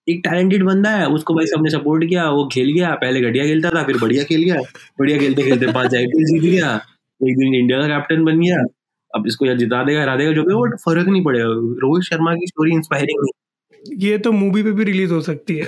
एक 0.07 0.21
टैलेंटेड 0.25 0.63
बंदा 0.65 0.91
है 0.91 1.07
उसको 1.09 1.35
भाई 1.35 1.47
सबने 1.47 1.71
सपोर्ट 1.71 2.05
किया 2.09 2.29
वो 2.31 2.49
खेल 2.53 2.73
गया 2.73 2.91
पहले 2.97 3.21
घटिया 3.21 3.45
खेलता 3.45 3.71
था 3.71 3.83
फिर 3.85 3.97
बढ़िया 3.99 4.25
खेल 4.25 4.43
गया। 4.43 4.61
बढ़िया 5.01 5.19
खेलते 5.19 5.43
खेलते 5.43 5.73
पाँच 5.73 5.95
आईपीएल 5.95 6.25
जीत 6.27 6.51
गया। 6.53 6.75
एक 7.21 7.39
दिन 7.39 7.55
इंडिया 7.55 7.81
का 7.81 7.87
कैप्टन 7.89 8.25
बन 8.25 8.41
गया। 8.41 8.63
अब 9.11 9.27
इसको 9.27 9.47
या 9.47 9.55
जिता 9.55 9.83
देगा 9.85 10.03
हरा 10.03 10.17
देगा 10.17 10.33
जो 10.33 10.43
भी 10.43 10.55
वो 10.55 10.69
फ़र्क 10.77 11.09
नहीं 11.09 11.23
पड़ेगा। 11.25 11.45
रोहित 11.83 12.05
शर्मा 12.05 12.35
की 12.35 12.47
स्टोरी 12.47 12.73
इंस्पायरिंग 12.73 13.23
नहीं। 13.23 13.99
ये 14.09 14.19
तो 14.19 14.33
मूवी 14.33 14.63
पे 14.63 14.73
भी 14.73 14.85
रिलीज़ 14.85 15.13
हो 15.13 15.21
सकती 15.21 15.57
है। 15.57 15.65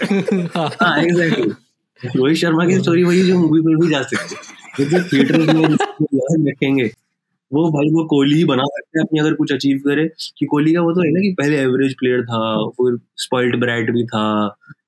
हाँ 0.57 0.97
एग्जैक्टली 1.03 1.51
रोहित 2.01 2.37
शर्मा 2.37 2.67
की 2.67 2.79
स्टोरी 2.79 3.05
वही 3.05 3.23
जो 3.23 3.39
मूवी 3.39 3.61
पे 3.61 3.75
भी 3.77 3.91
जा 3.91 4.03
सकती 4.03 4.35
है। 4.35 5.03
थिएटर 5.03 5.39
में 5.39 6.53
रखेंगे। 6.53 6.91
वो 7.53 7.69
भाई 7.73 7.91
वो 7.93 8.05
कोहली 8.07 8.35
ही 8.37 8.45
बना 8.45 8.65
सकते 8.67 8.99
हैं 8.99 9.05
अपनी, 9.07 9.21
अगर 9.21 9.35
कुछ 9.35 9.53
अचीव 9.53 9.79
करे। 9.87 10.05
कि 10.39 10.47
कोहली 10.47 10.73
का 10.75 10.81
वो 10.83 10.93
तो 10.93 11.03
है 11.03 11.11
ना 11.13 11.21
कि 11.21 11.35
पहले 11.39 11.57
एवरेज 11.59 11.95
प्लेयर 11.99 12.23
था, 12.25 12.41
फिर 12.73 12.99
स्पॉइल्ड 13.19 13.57
ब्राइट 13.61 13.91
भी 13.93 14.05
था 14.07 14.25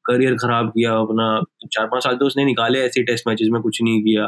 करियर 0.07 0.35
खराब 0.37 0.69
किया 0.71 0.93
अपना। 0.97 1.27
चार 1.67 1.87
पाँच 1.87 2.05
साल 2.05 2.17
तो 2.17 2.27
उसने 2.27 2.45
निकाले 2.45 2.81
ऐसे 2.81 3.03
टेस्ट 3.05 3.29
मैचेस 3.29 3.49
में, 3.53 3.61
कुछ 3.63 3.83
नहीं 3.83 4.03
किया। 4.03 4.27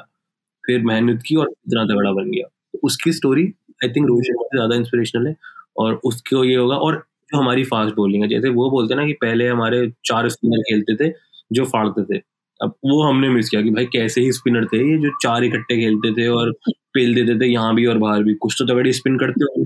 फिर 0.64 0.82
मेहनत 0.84 1.22
की 1.26 1.36
और 1.36 1.50
इतना 1.50 1.84
तगड़ा 1.86 2.12
बन 2.12 2.30
गया। 2.30 2.46
तो 2.72 2.80
उसकी 2.84 3.12
story 3.12 3.44
I 3.80 3.88
think 3.90 4.06
Rohit 4.08 4.24
Sharma 4.26 4.44
से 4.44 4.56
ज़्यादा 4.58 4.76
इंस्पिरेशनल 4.76 5.26
है। 5.28 5.36
और 5.78 6.00
उसको 6.04 6.44
ये 6.44 6.56
होगा, 6.56 6.76
और 6.76 6.96
जो 7.32 7.38
हमारी 7.38 7.64
फास्ट 7.64 7.94
बॉलिंग 7.96 8.22
है, 8.22 8.28
जैसे 8.28 8.48
वो 8.50 8.70
बोलते 8.70 8.94
ना 8.94 9.06
कि 9.06 9.12
पहले 9.22 9.48
हमारे 9.48 9.86
चार 10.06 10.28
स्पिनर 10.28 10.62
खेलते 10.62 10.94
थे, 10.96 11.12
जो 11.50 11.64
फाड़ते 11.66 12.04
थे। 12.06 12.20
अब 12.60 12.74
वो 12.86 13.02
हमने 13.02 13.28
मिस 13.30 13.48
किया 13.48 13.62
कि 13.62 13.70
भाई 13.70 13.84
कैसे 13.92 14.20
ही 14.20 14.32
स्पिनर 14.32 14.64
थे 14.66 14.78
ये, 14.82 14.98
जो 14.98 15.10
चार 15.22 15.44
इकट्ठे 15.44 15.76
खेलते 15.76 16.12
थे 16.14 16.26
और 16.30 16.52
पेल 16.94 17.14
देते 17.14 17.38
थे 17.40 17.46
यहाँ 17.52 17.74
भी 17.74 17.86
और 17.86 17.98
बाहर 17.98 18.22
भी। 18.22 18.34
कुछ 18.36 18.54
तो 18.58 18.64
तगड़ी 18.66 18.92
स्पिन 18.92 19.18
करते 19.18 19.44
हो 19.44 19.64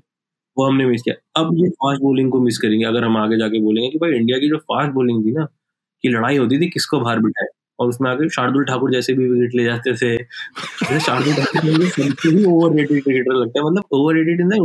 वो 0.56 0.66
हमने 0.66 0.86
मिस 0.86 1.02
किया। 1.02 1.14
अब 1.40 1.50
ये 1.56 1.68
फास्ट 1.70 2.02
बॉलिंग 2.02 2.30
को 2.32 2.40
मिस 2.40 2.58
करेंगे। 2.58 2.84
अगर 2.86 3.04
हम 3.04 3.16
आगे 3.16 3.36
जाके 3.38 3.60
बोलेंगे 3.62 3.90
कि 3.90 3.98
भाई 3.98 4.12
इंडिया 4.12 4.38
की 4.38 4.48
जो 4.48 4.56
फास्ट 4.58 4.92
बॉलिंग 4.92 5.24
थी 5.24 5.32
ना, 5.32 5.44
की 6.04 6.08
लड़ाई 6.08 6.36
होती 6.36 6.58
थी, 6.60 6.68
किसको 6.70 7.00
बाहर 7.00 7.18
बिठाए? 7.20 7.46
और 7.78 7.88
उसमें 7.88 8.10
आगे 8.10 8.28
शार्दुल 8.30 8.64
ठाकुर 8.64 8.92
जैसे 8.92 9.12
भी 9.14 9.28
विकेट 9.28 9.54
ले 9.54 9.64
जाते 9.64 9.94
थे। 9.94 10.16
शार्दुल 11.00 11.34
ठाकुर 11.34 11.64
मतलब 11.64 11.90
वो 13.90 14.10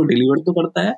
डिलीवर 0.04 0.38
तो 0.46 0.52
करता 0.52 0.82
है 0.82 0.92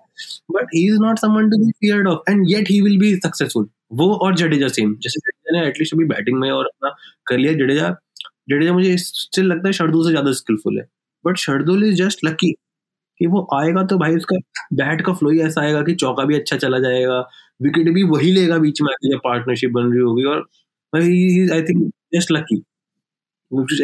but 0.53 0.66
he 0.74 0.87
is 0.88 0.98
not 1.03 1.18
someone 1.18 1.50
to 1.50 1.59
be 1.59 1.70
feared 1.70 2.09
of 2.09 2.31
and 2.31 2.44
yet 2.48 2.70
he 2.70 2.81
will 2.83 2.98
be 2.98 3.14
successful 3.16 3.68
वो 3.94 4.14
और 4.16 4.37
जडेजा 4.37 4.70
सेम 4.70 4.94
जैसे 5.03 5.20
जडेजा 5.20 5.61
ने 5.61 5.66
एटलीस्ट 5.68 5.94
अभी 5.94 6.05
बैटिंग 6.07 6.38
में 6.38 6.50
और 6.50 6.66
अपना 6.66 6.94
कर 7.27 7.38
लिया। 7.38 7.53
जडेजा 7.55 7.90
जडेजा 8.50 8.72
मुझे 8.72 8.96
स्टिल 8.98 9.44
लगता 9.46 9.68
है 9.68 9.72
शार्दुल 9.72 10.05
से 10.05 10.11
ज़्यादा 10.11 10.33
स्किलफुल 10.35 10.79
है। 10.79 10.85
But 11.26 11.37
Shardul 11.38 11.84
is 11.84 11.94
just 11.96 12.24
lucky 12.24 12.52
कि 13.20 13.26
वो 13.28 13.46
आएगा 13.54 13.82
तो 13.87 13.98
भाई 13.98 14.16
उसका 14.16 14.37
बैट 14.74 15.02
का 15.06 15.12
फ्लो 15.14 15.30
ही 15.30 15.40
ऐसा 15.40 15.62
आएगा 15.62 15.82
कि 15.82 15.94
चौका 15.96 16.24
भी 16.24 16.37
अच्छा 16.37 16.56
चला 16.58 16.78
जाएगा 16.80 17.18
विकेट 17.60 17.92
भी 17.94 18.02
वही 18.06 18.32
लेगा 18.32 18.58
बीच 18.58 18.82
में 18.82 18.92
आके 18.92 19.10
जब 19.12 19.20
पार्टनरशिप 19.24 19.70
बन 19.72 19.92
रही 19.92 20.00
होगी 20.02 20.24
और 20.26 20.40
भाई 20.92 21.48
आई 21.54 21.62
थिंक 21.64 21.90
जस्ट 22.14 22.32
लकी 22.32 22.62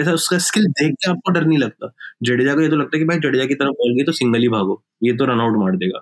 ऐसा 0.01 0.13
उसका 0.13 0.39
स्किल 0.41 0.67
देख 0.69 0.93
के 0.95 1.11
आपको 1.11 1.33
डर 1.33 1.45
नहीं 1.47 1.59
लगता। 1.59 1.93
जडेजा 2.25 2.55
को 2.55 2.61
ये 2.63 2.69
तो 2.69 2.77
लगता 2.77 2.97
है 2.97 3.01
कि 3.01 3.07
भाई 3.09 3.19
जडेजा 3.21 3.45
की 3.47 3.55
तरफ़ 3.55 3.73
बोल 3.81 3.95
गई 3.97 4.05
तो 4.05 4.13
सिंगल 4.13 4.41
ही 4.41 4.49
भागो 4.49 4.83
ये 5.05 5.13
तो 5.17 5.25
रन 5.27 5.41
आउट 5.41 5.59
मार 5.59 5.77
देगा। 5.77 6.01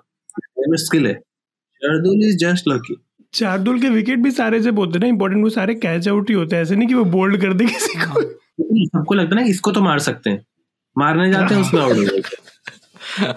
स्किल 0.77 1.07
है। 1.07 1.13
Shardul 1.81 2.25
is 2.27 2.37
just 2.39 2.67
lucky 2.69 2.95
Shardul 3.33 3.79
के 3.81 3.89
विकेट 3.89 4.19
भी 4.19 4.31
सारे 4.31 4.59
जब 4.59 4.79
होते 4.79 4.91
हैं 4.91 5.01
ना 5.01 5.07
इंपॉर्टेंट 5.07 5.43
वो 5.43 5.49
सारे 5.49 5.75
कैच 5.77 6.07
आउट 6.07 6.29
ही 6.29 6.35
होते 6.35 6.55
हैं। 6.55 6.63
ऐसे 6.63 6.75
नहीं 6.75 6.87
कि 6.87 6.93
वो 6.95 7.03
बोल्ड 7.17 7.41
कर 7.41 7.53
दे 7.53 7.65
किसी 7.65 7.99
को। 8.01 8.21
सबको 8.87 9.15
लगता 9.15 9.35
है 9.35 9.41
ना 9.41 9.47
इसको 9.49 9.71
तो 9.71 9.81
मार 9.81 9.99
सकते 10.01 10.29
हैं। 10.29 10.45
मारने 10.97 11.31
जाते 11.31 11.55
हैं 11.55 11.61
उसमें 11.61 11.81
आउट 11.81 11.97
हो 11.97 12.03
जाते 12.03 12.47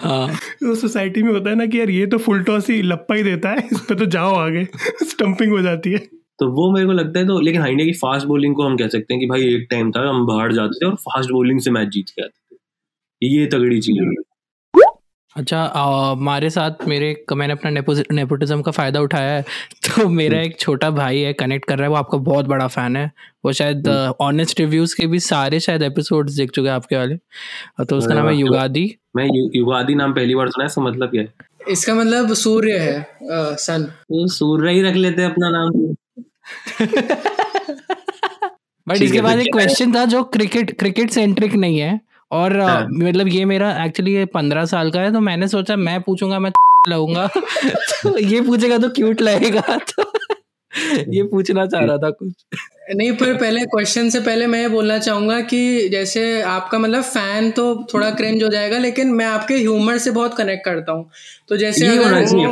हाँ। 0.07 0.35
तो 0.35 0.75
सोसाइटी 0.75 1.23
में 1.23 1.31
होता 1.33 1.49
है 1.49 1.55
ना 1.55 1.65
कि 1.65 1.79
यार 1.79 1.89
ये 1.89 2.05
तो 2.07 2.17
फुल 2.17 2.43
टॉस 2.43 2.69
ही 2.69 2.81
लप्पा 2.81 3.15
ही 3.15 3.23
देता 3.23 3.49
है 3.49 3.67
इस 3.71 3.79
पर 3.79 3.95
तो 3.95 4.05
जाओ 4.05 4.35
आगे 4.35 4.67
स्टंपिंग 5.03 5.51
हो 5.51 5.61
जाती 5.61 5.91
है। 5.91 5.97
तो 6.39 6.47
वो 6.51 6.71
मेरे 6.71 6.85
को 6.85 6.91
लगता 6.91 7.19
है 7.19 7.27
तो 7.27 7.39
लेकिन 7.39 7.61
हाइंडिया 7.61 7.85
की 7.85 7.93
फास्ट 7.93 8.27
बॉलिंग 8.27 8.55
को 8.55 8.63
हम 8.63 8.77
कह 8.77 8.87
सकते 8.87 9.13
हैं 9.13 9.19
कि 9.19 9.25
भाई 9.25 9.41
एक 9.41 9.67
टाइम 9.71 9.91
था 9.91 10.09
हम 10.09 10.25
बाहर 10.27 10.53
जाते 10.53 10.85
थे 10.85 10.89
और 10.89 10.95
फास्ट 10.95 11.31
बॉलिंग 11.31 11.59
से 11.59 11.71
मैच 11.71 11.87
जीत 11.87 12.09
के 12.09 12.21
आते 12.21 12.55
थे। 12.55 12.59
ये 13.27 13.45
तगड़ी 13.45 13.81
चीज़ 13.81 13.99
है। 13.99 14.32
अच्छा 15.35 15.71
हमारे 15.75 16.49
साथ 16.49 16.71
मेरे 16.87 17.25
मैंने 17.33 17.53
अपना 17.53 17.69
नेपोटिज्म 18.11 18.61
का 18.61 18.71
फ़ायदा 18.71 18.99
उठाया 18.99 19.31
है। 19.33 19.41
तो 19.87 20.09
मेरा 20.09 20.37
हम्म। 20.37 20.45
एक 20.45 20.59
छोटा 20.59 20.89
भाई 20.89 21.19
है 21.19 21.33
कनेक्ट 21.33 21.65
कर 21.65 21.75
रहा 21.75 21.83
है 21.83 21.89
वो 21.89 21.95
आपका 21.95 22.17
बहुत 22.17 22.45
बड़ा 22.45 22.67
फ़ैन 22.67 22.95
है। 22.95 23.11
वो 23.45 23.51
शायद 23.51 23.87
ऑनेस्ट 24.21 24.59
हम्म। 24.59 24.69
रिव्यूज़ 24.69 24.95
के 24.95 25.07
भी 25.07 25.19
सारे 25.19 25.59
शायद 25.59 25.83
एपिसोड्स 25.83 26.33
देख 26.33 26.51
चुके 26.51 26.67
हैं 26.67 26.75
आपके 26.75 26.95
वाले। 26.95 27.15
तो 27.85 27.97
उसका 27.97 28.13
नाम 28.13 28.27
है 28.27 28.35
युगादी। 28.35 28.95
मैं 29.15 29.25
युगादी 29.55 29.95
नाम 29.95 30.13
पहली 30.13 30.35
बार 30.35 30.47
सुना 30.47 30.63
है 30.63 30.67
इसका 30.67 30.81
मतलब 30.81 31.09
क्या 31.09 31.21
है? 31.21 31.33
इसका 31.69 31.95
मतलब 31.95 32.33
सूर्य 32.33 32.77
है 32.77 33.07
सन। 33.57 33.83
तो 33.83 34.27
सूर्य 34.27 34.71
ही 34.71 34.81
रख 34.81 34.95
लेते 34.95 35.21
हैं 35.21 35.29
अपना 35.29 35.49
नाम। 35.49 35.95
बट 38.87 39.01
इसके 39.01 39.21
बाद 39.21 39.39
एक 39.39 39.51
क्वेश्चन 39.51 39.95
था 39.95 40.05
जो 40.05 40.23
क्रिकेट 40.23 40.79
क्रिकेट 40.79 41.09
सेंट्रिक 41.09 41.53
नहीं 41.53 41.79
है। 41.79 41.99
और 42.33 42.59
हाँ। 42.59 42.87
मतलब 42.93 43.27
ये 43.27 43.45
मेरा 43.45 43.71
एक्चुअली 43.85 44.13
ये 44.13 44.25
पंद्रह 44.33 44.65
साल 44.65 44.91
का 44.91 45.01
है 45.01 45.11
तो 45.13 45.19
मैंने 45.19 45.47
सोचा 45.47 45.75
मैं 45.75 46.01
पूछूँगा 46.01 46.39
मैं 46.39 46.51
लाऊँगा। 46.89 47.27
तो 47.35 48.17
ये 48.19 48.41
पूछेगा 48.41 48.77
तो 48.77 48.89
क्यूट 48.89 49.21
लगेगा 49.21 49.77
तो 49.91 50.03
ये 51.13 51.23
पूछना 51.23 51.65
चाह 51.65 51.81
रहा 51.85 51.97
था 51.97 52.09
कुछ। 52.09 52.33
नहीं 52.95 53.11
पर 53.11 53.33
पहले 53.37 53.61
क्वेश्चन 53.65 54.09
से 54.09 54.19
पहले 54.19 54.47
मैं 54.47 54.59
ये 54.61 54.67
बोलना 54.67 54.97
चाहूँगा 54.99 55.39
कि 55.41 55.89
जैसे 55.89 56.41
आपका 56.41 56.79
मतलब 56.79 57.03
फ़ैन 57.03 57.49
तो 57.51 57.65
थोड़ा 57.93 58.09
क्रेंज 58.11 58.43
हो 58.43 58.49
जाएगा 58.49 58.77
लेकिन 58.77 59.11
मैं 59.13 59.25
आपके 59.25 59.55
ह्यूमर 59.55 59.97
से 59.97 60.11
बहुत 60.11 60.37
कनेक्ट 60.37 60.65
करता 60.65 60.91
हूँ। 60.91 61.09
तो 61.49 61.57
जैसे 61.57 61.85
यही 61.85 61.97
होना 61.97 62.23
चाहिए 62.25 62.45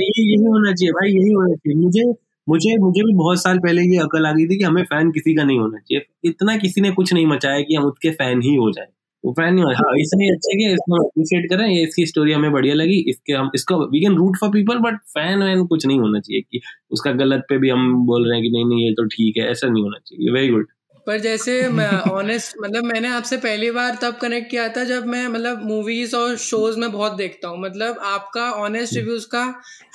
यही 0.00 0.44
होना 0.44 0.72
चाहिए 0.72 0.92
भाई 0.92 1.08
यही 1.10 1.32
होना 1.32 1.54
चाहिए। 1.54 1.82
मुझे 1.82 2.12
मुझे 2.46 2.76
मुझे 2.78 3.02
भी 3.02 3.12
बहुत 3.14 3.42
साल 3.42 3.58
पहले 3.58 3.82
ये 3.84 3.96
अकल 3.98 4.26
आ 4.26 4.32
गई 4.32 4.46
थी 4.46 4.56
कि 4.58 4.64
हमें 4.64 4.82
फ़ैन 4.84 5.10
किसी 5.10 5.34
का 5.34 5.44
नहीं 5.44 5.58
होना 5.58 5.78
चाहिए। 5.78 6.04
इतना 6.24 6.56
किसी 6.56 6.80
ने 6.80 6.90
कुछ 6.90 7.12
नहीं 7.12 7.26
मचाया 7.26 7.60
कि 7.60 7.74
हम 7.74 7.84
उसके 7.84 8.10
फ़ैन 8.12 8.40
ही 8.42 8.54
हो 8.56 8.70
जाए। 8.70 8.86
वो 9.24 9.32
फ़ैन 9.32 9.54
नहीं 9.54 9.64
हो 9.64 9.94
इसमें 10.00 10.26
अच्छा 10.30 10.52
कि 10.58 10.72
इसको 10.72 11.02
अप्रिशिएट 11.04 11.48
करें। 11.50 11.66
इसकी 11.72 12.06
स्टोरी 12.06 12.32
हमें 12.32 12.50
बढ़िया 12.52 12.74
लगी। 12.74 12.98
इसके 13.10 13.32
हम, 13.32 13.50
इसको 13.54 13.76
we 13.90 14.00
can 14.00 14.16
root 14.16 14.36
for 14.36 14.50
people 14.50 14.78
but 14.80 14.98
fan 15.14 15.42
van 15.42 15.64
कुछ 15.66 15.86
नहीं 15.86 15.98
होना 16.00 16.20
चाहिए 16.20 16.40
कि 16.42 16.60
उसका 16.92 17.12
गलत 17.14 17.44
पे 17.48 17.58
भी 17.58 17.70
हम 17.70 17.94
बोल 18.06 18.28
रहे 18.28 18.38
हैं 18.38 18.42
कि 18.44 18.50
नहीं 18.52 18.64
नहीं, 18.64 18.86
ये 18.86 18.92
तो 18.94 19.04
ठीक 19.08 19.36
है। 19.36 19.50
ऐसा 19.50 19.68
नहीं 19.68 19.82
होना 19.82 19.98
चाहिए। 20.06 20.30
वेरी 20.32 20.48
गुड 20.48 20.66
पर 21.06 21.18
जैसे 21.20 21.52
मैं 21.70 21.88
ऑनेस्ट 22.12 22.56
मतलब 22.60 22.84
मैंने 22.84 23.08
आपसे 23.08 23.36
पहली 23.36 23.70
बार 23.70 23.96
तब 24.02 24.16
कनेक्ट 24.16 24.50
किया 24.50 24.68
था 24.68 24.84
जब 24.84 25.06
मैं 25.06 25.26
मतलब 25.28 25.62
मूवीज़ 25.64 26.16
और 26.16 26.36
शोज़ 26.38 26.78
में 26.78 26.90
बहुत 26.92 27.12
देखता 27.12 27.48
हूँ। 27.48 27.60
मतलब 27.60 27.98
आपका 28.06 28.50
ऑनेस्ट 28.58 28.94
रिव्यूज़ 28.94 29.26
का 29.26 29.44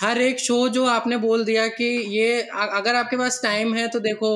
हर 0.02 0.22
एक 0.22 0.40
शो 0.40 0.58
जो 0.70 0.86
आपने 0.88 1.18
बोल 1.18 1.44
दिया 1.46 1.68
कि 1.70 1.86
ये 2.18 2.42
अगर 2.72 2.96
आपके 2.96 3.18
पास 3.18 3.40
टाइम 3.44 3.74
है 3.76 3.88
तो 3.88 4.00
देखो 4.00 4.32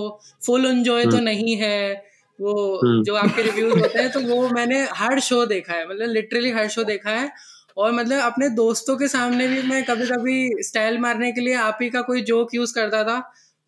फुल 0.46 0.66
एंजॉय 0.66 1.04
तो 1.06 1.10
हम्म। 1.10 1.24
नहीं 1.24 1.56
है 1.58 1.94
वो 2.40 2.54
हम्म। 2.84 3.04
जो 3.04 3.16
आपके 3.16 3.42
रिव्यूज़ 3.42 3.80
होते 3.80 4.00
हैं 4.00 4.12
तो 4.12 4.20
वो 4.22 4.48
मैंने 4.50 4.82
हर 4.94 5.20
शो 5.20 5.46
देखा 5.46 5.74
है 5.74 5.88
मतलब 5.90 6.10
लिटरली 6.10 6.52
हर 6.52 6.68
शो 6.70 6.84
देखा 6.84 7.12
है। 7.12 7.30
और 7.78 7.92
मतलब 7.92 8.20
अपने 8.22 8.50
दोस्तों 8.52 8.96
के 8.98 9.08
सामने 9.08 9.48
भी 9.48 9.62
मैं 9.64 9.84
कभी 9.86 10.06
कभी 10.08 10.64
स्टाइल 10.64 10.98
मारने 11.00 11.32
के 11.32 11.42
लिए 11.42 11.54
आप 11.66 11.78
ही 11.82 11.90
का 11.90 12.02
कोई 12.04 12.22
जोक 12.24 12.56
यूज़ 12.56 12.74
करता 12.76 13.04
था 13.04 13.20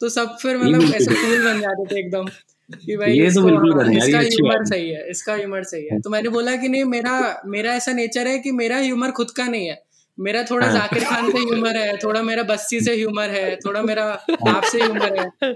तो 0.01 0.09
सब 0.09 0.37
फिर 0.41 0.57
मतलब 0.57 0.93
ऐसे 0.95 1.13
कूल 1.15 1.43
बन 1.43 1.59
जाते 1.61 1.85
थे 1.85 1.99
एकदम। 1.99 2.27
कि 2.75 2.97
भाई 2.97 3.13
ये 3.13 3.29
तो 3.31 3.41
बिल्कुल 3.41 3.79
हाँ, 3.81 3.91
इसका 3.93 4.19
ह्यूमर। 4.19 4.65
सही 4.65 4.89
है 4.89 5.09
इसका 5.09 5.33
ह्यूमर 5.33 5.63
सही 5.63 5.85
है 5.85 5.99
तो 5.99 6.09
मैंने 6.09 6.29
बोला 6.29 6.55
कि 6.55 6.69
नहीं 6.69 6.83
मेरा 6.85 7.41
मेरा 7.45 7.73
ऐसा 7.73 7.93
नेचर 7.93 8.27
है 8.27 8.37
कि 8.39 8.51
मेरा 8.51 8.77
ह्यूमर 8.77 9.11
खुद 9.11 9.31
का 9.31 9.47
नहीं 9.47 9.67
है 9.67 9.81
मेरा 10.17 10.43
थोड़ा 10.43 10.67
हाँ। 10.67 10.73
जाकिर 10.75 11.03
खान 11.03 11.31
से 11.31 11.37
ह्यूमर 11.37 11.77
है 11.77 11.97
थोड़ा 11.97 12.21
मेरा 12.21 12.43
बस्ती 12.43 12.79
से 12.81 12.95
ह्यूमर 12.95 13.29
है 13.29 13.55
थोड़ा 13.55 13.81
मेरा 13.81 14.03
आपसे 14.47 14.81
ह्यूमर 14.81 15.19
है 15.19 15.53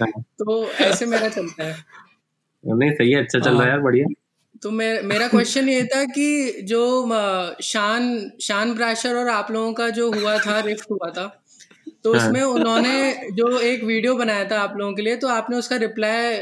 हाँ। 0.00 0.10
तो 0.38 0.64
ऐसे 0.70 1.06
मेरा 1.06 1.28
चलता 1.28 1.64
है 1.64 1.76
नहीं 2.64 2.90
सही 2.90 3.10
है 3.12 3.22
अच्छा 3.22 3.38
चल 3.38 3.50
रहा 3.50 3.62
है 3.62 3.68
यार 3.68 3.80
बढ़िया 3.80 4.06
तो 4.62 4.70
मे, 4.70 5.00
मेरा 5.02 5.28
क्वेश्चन 5.28 5.68
ये 5.68 5.82
था 5.84 6.04
कि 6.04 6.62
जो 6.64 7.08
शान 7.62 8.30
शान 8.40 8.74
प्राशर 8.74 9.16
और 9.16 9.28
आप 9.28 9.50
लोगों 9.50 9.72
का 9.72 9.88
जो 9.90 10.10
हुआ 10.12 10.38
था 10.38 10.58
रिफ्ट 10.60 10.90
हुआ 10.90 11.10
था 11.10 11.26
तो 12.04 12.14
हाँ। 12.14 12.26
उसमें 12.26 12.42
उन्होंने 12.42 13.12
जो 13.32 13.58
एक 13.58 13.84
वीडियो 13.84 14.14
बनाया 14.14 14.44
था 14.44 14.60
आप 14.60 14.74
लोगों 14.76 14.92
के 14.92 15.02
लिए 15.02 15.16
तो 15.16 15.28
आपने 15.28 15.56
उसका 15.56 15.76
रिप्लाई 15.76 16.38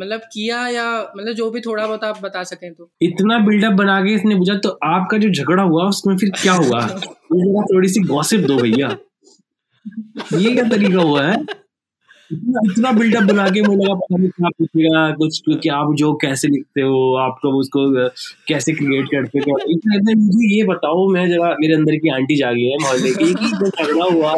मतलब 0.00 0.20
किया 0.32 0.68
या 0.68 1.12
मतलब 1.16 1.32
जो 1.32 1.50
भी 1.50 1.60
थोड़ा 1.60 1.86
बहुत 1.86 2.04
आप 2.04 2.22
बता 2.22 2.42
सकें 2.42 2.74
तो? 2.74 2.90
इतना 3.02 3.38
बिल्डअप 3.38 3.72
बना 3.72 4.00
के 4.00 4.14
इसने 4.14 4.34
पूछा 4.34 4.54
तो 4.54 4.68
आपका 4.84 5.18
जो 5.18 5.30
झगड़ा 5.30 5.62
हुआ 5.62 5.88
उसमें 5.88 6.16
फिर 6.16 6.30
क्या 6.42 6.52
हुआ? 6.52 6.86
थोड़ी 7.74 7.88
सी 7.88 8.00
गॉसिप 8.00 8.40
दो 8.40 8.56
भैया। 8.56 8.96
ये 10.34 10.54
क्या 10.54 10.64
तरीका 10.64 11.02
हुआ 11.02 11.22
है? 11.22 11.44
इतना 12.32 12.90
बिल्डअप 12.92 13.22
बना 13.22 13.48
के 13.48 13.62
मुझे 13.62 13.76
लगा 13.76 13.94
पता 13.94 14.16
नहीं 14.16 14.28
क्या 14.30 14.48
पूछेगा 14.48 15.10
कुछ 15.14 15.40
कि 15.62 15.68
आप 15.70 15.94
जो 15.98 16.12
कैसे 16.22 16.48
लिखते 16.48 16.80
हो 16.82 16.98
आप 17.20 17.38
कब 17.44 17.54
उसको 17.56 17.82
कैसे 18.48 18.72
क्रिएट 18.72 19.06
करते 19.06 19.38
हो? 19.38 19.58
इतना 19.70 19.96
इतना 19.96 20.14
मुझे 20.16 20.54
ये 20.56 20.62
बताओ 20.66 21.08
मैं 21.12 21.28
जरा 21.30 21.54
मेरे 21.60 21.74
अंदर 21.74 21.96
की 21.96 22.08
आंटी 22.14 22.36
जागी 22.36 22.70
है 22.70 22.76
मोहल्ले 22.82 23.10
की 23.14 23.32
कि 23.34 23.50
जो 23.54 23.68
झगड़ा 23.68 24.04
हुआ 24.04 24.34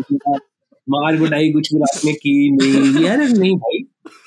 तो 0.00 0.36
मार 0.88 1.16
गुटाई 1.18 1.50
कुछ 1.52 1.72
भी 1.74 1.80
आपने 1.82 2.12
की 2.12 2.34
नहीं 2.52 3.04
यार 3.04 3.18
नहीं 3.18 3.56
भाई 3.56 3.78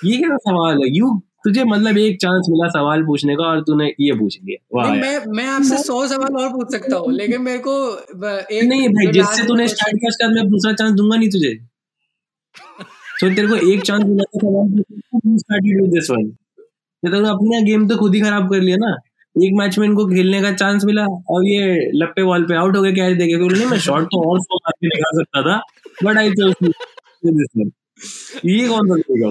ये 0.06 0.18
क्या 0.18 0.38
सवाल 0.40 0.76
है? 0.76 0.90
यू 0.98 1.10
तुझे 1.46 1.64
मतलब 1.64 1.98
एक 1.98 2.18
चांस 2.22 2.46
मिला 2.50 2.68
सवाल 2.70 3.04
पूछने 3.04 3.36
का 3.36 3.44
और 3.44 3.60
तूने 3.62 3.88
ये 4.02 4.14
पूछ 4.20 4.38
लिया। 4.44 4.58
वाह 4.76 4.94
मैं 4.94 5.20
मैं 5.36 5.46
आपसे 5.48 5.78
सौ 5.84 6.06
सवाल 6.08 6.42
और 6.44 6.50
पूछ 6.50 6.72
सकता 6.72 6.98
हूँ 6.98 7.12
लेकिन 7.14 7.42
मेरे 7.42 7.60
को 7.68 7.76
एक 8.52 8.64
नहीं 8.64 8.88
भाई 8.90 9.12
जिससे 9.14 9.48
तूने 9.48 9.68
स्टार्ट 9.68 9.96
किया 9.96 10.10
उसके 10.10 10.28
मैं 10.34 10.48
दूसरा 10.50 10.74
चांस 10.74 10.92
दूँगा 10.92 11.18
नहीं 11.18 11.30
तुझे। 11.30 11.54
तो 13.22 13.30
तेरे 13.36 13.48
को 13.48 13.56
एक 13.72 13.82
चांस 13.84 14.04
मिला 14.06 14.24
था 14.36 15.60
दिस 15.90 16.10
वन 16.12 16.26
ये 17.04 17.12
तो 17.12 17.18
अपना 17.28 17.60
गेम 17.66 17.88
तो 17.88 17.98
खुद 17.98 18.16
ही 18.16 18.22
खराब 18.22 18.50
कर 18.50 18.62
लिया 18.62 18.78
ना। 18.80 18.96
एक 19.36 19.54
मैच 19.58 19.78
में 19.80 19.86
इनको 19.88 20.06
खेलने 20.08 20.42
का 20.42 20.52
चांस 20.54 20.84
मिला 20.86 21.06
और 21.32 21.46
ये 21.48 21.90
लप्पे 21.96 22.24
बॉल 22.24 22.44
पे 22.50 22.56
आउट 22.58 22.76
हो 22.78 22.82
गए 22.82 22.92
कैच 22.94 23.18
देके 23.18 23.38
फिर 23.38 23.58
नहीं 23.58 23.66
मैं 23.68 23.80
शॉट 23.88 24.06
तो 24.12 24.22
और 24.32 24.40
सौ 24.42 24.56
मार 24.58 24.74
के 24.82 24.88
दिखा 24.88 25.10
सकता 25.18 25.42
था 25.50 25.58
but 26.04 26.18
I 26.18 26.32
chose 26.32 26.54
this 26.62 27.48
one 27.58 27.72
ये 28.46 28.68
कौन 28.68 28.88
सा 28.88 28.96
तरीका? 28.96 29.30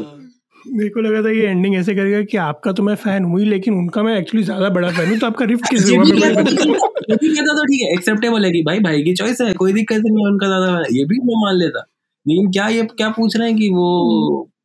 मेरे 0.66 0.88
को 0.90 1.00
लगा 1.00 1.22
था 1.22 1.30
ये 1.30 1.46
एंडिंग 1.46 1.74
ऐसे 1.76 1.94
करेगा 1.94 2.20
कि 2.24 2.36
आपका 2.38 2.72
तो 2.72 2.82
मैं 2.82 2.94
फ़ैन 2.96 3.24
हुई 3.24 3.44
लेकिन 3.44 3.74
उनका 3.74 4.02
मैं 4.02 4.16
एक्चुअली 4.18 4.44
ज़्यादा 4.44 4.68
बड़ा 4.76 4.90
फ़ैन 4.90 5.10
हूँ 5.10 5.18
तो 5.18 5.26
आपका 5.26 5.44
रिफ्ट 5.44 5.70
किस 5.70 5.90
हुआ 5.90 6.04
तो 6.04 7.16
ठीक 7.16 7.80
है 7.80 7.92
एक्सेप्टेबल 7.94 8.44
है 8.44 8.50
कि 8.52 8.62
भाई 8.66 8.80
भाई 8.80 9.02
की 9.02 9.14
चॉइस 9.14 9.40
है 9.40 9.52
कोई 9.54 9.72
दिक्कत 9.72 10.02
नहीं 10.06 10.24
है 10.24 10.30
उनका 10.30 10.46
ज़्यादा 10.46 10.82
ये 10.92 11.04
भी 11.04 11.18
मैं 11.24 11.42
मान 11.44 11.58
लेता। 11.58 11.84
लेकिन 12.26 12.50
क्या 12.50 12.66
ये 12.68 12.82
क्या 12.92 13.08
पूछ 13.10 13.36
रहे 13.36 13.48
हैं 13.48 13.56
कि 13.58 13.68
वो 13.70 13.86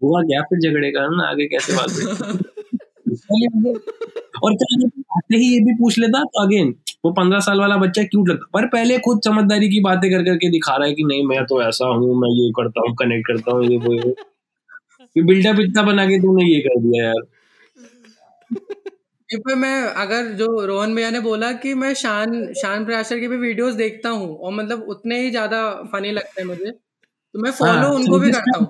हुआ 0.03 0.21
क्या 0.23 0.41
फिर 0.43 0.59
झगड़े 0.61 0.91
का? 0.91 1.07
ना 1.07 1.29
आगे 1.29 1.45
कैसे 1.47 1.73
बात 1.73 1.89
और 4.43 4.53
क्या 4.55 4.87
आते 5.15 5.37
ही 5.37 5.47
ये 5.53 5.59
भी 5.59 5.73
पूछ 5.75 5.97
लेता 5.99 6.23
तो 6.25 6.43
अगेन 6.43 6.73
वो 7.05 7.11
पंद्रह 7.11 7.39
साल 7.39 7.59
वाला 7.59 7.75
बच्चा 7.77 8.03
क्यूट 8.03 8.29
लगता 8.29 8.49
पर 8.53 8.65
पहले 8.67 8.97
खुद 8.99 9.21
समझदारी 9.25 9.69
की 9.69 9.79
बातें 9.79 10.09
कर 10.11 10.23
करके 10.23 10.49
दिखा 10.51 10.75
रहा 10.75 10.87
है 10.87 10.93
कि 10.93 11.03
नहीं 11.03 11.25
मैं 11.27 11.43
तो 11.45 11.61
ऐसा 11.63 11.87
हूँ 11.87 12.15
मैं 12.21 12.29
ये 12.31 12.49
करता 12.51 12.81
हूँ 12.87 12.95
कनेक्ट 12.95 13.27
करता 13.27 13.55
हूँ 13.55 13.65
ये 13.65 13.77
वो 13.77 13.93
ये। 13.93 15.21
बिल्डअप 15.23 15.59
इतना 15.59 15.83
बना 15.83 16.05
के 16.05 16.19
तूने 16.19 16.45
ये 16.45 16.59
कर 16.59 16.79
दिया 16.81 17.05
यार। 17.05 17.21
पे 19.29 19.55
मैं 19.55 19.73
अगर 20.03 20.31
जो 20.33 20.47
रोहन 20.65 20.95
भैया 20.95 21.09
ने 21.09 21.19
बोला 21.19 21.51
कि 21.63 21.73
मैं 21.73 21.93
शान 21.93 22.31
शान 22.53 22.85
प्राशर 22.85 23.19
के 23.19 23.27
भी 23.27 23.37
वीडियोस 23.37 23.73
देखता 23.75 24.09
हूँ 24.09 24.35
और 24.37 24.53
मतलब 24.53 24.85
उतने 24.89 25.19
ही 25.21 25.29
ज़्यादा 25.31 25.59
फनी 25.93 26.11
लगते 26.11 26.41
हैं 26.41 26.47
मुझे 26.47 26.71
तो 27.35 27.39
मैं 27.39 27.51
फॉलो 27.51 27.71
हाँ, 27.71 27.89
उनको 27.89 28.19
भी 28.19 28.31
करता 28.31 28.57
हूँ। 28.59 28.67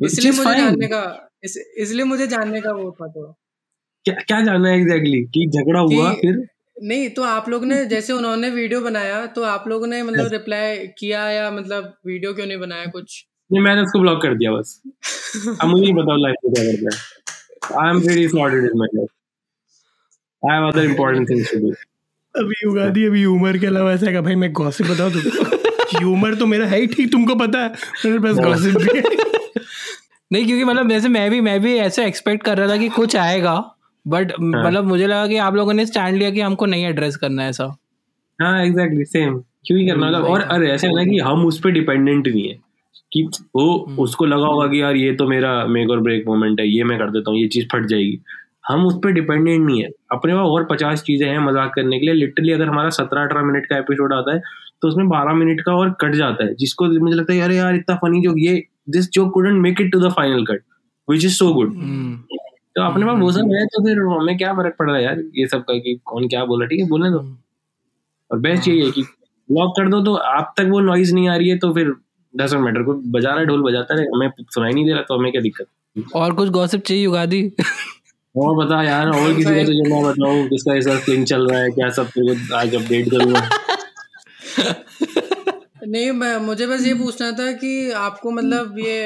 इसलिए 0.00 0.32
मुझे 0.32 0.54
जानने 0.54 0.86
का 0.86 1.30
इस, 1.44 1.56
इसलिए 1.78 2.04
मुझे 2.04 2.26
जानने 2.26 2.60
का 2.60 2.72
वो 2.72 2.90
था 3.00 3.08
थोड़ा 3.08 3.32
क्या 4.04 4.14
क्या 4.14 4.40
जानना 4.40 4.68
है 4.68 4.80
एग्जैक्टली 4.80 5.22
कि 5.24 5.46
झगड़ा 5.50 5.80
हुआ 5.80 6.12
फिर? 6.12 6.46
नहीं 6.82 7.08
तो 7.10 7.22
आप 7.22 7.48
लोग 7.48 7.64
ने 7.64 7.84
जैसे 7.84 8.12
उन्होंने 8.12 8.50
वीडियो 8.50 8.80
बनाया 8.80 9.24
तो 9.26 9.42
आप 9.42 9.68
लोगों 9.68 9.86
ने 9.86 10.02
मतलब 10.02 10.32
रिप्लाई 10.32 10.76
किया 10.98 11.28
या 11.30 11.50
मतलब 11.50 11.94
वीडियो 12.06 12.32
क्यों 12.34 12.46
नहीं 12.46 12.58
बनाया 12.58 12.86
कुछ? 12.86 13.26
नहीं 13.52 13.62
मैंने 13.62 13.82
उसको 13.82 14.00
ब्लॉक 14.00 14.22
कर 14.22 14.34
दिया 14.34 14.52
बस। 14.52 14.80
अब 15.60 15.68
मुझे 15.68 15.82
नहीं 15.84 15.94
पता 15.94 16.16
लाइफ 16.16 16.36
में 16.44 16.52
क्या 16.54 16.64
करना 16.64 16.96
है। 16.96 17.82
I 17.82 17.90
am 17.90 18.00
very 18.08 18.28
sorted 18.28 18.64
in 18.64 18.78
my 18.78 18.88
life 18.94 19.08
I 20.42 20.56
have 20.56 20.68
other 20.68 20.84
important 20.84 21.28
things 21.30 21.52
to 21.52 21.58
do 21.58 21.72
अभी 22.34 22.66
उगादी 22.68 23.04
अभी 23.06 23.18
ह्यूमर 23.18 23.58
के 23.58 23.66
अलावा 23.66 23.92
ऐसा 23.92 24.10
है 24.10 24.20
भाई 24.20 24.34
मैं 24.34 24.52
गॉसिप 24.52 24.86
बताऊँ 24.86 25.12
तुमको 25.12 25.73
ह्यूमर 25.88 26.34
तो 26.34 26.46
मेरा 26.46 26.66
है 26.66 26.80
ही 26.80 26.86
ठीक 26.86 27.10
तुमको 27.12 27.34
पता 27.36 27.58
है। 27.58 27.68
मेरे 28.04 28.18
पास 28.18 28.38
गॉसिप 28.38 28.76
भी 28.76 28.98
है। 28.98 29.02
नहीं 30.30 30.44
क्योंकि 30.46 30.64
मतलब 30.64 30.88
जैसे 30.90 31.08
मैं 31.08 31.30
भी 31.30 31.40
मैं 31.40 31.60
भी 31.62 31.76
ऐसे 31.78 32.06
एक्सपेक्ट 32.06 32.44
कर 32.44 32.58
रहा 32.58 32.68
था 32.68 32.76
कि 32.76 32.88
कुछ 32.90 33.16
आएगा 33.16 33.54
बट 34.06 34.32
मतलब 34.40 34.84
मुझे 34.84 35.06
लगा 35.06 35.26
कि 35.26 35.36
आप 35.38 35.54
लोगों 35.54 35.72
ने 35.72 35.86
स्टैंड 35.86 36.16
लिया 36.16 36.30
कि 36.30 36.40
हमको 36.40 36.66
नहीं 36.66 36.86
एड्रेस 36.86 37.16
करना 37.16 37.42
है 37.42 37.48
ऐसा। 37.48 37.64
हाँ 38.38 38.64
एग्जैक्टली 38.64 39.04
सेम 39.06 39.38
क्यों 39.66 39.78
ही 39.80 39.86
करना? 39.86 40.06
मतलब 40.06 40.24
और 40.24 40.40
अरे 40.42 40.70
ऐसे 40.70 40.86
है 40.86 40.94
ना 40.94 41.04
कि 41.04 41.18
हम 41.20 41.44
उस 41.46 41.60
पर 41.60 41.70
डिपेंडेंट 41.70 42.26
नहीं 42.26 42.48
है 42.48 42.54
कि 43.12 43.22
वो 43.56 43.64
उसको 44.02 44.26
लगा 44.26 44.46
होगा 44.46 44.66
कि 44.66 44.80
यार 44.80 44.96
ये 44.96 45.14
तो 45.14 45.26
मेरा 45.28 45.52
मेक 45.66 45.90
और 45.90 46.00
ब्रेक 46.00 46.24
मोमेंट 46.26 46.60
है 46.60 46.66
ये 46.68 46.84
मैं 46.84 46.98
कर 46.98 47.10
देता 47.10 47.30
हूँ 47.30 47.38
ये 47.38 47.48
चीज़ 47.48 47.66
फट 47.72 47.86
जाएगी। 47.86 48.18
हम 48.68 48.86
उस 48.86 48.94
पर 49.04 49.12
डिपेंडेंट 49.12 49.66
नहीं 49.66 49.82
है। 49.82 49.88
अपने 50.12 50.34
पास 50.34 50.46
और 50.48 50.64
पचास 50.66 51.02
चीज़ें 51.02 51.28
हैं 51.28 51.38
मज़ाक 51.40 51.72
करने 51.74 51.98
के 51.98 52.06
लिए। 52.06 52.14
लिटरली 52.14 52.52
अगर 52.52 52.68
हमारा 52.68 52.90
सत्रह 52.90 53.22
अठारह 53.22 53.44
मिनट 53.44 53.66
का 53.66 53.78
एपिसोड 53.78 54.12
आता 54.12 54.34
है 54.34 54.40
तो 54.84 54.88
उसमें 54.88 55.08
बारह 55.08 55.34
मिनट 55.34 55.60
का 55.60 55.72
और 55.74 55.90
कट 56.00 56.14
जाता 56.14 56.44
है 56.44 56.54
जिसको 56.54 56.86
मुझे 57.00 57.16
लगता 57.16 57.32
है 57.32 57.40
अरे 57.40 57.56
यार 57.56 57.74
इतना 57.74 57.94
फनी 57.96 58.20
जो 58.20 58.34
ये 58.38 58.54
दिस 58.90 59.08
जो 59.10 59.28
couldn't 59.28 59.60
make 59.62 59.80
it 59.80 59.92
to 59.92 60.00
the 60.00 60.10
final 60.12 60.44
cut 60.44 60.62
which 61.08 61.24
is 61.24 61.34
so 61.34 61.52
good 61.54 61.72
hmm, 61.74 62.16
तो 62.76 62.82
अपने 62.82 63.06
पास 63.06 63.18
वो 63.20 63.30
सब 63.32 63.52
है 63.54 63.64
तो 63.66 63.82
फिर 63.84 64.00
हमें 64.12 64.36
क्या 64.38 64.52
फ़र्क 64.52 64.74
पड़ 64.78 64.86
रहा 64.86 64.96
है 64.96 65.04
यार? 65.04 65.22
ये 65.36 65.46
सब 65.46 65.62
का 65.62 65.74
कि 65.78 65.98
कौन 66.04 66.28
क्या 66.28 66.44
बोला 66.44 66.66
ठीक 66.66 66.80
है? 66.80 66.86
बोलने 66.88 67.10
दो। 67.10 67.18
और 68.30 68.38
बेस्ट 68.38 68.68
यही 68.68 68.80
है 68.84 68.90
कि 68.90 69.02
ब्लॉक 69.48 69.72
कर 69.76 69.88
दो 69.88 70.00
तो 70.04 70.14
आप 70.32 70.54
तक 70.58 70.68
वो 70.70 70.80
नॉइज़ 70.80 71.14
नहीं 71.14 71.28
आ 71.28 71.36
रही 71.36 71.48
है 71.48 71.58
तो 71.58 71.72
फिर 71.74 71.92
डजेंट 72.34 72.62
मैटर 72.62 72.82
को 72.82 72.94
बजा 72.94 73.30
रहा 73.30 73.40
है 73.40 73.46
ढोल 73.46 73.62
बजाता 73.62 73.94
रहे 73.94 74.06
हमें 74.14 74.30
सुनाई 74.50 74.72
नहीं 74.72 74.84
दे 74.86 74.92
रहा 74.92 75.02
तो 75.02 75.18
हमें 75.18 75.30
क्या 75.32 75.42
दिक्कत? 75.42 75.66
और 76.16 76.34
कुछ 76.34 76.48
गॉसिप 76.50 76.80
चाहिए 76.80 77.04
युगादी 77.04 77.42
और 78.34 78.64
बता 78.64 78.82
यार 78.82 79.08
और 79.08 79.34
किसी 79.34 79.54
का 79.54 79.62
तो 79.64 79.72
जो 79.72 79.94
मैं 79.94 80.02
बताऊँ 80.04 80.46
किसका 80.48 80.74
ऐसा 80.74 80.96
स्लिंग 80.98 81.24
चल 81.26 81.46
रहा 81.48 81.60
है 81.60 81.70
क्या 81.70 81.88
सब 81.98 82.06
तेरे 82.14 82.34
को 82.34 82.54
आज 82.56 82.74
अपडेट 82.74 83.10
करूँगा? 83.10 83.48
नहीं 85.86 86.10
मैं 86.12 86.36
मुझे 86.38 86.66
बस 86.66 86.86
ये 86.86 86.94
पूछना 86.94 87.30
था 87.32 87.52
कि 87.52 87.90
आपको 87.90 88.30
मतलब 88.30 88.78
ये 88.78 88.98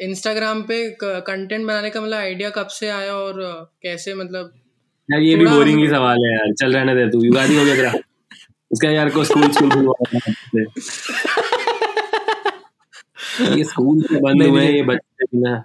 इंस्टाग्राम 0.00 0.62
पे 0.62 0.78
कंटेंट 1.04 1.66
बनाने 1.66 1.90
का 1.90 2.00
मतलब 2.00 2.18
आइडिया 2.18 2.50
कब 2.50 2.66
से 2.66 2.88
आया 2.88 3.14
और 3.14 3.40
कैसे 3.82 4.14
मतलब 4.14 4.52
यार 5.08 5.20
ये 5.20 5.36
भी 5.36 5.46
बोरिंग 5.46 5.80
ही 5.80 5.88
सवाल 5.88 6.24
है 6.26 6.32
यार। 6.32 6.52
चल 6.52 6.72
रहने 6.72 6.94
दे 6.94 7.10
तू 7.10 7.24
युगादी 7.24 7.56
हो 7.58 7.64
गया 7.64 7.74
तेरा। 7.76 7.92
इसका 8.70 8.90
यार 8.90 9.10
को 9.10 9.24
स्कूल 9.24 9.50
स्कूल 9.52 9.92
ये 13.58 13.64
स्कूल 13.64 14.02
से 14.02 14.20
बंद 14.20 14.42
हुए 14.42 14.66
ये 14.66 14.82
बच्चे 14.82 15.26
ना। 15.38 15.62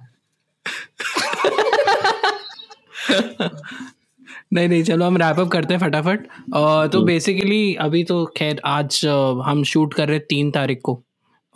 नहीं 4.51 4.67
नहीं 4.69 4.83
चलो 4.83 5.05
हम 5.05 5.17
रैप 5.17 5.39
अप 5.39 5.47
करते 5.51 5.73
हैं 5.73 5.79
फटाफट। 5.81 6.27
तो 6.93 7.01
बेसिकली 7.05 7.73
अभी 7.81 8.03
तो 8.03 8.25
खैर 8.37 8.61
आज 8.65 9.01
हम 9.45 9.63
शूट 9.63 9.93
कर 9.93 10.07
रहे 10.07 10.17
हैं 10.17 10.25
तीन 10.29 10.51
तारीख 10.51 10.79
को 10.83 11.01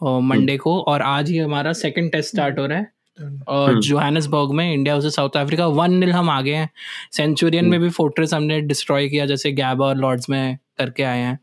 मंडे 0.01 0.57
को 0.57 0.79
और 0.81 1.01
आज 1.01 1.29
ही 1.29 1.37
हमारा 1.37 1.73
सेकंड 1.73 2.11
टेस्ट 2.11 2.29
स्टार्ट 2.29 2.59
हो 2.59 2.65
रहा 2.65 2.77
है। 2.77 2.91
और 3.47 3.79
जोहानसबर्ग 3.81 4.51
में 4.55 4.73
India 4.73 4.95
versus 4.95 5.15
South 5.15 5.37
Africa 5.37 5.67
one 5.79 5.93
nil 5.93 6.11
हम 6.11 6.29
आगे 6.29 6.53
हैं। 6.55 6.69
सेंचुरियन 7.13 7.65
में 7.65 7.79
भी 7.79 7.89
फोर्ट्रेस 7.89 8.33
हमने 8.33 8.59
डिस्ट्रॉय 8.61 9.07
किया 9.09 9.25
जैसे 9.25 9.51
गैबा 9.51 9.85
और 9.87 9.97
लॉर्ड्स 9.97 10.29
में 10.29 10.57
करके 10.79 11.03
आए 11.03 11.19
हैं। 11.19 11.39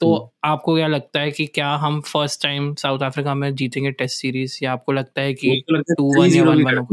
तो 0.00 0.14
आपको 0.44 0.74
क्या 0.76 0.86
लगता 0.88 1.20
है 1.20 1.30
कि 1.30 1.46
क्या 1.46 1.68
हम 1.76 2.00
फ़र्स्ट 2.02 2.42
टाइम 2.42 2.74
साउथ 2.76 3.00
अफ्रीका 3.02 3.34
में 3.34 3.54
जीतेंगे 3.56 3.90
टेस्ट 3.92 4.20
सीरीज़ 4.20 4.58
या 4.62 4.72
आपको 4.72 4.92
लगता 4.92 5.22
है 5.22 5.34
कि 5.34 5.62
टू 5.98 6.14
वन 6.20 6.34
या 6.34 6.44
वन 6.44 6.62
वन 6.64 6.86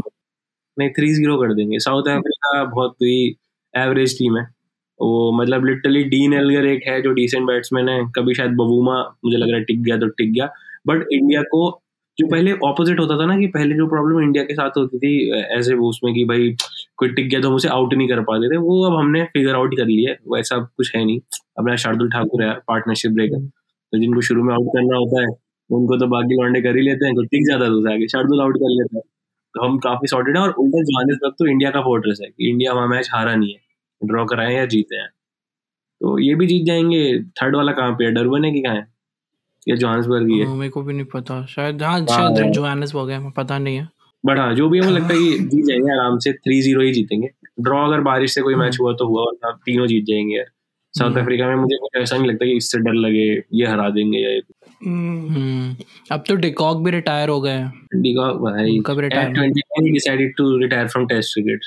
नहीं 0.76 0.90
थ्री 0.90 1.12
ज़ीरो 1.14 1.36
कर 1.38 1.54
देंगे। 1.54 1.78
साउथ 1.80 2.08
अफ्रीका 2.10 2.64
बहुत 2.74 2.94
ही 3.02 3.34
एवरेज 3.74 4.18
टीम 4.18 4.36
है। 4.38 4.42
वो 5.00 5.30
मतलब 5.32 5.64
लिटरली 5.66 6.02
डीन 6.06 6.34
एलगर 6.34 6.66
एक 6.66 6.82
है 6.88 7.00
जो 7.02 7.12
डिसेंट 7.12 7.46
बैट्समैन 7.46 7.88
है। 7.88 8.00
कभी 8.16 8.34
शायद 8.34 8.50
बबूमा 8.52 8.98
मुझे 9.24 9.36
लग 9.36 9.48
रहा 9.48 9.58
है 9.58 9.64
टिक 9.64 9.82
गया 9.82 9.96
तो 9.98 10.06
टिक 10.18 10.32
गया। 10.32 10.48
बट 10.86 11.06
इंडिया 11.12 11.42
को 11.52 11.62
जो 12.18 12.26
पहले 12.26 12.52
ऑपोजिट 12.64 12.98
होता 13.00 13.18
था 13.18 13.26
ना 13.26 13.36
कि 13.38 13.46
पहले 13.48 13.74
जो 13.74 13.86
प्रॉब्लम 13.88 14.20
इंडिया 14.22 14.44
के 14.44 14.54
साथ 14.54 14.76
होती 14.78 14.98
थी, 14.98 15.30
ऐसे 15.58 15.74
वो 15.74 15.88
उसमें 15.88 16.12
कि 16.14 16.24
भाई 16.24 16.50
कोई 16.98 17.08
टिक 17.10 17.28
गया 17.30 17.40
तो 17.40 17.48
हम 17.48 17.54
उसे 17.54 17.68
आउट 17.68 17.94
नहीं 17.94 18.08
कर 18.08 18.20
पाते 18.22 18.48
थे। 18.48 18.56
वो 18.58 18.82
अब 18.86 18.98
हमने 18.98 19.22
फिगर 19.32 19.54
आउट 19.54 19.76
कर 19.76 19.86
लिया 19.86 20.10
है। 20.10 20.18
वैसा 20.34 20.58
कुछ 20.76 20.94
है 20.96 21.04
नहीं। 21.04 21.18
अपना 21.58 21.76
शार्दुल 21.76 22.10
ठाकुर 22.10 22.42
है 22.44 22.52
पार्टनरशिप 22.68 23.12
ब्रेकर 23.12 23.46
तो 23.92 23.98
जिनको 23.98 24.20
शुरू 24.22 24.42
में 24.44 24.52
आउट 24.54 24.66
करना 24.68 24.96
होता 24.96 25.22
है, 25.22 25.28
उनको 25.70 25.96
तो 25.98 26.06
बाकी 26.08 26.42
लौंडे 26.42 26.60
कर 26.62 26.76
ही 26.76 26.82
लेते 26.82 27.06
हैं। 27.06 27.24
टिक 27.24 27.46
जाता 27.48 27.64
है 27.64 27.70
तो 27.70 27.92
आगे। 27.92 28.08
शार्दुल 28.08 28.40
आउट 28.40 28.56
कर 28.56 28.70
लेता 28.70 28.96
है। 28.96 29.02
हम 29.60 29.78
काफ़ी 29.78 30.06
सॉर्टेड 30.06 30.36
है 30.36 30.42
और 30.42 30.50
उल्टा 30.50 30.82
जोहानिसबर्ग 30.82 31.32
तो 31.32 31.46
इंडिया 31.46 31.70
का 31.70 31.80
फोर्ट्रेस 31.80 32.18
है 32.22 32.28
कि 32.28 32.50
इंडिया 32.50 32.72
वहाँ 32.72 32.88
मैच 32.88 33.08
हारा 33.12 33.34
नहीं 33.34 33.52
है। 33.52 33.60
ड्रॉ 34.04 34.24
कराए 34.24 34.54
या 34.54 34.66
जीते 34.66 34.96
हैं। 34.96 35.08
तो 36.00 36.18
ये 36.18 36.34
भी 36.34 36.46
जीत 36.46 36.66
जाएँगे। 36.66 37.22
थर्ड 37.22 37.56
वाला 37.56 37.72
कहाँ 37.72 37.92
पे 37.92 38.04
है? 38.04 38.12
डरबन 38.12 38.44
है 38.44 38.52
कि 38.52 38.60
कहाँ 38.60 38.74
है? 38.74 38.86
या 39.68 39.76
जोहानिसबर्ग 39.76 40.28
ही 40.28 40.38
है? 40.38 40.46
मेरे 40.46 40.70
को 40.70 40.82
भी 40.82 40.92
नहीं 40.92 41.04
पता। 41.04 41.46
शायद 41.46 41.82
हाँ 41.82 42.06
हाँ, 42.10 42.34
शायद। 42.34 42.52
जोहानिसबर्ग 42.52 43.10
है 43.10 43.30
पता 43.30 43.58
नहीं 43.58 43.76
है। 43.76 43.88
बट 44.26 44.38
हाँ 44.38 44.54
जो 44.54 44.68
भी 44.68 44.78
है 44.78 44.84
मुझे 44.84 44.96
लगता 44.96 45.14
है 45.14 45.20
कि 45.20 45.38
जीत 45.38 45.64
जाएँगे 45.64 45.92
आराम 45.92 46.18
से। 46.18 46.32
थ्री 46.32 46.62
ज़ीरो 46.62 46.82
ही 46.82 46.92
जीतेंगे। 46.92 47.28
ड्रॉ 47.60 47.86
अगर 47.86 48.00
बारिश 48.00 48.34
से 48.34 48.42
कोई 48.42 48.54
मैच 48.54 48.78
हुआ 48.80 48.92
तो 48.92 49.06
हुआ 49.06 49.22
और 49.22 49.52
तीनों 49.54 49.86
जीत 49.86 50.04
जाएँगे। 50.04 50.36
यार 50.36 50.46
साउथ 50.98 51.10
हम्म। 51.10 51.20
अफ्रीका 51.20 51.46
में 51.46 51.54
मुझे 51.54 51.76
कुछ 51.76 51.90
ऐसा 51.96 52.16
नहीं 52.16 52.26
लगता 52.26 52.46
कि 52.46 52.56
इससे 52.56 52.78
डर 52.78 52.92
लगे 52.92 53.42
ये 53.52 53.66
हरा 53.66 53.90
देंगे 53.90 54.18
या 54.18 54.28
हम्म, 54.28 54.38
हम्म, 54.38 54.61
अब 56.12 56.24
तो 56.28 56.34
डिकॉक 56.34 56.84
भी 56.84 56.90
रिटायर 56.90 57.28
हो 57.28 57.40
गए 57.40 57.50
हैं। 57.50 57.86
इंडिया 57.94 58.32
भाई। 58.32 58.76
उनका 58.76 58.94
भी 58.94 59.02
retire 59.02 59.28
21 59.28 59.62
he 59.80 59.92
decided 59.92 60.30
to 60.40 60.46
retire 60.64 60.88
from 60.88 61.06
test 61.08 61.28
cricket. 61.32 61.60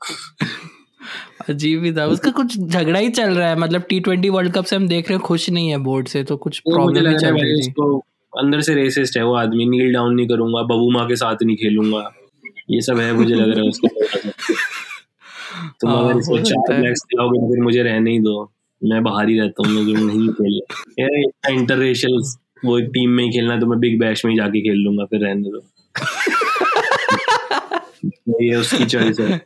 अजीब 1.48 1.84
ही 1.84 1.92
था। 1.92 2.06
उसका 2.06 2.30
कुछ 2.30 2.58
झगड़ा 2.58 2.98
ही 2.98 3.08
चल 3.08 3.30
रहा 3.30 3.48
है। 3.48 3.58
मतलब 3.58 3.82
टी 3.88 4.00
ट्वेंटी 4.00 4.28
वर्ल्ड 4.28 4.52
कप 4.52 4.64
से 4.64 4.76
हम 4.76 4.88
देख 4.88 5.08
रहे 5.08 5.16
हैं 5.16 5.26
खुश 5.26 5.50
नहीं 5.50 5.68
है 5.68 5.78
बोर्ड 5.78 6.08
से 6.08 6.24
तो 6.24 6.36
कुछ 6.36 6.58
प्रॉब्लम 6.58 6.96
ही 6.96 7.02
रहा 7.02 7.12
है 7.12 7.18
चल 7.18 7.34
रही 7.34 7.60
उसको 7.60 7.98
अंदर 8.38 8.60
से 8.60 8.74
रेसिस्ट 8.74 9.16
है 9.16 9.24
वो 9.24 9.34
आदमी 9.34 9.66
नील 9.66 9.92
डाउन 9.92 10.14
नहीं 10.14 10.28
करूँगा 10.28 10.62
बबू 10.62 10.90
माँ 10.90 11.08
के 11.08 11.16
साथ 11.16 11.36
नहीं 11.42 11.56
खेलूँगा। 11.56 12.14
ये 12.70 12.80
सब 12.80 12.98
है 12.98 13.12
मुझे 13.12 13.34
लग 13.34 13.48
रहा 13.48 13.60
है 13.60 13.68
उसके 13.68 13.88
तुम 15.80 15.90
हाँ, 15.90 16.04
अगर 16.04 16.18
इसको 16.18 16.38
चार 16.38 16.72
है। 16.72 16.80
मैच 16.82 16.98
खिलाओगे 16.98 17.38
तो 17.38 17.54
फिर 17.54 17.62
मुझे 17.62 17.82
रहने 17.82 18.10
ही 18.10 18.18
दो। 18.18 18.52
मैं 18.84 19.02
बाहर 19.02 19.28
ही 19.28 19.38
रहता 19.38 19.68
हूँ 19.68 19.74
मुझे 19.74 19.92
नहीं 19.92 20.28
खेल। 20.28 20.60
इतना 20.98 21.52
इंटरनेशनल 21.52 22.22
वो 22.64 22.80
टीम 22.80 23.10
में 23.10 23.24
ही 23.24 23.30
खेलना 23.30 23.60
तो 23.60 23.66
मैं 23.66 23.78
बिग 23.80 24.00
बैश 24.00 24.24
में 24.24 24.32
ही 24.32 24.38
जाके 24.38 24.60
खेल 24.60 24.76
लूँगा 24.76 25.04
फिर 25.04 25.20
रहने 25.20 25.42
दो। 25.42 25.62
ये 28.42 28.56
उसकी 28.56 28.84
चॉइस 28.84 29.20
है। 29.20 29.40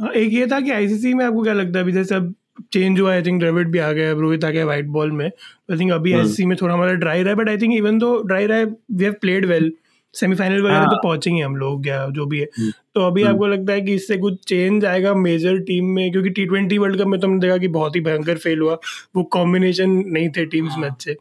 हाँ, 0.00 0.10
एक 0.10 0.32
ये 0.32 0.46
था 0.46 0.60
कि 0.60 0.70
आईसीसी 0.70 1.14
में 1.14 1.24
आपको 1.24 1.42
क्या 1.42 1.52
लगता 1.52 1.78
है? 1.78 1.84
अभी 1.84 1.92
जैसे 1.92 2.14
अब 2.14 2.34
चेंज 2.72 3.00
हुआ 3.00 3.12
आई 3.12 3.22
थिंक 3.22 3.40
द्रविड 3.40 3.68
भी 3.68 3.78
आ 3.78 3.92
गया 3.92 4.10
अब 4.10 4.20
रोहित 4.20 4.44
आ 4.44 4.50
गया 4.50 4.64
व्हाइट 4.64 4.84
बॉल 4.84 5.12
में। 5.12 5.26
आई 5.70 5.78
थिंक 5.78 5.92
अभी। 5.92 6.12
आईसीसी 6.12 6.46
में 6.46 6.56
थोड़ा 6.62 6.74
हमारा 6.74 6.92
ड्राई 6.92 7.20
रहा 7.20 7.28
है 7.28 7.34
but 7.34 7.48
I 7.48 7.56
think 7.56 7.74
even 7.74 7.98
though 7.98 8.22
dry 8.22 8.46
रहा 8.46 8.58
है 8.58 8.64
we 8.64 9.04
have 9.04 9.14
played 9.20 9.46
well 9.46 9.72
semifinal 10.14 10.62
वगैरह 10.62 10.78
हाँ। 10.78 10.86
तो 10.86 10.96
पहुँचेंगे 11.02 11.42
हम 11.42 11.56
लोग 11.56 11.86
या 11.86 12.06
जो 12.10 12.26
भी 12.26 12.38
है। 12.38 12.44
हम्म। 12.58 12.70
तो 12.94 13.00
अभी 13.00 13.22
हम्म। 13.22 13.32
आपको 13.34 13.46
लगता 13.46 13.72
है 13.72 13.80
कि 13.80 13.94
इससे 13.94 14.16
कुछ 14.18 14.38
चेंज 14.48 14.84
आएगा 14.84 15.14
मेजर 15.14 15.58
टीम 15.62 15.86
में? 15.86 16.10
क्योंकि 16.12 16.30
टी 16.30 16.44
ट्वेंटी 16.46 16.78
वर्ल्ड 16.78 17.00
कप 17.00 17.06
में 17.06 17.20
तो 17.20 17.26
हमने 17.28 17.40
देखा 17.40 17.56
कि 17.58 17.68
बहुत 17.68 17.96
ही 17.96 18.00
भयंकर 18.00 18.38
फेल 18.38 18.60
हुआ। 18.60 18.78
वो 19.16 19.22
कॉम्बिनेशन 19.32 19.90
नहीं 20.08 20.28
थे 20.28 20.46
टीम्स 20.46 20.74
में 20.78 20.88
अच्छे 20.88 21.16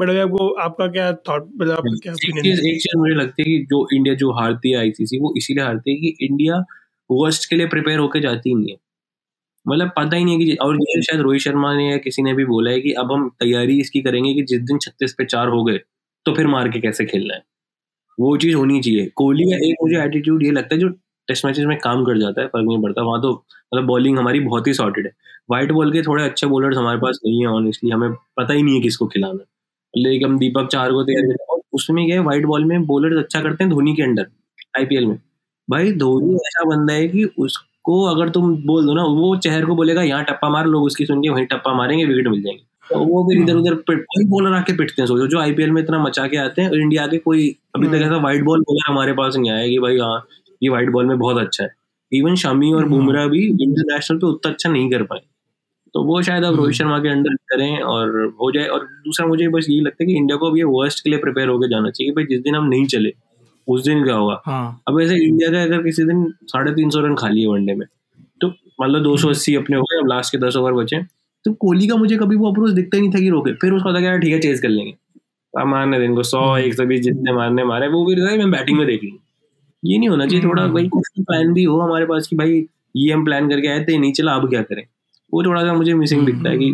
बट 0.00 0.08
अभी 0.08 0.18
आपको 0.18 0.48
आपका 0.60 0.86
क्या 0.88 1.12
थॉट 1.28 1.48
मतलब 1.56 1.72
आपका 1.72 1.94
क्या 2.02 2.12
एक 2.12 2.42
चीज़ 2.42 2.60
एक 2.68 2.80
चीज़ 2.82 2.96
मुझे 2.98 3.14
लगती 3.14 3.42
है 3.42 3.46
कि 3.50 3.64
जो 3.64 3.86
इंडिया 3.94 4.14
जो 4.16 4.32
हारती 4.32 4.70
है 4.70 4.78
आईसीसी 4.78 5.18
वो 5.20 5.32
इसीलिए 5.36 5.64
हारती 5.64 5.90
है 5.90 5.96
कि 6.00 6.26
इंडिया 6.26 6.62
वर्स्ट 7.10 7.48
के 7.50 7.56
लिए 7.56 7.66
प्रिपेयर 7.66 7.98
होकर 7.98 8.20
जाती 8.20 8.50
ही 8.50 8.54
नहीं 8.56 8.70
है। 8.70 8.76
मतलब 9.66 9.92
पता 9.98 10.16
ही 10.16 10.24
नहीं 10.24 10.38
है 10.40 10.44
कि 10.46 10.54
और 10.62 10.76
ये 10.76 11.02
शायद 11.02 11.20
रोहित 11.20 11.40
शर्मा 11.42 11.74
ने 11.76 11.90
या 11.90 11.96
किसी 11.98 12.22
ने 12.22 12.34
भी 12.34 12.44
बोला 12.44 12.70
है 12.70 12.80
कि 12.80 12.92
अब 12.94 13.12
हम 13.12 13.28
तैयारी 13.40 13.80
इसकी 13.80 14.02
करेंगे 14.02 14.34
कि 14.34 14.42
जिस 14.44 14.60
दिन 14.62 14.78
छत्तीस 14.78 15.14
पे 15.18 15.24
चार 15.26 15.48
हो 15.48 15.64
गए 15.64 15.78
तो 16.26 16.34
फिर 16.34 16.46
मार 16.46 16.68
के 16.68 16.80
कैसे 16.80 17.04
खेलना 17.06 17.34
है? 17.34 17.42
वो 18.18 18.36
चीज़ 18.38 18.54
होनी 18.56 18.80
चाहिए। 18.80 19.06
कोहली 19.16 19.44
का 19.44 19.56
एक 19.68 19.76
मुझे 19.82 20.02
एटीट्यूड 20.02 20.42
ये 20.42 20.50
लगता 20.50 20.74
है 20.74 20.80
जो 20.80 20.88
टेस्ट 21.28 21.44
मैचेस 21.46 21.64
में 21.66 21.76
काम 21.80 22.04
कर 22.04 22.18
जाता 22.20 22.40
है, 22.42 22.46
फ़र्क 22.48 22.64
नहीं 22.66 22.82
पड़ता। 22.82 23.02
वहाँ 23.02 23.20
तो 23.22 23.32
मतलब 23.74 23.86
बॉलिंग 23.86 24.18
हमारी 24.18 24.40
बहुत 24.40 24.66
ही 24.66 24.74
सॉर्टेड 24.74 25.06
है। 25.06 25.12
व्हाइट 25.50 25.72
बॉल 25.72 25.92
के 25.92 26.02
थोड़े 26.02 26.24
अच्छे 26.24 26.46
बॉलर्स 26.46 26.76
हमारे 26.78 26.98
पास 27.00 27.18
नहीं 27.26 27.40
है 27.40 27.46
ऑनेस्टली 27.50 27.90
हमें 27.90 28.10
पता 28.36 28.54
ही 28.54 28.62
नहीं 28.62 28.74
है 28.74 28.80
किसको 28.82 29.06
खिलाना 29.06 29.44
लेकिन 29.94 30.28
हम 30.28 30.38
दीपक 30.38 30.68
चार 30.72 30.92
को 30.92 31.02
तैयार 31.04 31.22
करते 31.26 31.54
हैं 31.54 31.60
उसमें 31.74 32.04
क्या 32.06 32.16
है 32.16 32.22
व्हाइट 32.22 32.46
बॉल 32.46 32.64
में 32.64 32.84
बॉलर्स 32.86 33.18
अच्छा 33.24 33.40
करते 33.42 33.64
हैं 33.64 33.70
धोनी 33.72 33.94
के 33.96 34.02
अंडर 34.02 34.26
आईपीएल 34.78 35.06
में। 35.06 35.16
भाई 35.68 35.92
धोनी 35.94 36.34
ऐसा 36.36 36.64
बंदा 36.66 36.94
है 36.94 37.08
कि 37.08 37.24
उसको 37.38 38.02
अगर 38.06 38.28
तुम 38.30 38.56
बोल 38.66 38.86
दो 38.86 38.94
ना, 38.94 39.04
वो 39.04 39.36
चेहर 39.38 39.64
को 39.66 39.74
बोलेगा, 39.76 40.02
यहाँ 40.02 40.24
टप्पा 40.24 40.48
मार, 40.50 40.66
लोग 40.66 40.84
उसकी 40.84 41.06
सुन 41.06 41.22
के 41.22 41.28
वहीं 41.30 41.46
टप्पा 41.46 41.74
मारेंगे 41.74 42.04
विकेट 42.04 42.28
मिल 42.28 42.42
जाएँगे। 42.42 42.62
वो 42.90 43.22
फिर 43.28 43.42
इधर 43.42 43.56
उधर 43.56 43.74
कोई 43.90 44.24
बॉलर 44.28 44.52
आके 44.52 44.72
पिटते 44.76 45.02
हैं 45.02 45.06
सोचो 45.06 45.26
जो 45.26 45.38
आईपीएल 45.40 45.70
में 45.70 45.82
इतना 45.82 46.02
मचा 46.02 46.26
के 46.26 46.36
आते 46.36 46.62
हैं 46.62 46.70
और 46.70 46.80
इंडिया 46.80 47.06
के 47.06 47.18
कोई 47.18 47.48
अभी 47.76 47.88
तक 47.88 48.02
ऐसा 48.04 48.16
व्हाइट 48.16 48.42
बॉल 48.44 48.60
बॉलर 48.60 48.90
हमारे 48.90 49.12
पास 49.12 49.36
नहीं 49.36 49.50
आया 49.50 49.66
कि 49.66 49.78
भाई 49.78 49.98
हाँ 49.98 50.16
ये 50.62 50.68
व्हाइट 50.68 50.90
बॉल 50.90 51.06
में 51.06 51.18
बहुत 51.18 51.38
अच्छा 51.38 51.64
है। 51.64 51.70
इवन 52.12 52.34
शमी 52.36 52.72
और 52.72 52.84
बुमराह 52.88 53.26
भी 53.28 53.46
इंटरनेशनल 53.46 54.18
पे 54.18 54.26
उतना 54.26 54.52
अच्छा 54.52 54.70
नहीं 54.70 54.90
कर 54.90 55.02
पाए। 55.02 55.20
तो 55.94 56.02
वो 56.04 56.20
शायद 56.22 56.44
अब 56.44 56.56
रोहित 56.56 56.74
शर्मा 56.74 56.98
के 56.98 57.08
अंडर 57.08 57.34
करें 57.50 57.78
और 57.80 58.08
हो 58.40 58.50
जाए 58.52 58.66
और 58.66 58.84
दूसरा 59.04 59.26
मुझे 59.26 59.48
बस 59.48 59.66
यही 59.70 59.80
लगता 59.80 60.02
है 60.02 60.06
कि 60.06 60.16
इंडिया 60.16 60.36
को 60.36 60.50
अब 60.50 60.56
ये 60.56 60.64
वर्स्ट 60.68 61.02
के 61.04 61.10
लिए 61.10 61.18
प्रिपेयर 61.18 61.48
होकर 61.48 61.68
जाना 61.70 61.90
चाहिए 61.90 62.10
कि 62.10 62.14
भाई 62.14 62.24
जिस 62.26 62.40
दिन 62.42 62.54
हम 62.54 62.66
नहीं 62.68 62.86
चले 62.86 63.12
उस 63.66 63.84
दिन 63.84 64.02
क्या 64.04 64.14
होगा? 64.14 64.40
हाँ। 64.46 64.82
अब 64.88 65.00
ऐसे 65.00 65.14
इंडिया 65.24 65.50
का 65.50 65.62
अगर 65.62 65.82
किसी 65.82 66.04
दिन 66.04 66.24
साढ़े 66.46 66.72
तीन 66.74 66.90
सौ 66.90 67.00
रन 67.00 67.14
खा 67.14 67.28
लिए 67.28 67.46
वनडे 67.46 67.74
में 67.74 67.86
तो 68.40 68.48
मतलब 68.82 69.02
दो 69.02 69.16
सौ 69.16 69.28
अस्सी 69.28 69.54
अपने 69.56 69.76
हो 69.76 69.82
गए 69.82 70.00
अब 70.00 70.08
लास्ट 70.08 70.32
के 70.32 70.38
दस 70.38 70.56
ओवर 70.56 70.72
बचे। 70.72 70.96
तो 71.44 71.52
कोहली 71.54 71.86
का 71.86 71.96
मुझे 71.96 72.16
कभी 72.16 72.36
वो 72.36 72.50
अप्रोच 72.50 72.72
दिखता 72.72 72.96
ही 72.96 73.02
नहीं 73.02 73.12
था 73.12 73.18
कि 73.18 73.28
रोके। 73.30 73.52
फिर 73.54 73.72
उसको 73.72 73.90
लगा 73.90 74.16
ठीक 74.18 74.32
है 74.32 74.38
चेज 74.40 74.60
कर 74.60 74.68
लेंगे। 74.68 74.94
अब 75.54 75.66
मारने 75.66 75.98
दिन 75.98 76.14
को 76.14 76.22
सौ 76.22 76.56
एक 76.58 76.74
सौ 76.74 76.84
बीस 76.86 77.00
जितने 77.00 77.32
मारने 77.32 77.64
मारे 77.64 77.88
वो 77.88 78.04
भी 78.06 78.14
मैं 78.38 78.50
बैटिंग 78.50 78.78
में 78.78 78.86
देख 78.86 79.04
लूँ। 79.04 79.18
ये 79.82 79.98
नहीं 79.98 80.08
होना 80.08 80.26
चाहिए 80.26 80.44
थोड़ा 80.44 80.66
भाई 80.68 80.88
कुछ 80.88 81.08
प्लान 81.20 81.52
भी 81.54 81.64
हो 81.64 81.78
हमारे 81.80 82.06
पास 82.06 82.26
कि 82.26 82.36
भाई 82.36 82.64
ये 82.96 83.12
हम 83.12 83.24
प्लान 83.24 83.48
करके 83.48 83.68
आए 83.68 83.84
थे 83.84 83.98
नहीं 83.98 84.12
चला 84.12 84.32
अब 84.32 84.48
क्या 84.50 84.62
करें? 84.62 84.82
वो 85.32 85.42
थोड़ा 85.42 85.62
सा 85.62 85.72
मुझे 85.74 85.94
मिसिंग 85.94 86.24
दिखता 86.26 86.50
है 86.50 86.58
कि 86.58 86.70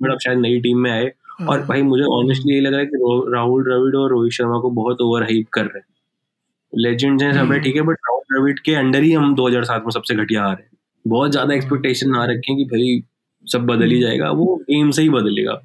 बट 0.00 0.10
अब 0.10 0.18
शायद 0.18 0.38
नई 0.38 0.60
टीम 0.60 0.78
में 0.78 0.90
आए 0.90 1.10
और 1.42 1.64
भाई 1.66 1.82
मुझे 1.82 2.04
ऑनेस्टली 2.12 2.54
ये 2.54 2.60
लग 2.60 2.72
रहा 2.72 2.80
है 2.80 2.86
कि 2.86 2.98
राहुल 3.32 3.62
द्रविड़ 3.64 3.94
और 3.96 4.10
रोहित 4.10 4.32
शर्मा 4.32 4.58
को 4.60 4.70
बहुत 4.72 5.00
ओवर 5.00 5.22
हाइप 5.22 5.48
कर 5.52 5.64
रहे 5.64 5.78
हैं। 5.78 6.80
लेजेंड्स 6.82 7.22
हैं 7.22 7.32
सब 7.32 7.52
है 7.52 7.60
ठीक 7.60 7.76
है 7.76 7.82
बट 7.82 7.96
राहुल 8.00 8.22
द्रविड़ 8.32 8.58
के 8.64 8.74
अंडर 8.74 9.02
ही 9.02 9.12
हम 9.12 9.34
2007 9.34 9.82
में 9.82 9.90
सबसे 9.90 10.14
घटिया 10.14 10.42
आ 10.42 10.52
रहे 10.52 10.62
हैं। 10.62 10.70
बहुत 11.04 11.30
ज़्यादा 11.30 11.54
एक्सपेक्टेशन 11.54 12.10
ना 12.10 12.24
रखें 12.24 12.56
कि 12.56 12.64
भाई 12.64 13.02
सब 13.44 13.66
बदल 13.66 13.90
ही 13.90 14.00
जाएगा 14.00 14.30
वो 14.32 14.54
गेम 14.62 14.90
से 14.90 15.02
ही 15.02 15.08
बदलेगा। 15.10 15.60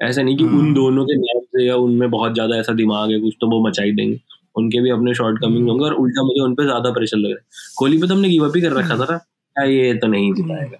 ऐसा 0.00 0.22
नहीं 0.22 0.36
कि 0.36 0.44
उन 0.44 0.72
दोनों 0.74 1.04
के 1.04 1.14
नाम 1.16 1.40
से 1.40 1.64
या 1.66 1.76
उनमें 1.76 2.10
बहुत 2.10 2.34
ज़्यादा 2.34 2.56
ऐसा 2.56 2.72
दिमाग 2.74 3.10
है 3.12 3.18
कुछ 3.20 3.34
तो 3.40 3.50
वो 3.50 3.66
मचा 3.68 3.82
ही 3.82 3.92
देंगे। 3.92 4.20
उनके 4.56 4.80
भी 4.80 4.90
अपने 4.90 5.14
शॉर्ट 5.14 5.40
कमिंग 5.40 5.68
होंगे 5.68 5.84
और 5.84 5.94
उल्टा 5.94 6.22
मुझे 6.22 6.40
उन 6.40 6.54
पे 6.54 6.64
ज़्यादा 6.64 6.90
प्रेशर 6.90 7.16
लग 7.16 7.30
रहा 7.30 7.38
है। 7.38 7.72
कोहली 7.78 7.98
पे 7.98 8.08
तो 8.08 8.14
हमने 8.14 8.28
गिव 8.28 8.44
अप 8.48 8.56
ही 8.56 8.62
कर 8.62 8.72
रखा 8.72 8.96
था 8.96 9.06
ना। 9.10 9.16
क्या 9.16 9.64
ये 9.64 9.92
तो 9.94 10.06
नहीं 10.06 10.32
जिताएगा 10.34 10.78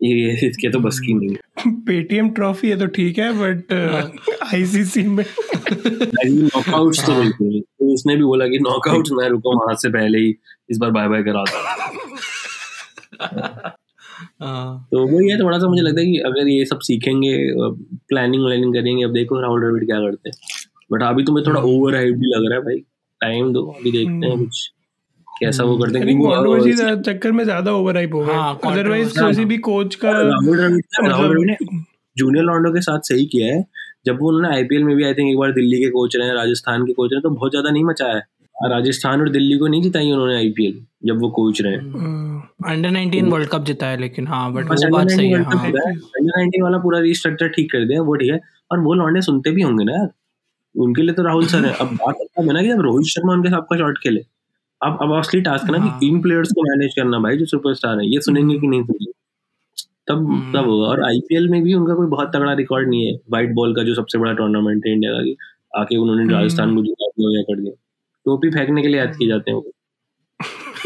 ये 0.00 0.32
इसके 0.48 0.68
तो 0.68 0.78
बस 0.78 0.98
की 1.00 1.14
नहीं 1.14 1.30
है। 1.30 1.70
पेटीएम 1.86 2.28
ट्रॉफी 2.30 2.70
है 2.70 2.78
तो 2.78 2.86
ठीक 2.96 3.18
है 3.18 3.32
बट 3.32 3.72
आईसीसी 4.44 5.02
में 5.02 5.24
नॉकआउट्स 6.24 7.06
तो 7.06 7.14
बिल्कुल 7.14 7.46
नहीं। 7.48 7.60
तो 7.60 7.92
उसने 7.94 8.16
भी 8.16 8.24
बोला 8.24 8.46
कि 8.46 8.58
नॉकआउट्स 8.58 9.10
मैं 9.18 9.28
रुका 9.28 9.56
वहाँ 9.56 9.74
से 9.74 9.88
पहले 9.90 10.18
ही 10.18 10.34
इस 10.70 10.78
बार 10.78 10.90
बाय 10.90 11.08
बाय 11.08 11.22
करा 11.22 11.44
था 11.44 11.58
हाँ 13.22 13.74
तो 14.92 15.06
वो 15.06 15.20
ये 15.20 15.36
थोड़ा 15.36 15.58
सा 15.58 15.68
मुझे 15.68 15.82
लगता 15.82 16.00
है 16.00 16.06
कि 16.06 16.18
अगर 16.18 16.48
ये 16.48 16.64
सब 16.64 16.78
सीखेंगे 16.78 17.36
प्लानिंग 18.08 18.44
व्लानिंग 18.44 18.74
करेंगे 18.74 19.04
अब 19.04 19.12
देखो 19.12 19.40
राहुल 19.40 19.60
द्रविड़ 19.60 19.84
क्या 19.84 20.00
करते 20.00 20.28
हैं। 20.28 20.36
बट 20.92 21.02
अभी 21.02 21.24
तुम्हें 21.24 21.46
थोड़ा 21.46 21.60
ओवर 21.60 21.94
हाइप 21.94 22.14
भी 22.14 22.26
लग 22.26 22.50
रहा 22.50 22.58
है 22.58 22.64
भाई। 22.64 22.76
टाइम 23.20 23.52
दो 23.52 23.62
अभी 23.62 23.92
देखते 23.92 24.26
हैं 24.26 24.38
कुछ 24.38 24.72
कैसा 25.40 25.64
वो 25.64 25.78
करते 25.78 25.98
हैं। 25.98 26.06
क्योंकि 26.06 26.22
कंट्रोवर्सी 26.36 27.12
चक्कर 27.12 27.32
में 27.32 27.44
ज़्यादा 27.44 27.72
ओवर 27.72 27.96
हाइप 27.96 28.14
हो 28.14 28.20
गया 28.20 28.36
हाँ, 28.36 28.54
अदरवाइज़ 28.72 29.08
किसी 29.28 29.44
भी 29.44 29.58
कोच 29.58 29.94
का 29.94 30.10
राहुल 30.10 30.56
द्रविड़ 30.56 30.70
ने- 30.70 31.08
राहुल 31.08 31.28
द्रविड़ 31.28 31.46
ने 31.46 31.52
मतलब 31.52 31.84
जूनियर 32.18 32.44
लॉन्डो 32.44 32.72
के 32.72 32.80
साथ 32.80 32.98
सही 32.98 33.26
किया 33.26 33.54
है। 33.56 33.64
जब 34.06 34.18
वो 34.20 34.28
उन्होंने 34.28 34.56
आईपीएल 34.56 34.84
में 34.84 34.96
भी 34.96 35.04
आई 35.04 35.14
थिंक 35.14 35.30
एक 35.30 35.38
बार 35.38 35.52
दिल्ली 35.52 35.78
के 35.78 35.88
कोच 35.90 36.16
रहे 36.16 36.28
हैं 36.28 36.34
राजस्थान 36.34 36.86
के 36.86 36.92
कोच 36.92 37.10
रहे 37.12 37.16
हैं 37.16 37.22
तो 37.22 37.30
बहुत 37.30 37.50
ज़्यादा 37.50 37.70
नहीं 37.70 37.84
मचाया 37.84 38.14
है। 38.14 38.22
राजस्थान 38.64 39.20
और 39.20 39.28
दिल्ली 39.28 39.58
को 39.58 39.66
नहीं 39.66 39.82
जिताई 39.82 40.10
उन्होंने 40.12 40.36
आईपीएल 40.36 40.84
जब 41.04 41.20
वो 41.20 41.28
कोच 41.30 41.60
रहे। 41.62 41.74
अंडर 42.72 42.90
19 42.90 43.30
वर्ल्ड 43.32 43.48
कप 43.48 43.64
जीता 43.64 43.86
है 43.86 44.00
लेकिन 44.00 44.26
हाँ 44.26 44.52
बट 44.52 44.64
वो 44.64 44.88
बात 44.90 45.08
सही 45.10 45.30
है 45.30 45.32
19 45.32 45.32
वर्ल्ड 45.32 45.46
कप 45.46 45.56
हाँ। 45.56 45.66
जीता 45.66 45.88
है 45.88 45.94
अंडर 45.94 46.40
19 46.40 46.62
वाला 46.62 46.78
पूरा 46.78 46.98
रिस्ट्रक्चर 46.98 47.48
ठीक 47.48 47.72
कर 47.72 47.84
दिया 47.84 48.02
वो 48.02 48.14
ठीक 48.14 48.32
है। 48.32 48.40
और 48.72 48.80
वो 48.80 48.94
लौंडे 48.94 49.20
सुनते 49.20 49.50
भी 49.50 49.62
होंगे 49.62 49.84
ना 49.84 49.92
यार। 49.92 50.08
उनके 50.74 51.02
लिए 51.02 51.14
तो 51.14 51.22
राहुल 51.22 51.46
सर 51.46 51.64
है। 51.66 51.72
अब 51.80 51.86
बात 51.86 52.16
अब 52.38 52.44
है 52.44 52.52
ना 52.52 52.62
कि 52.62 52.68
जब 52.68 52.80
रोहित 52.80 53.06
शर्मा 53.06 53.32
उनके 53.32 53.48
साथ 53.48 53.62
का 53.62 53.76
शॉट 53.76 53.98
खेले 53.98 54.20
अब 54.84 54.98
अब 55.02 55.12
असली 55.18 55.40
टास्क 55.40 55.70
ना 55.70 55.78
हाँ। 55.78 55.98
कि 56.00 56.08
इन 56.08 56.20
प्लेयर्स 56.22 56.48
को 56.52 56.62
मैनेज 56.62 56.94
करना 56.94 57.18
भाई 57.18 57.36
जो 57.36 57.46
सुपरस्टार 57.46 57.98
है 58.00 58.06
ये 58.06 58.20
सुनेंगे 58.20 58.58
कि 58.58 58.66
नहीं 58.66 58.82
सुनेंगे। 58.82 59.12
तब 60.08 60.16
हम्म। 60.16 60.52
तब 60.52 60.68
होगा। 60.68 60.86
और 60.86 61.04
आईपीएल 61.04 61.48
में 61.48 61.62
भी 61.62 61.74
उनका 61.74 61.94
कोई 61.94 62.06
बहुत 62.06 62.32
तगड़ा 62.36 62.52
रिकॉर्ड 62.52 62.88
नहीं 62.88 63.06
है। 63.06 63.12
व्हाइट 63.30 63.52
बॉल 63.54 63.74
का 63.74 63.82
जो 63.82 63.94
सबसे 63.94 64.18
बड़ा 64.18 64.32
टूर्नामेंट 64.32 64.86
है 64.86 64.92
इंडिया 64.92 65.12
का 65.12 65.80
आके 65.80 65.96
उन्होंने 65.96 66.32
राजस्थान 66.34 66.76
को 66.76 66.82
जिता 66.82 67.06
दिया 67.06 67.42
कर 67.42 67.60
दिया। 67.60 67.72
टोपी 68.26 68.50
फेंकने 68.50 68.82
के 68.82 68.88
लिए 68.88 68.98
याद 69.00 69.14
किए 69.18 69.28
जाते 69.28 69.50
हैं 69.50 69.56
वो। 69.56 69.70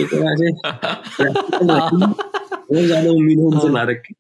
तो 0.01 0.07
बहुत 2.71 2.85
ज़्यादा 2.85 3.11
उम्मीद 3.11 3.39
उनसे 3.41 3.69
ना 3.69 3.83
रखें। 3.83 4.15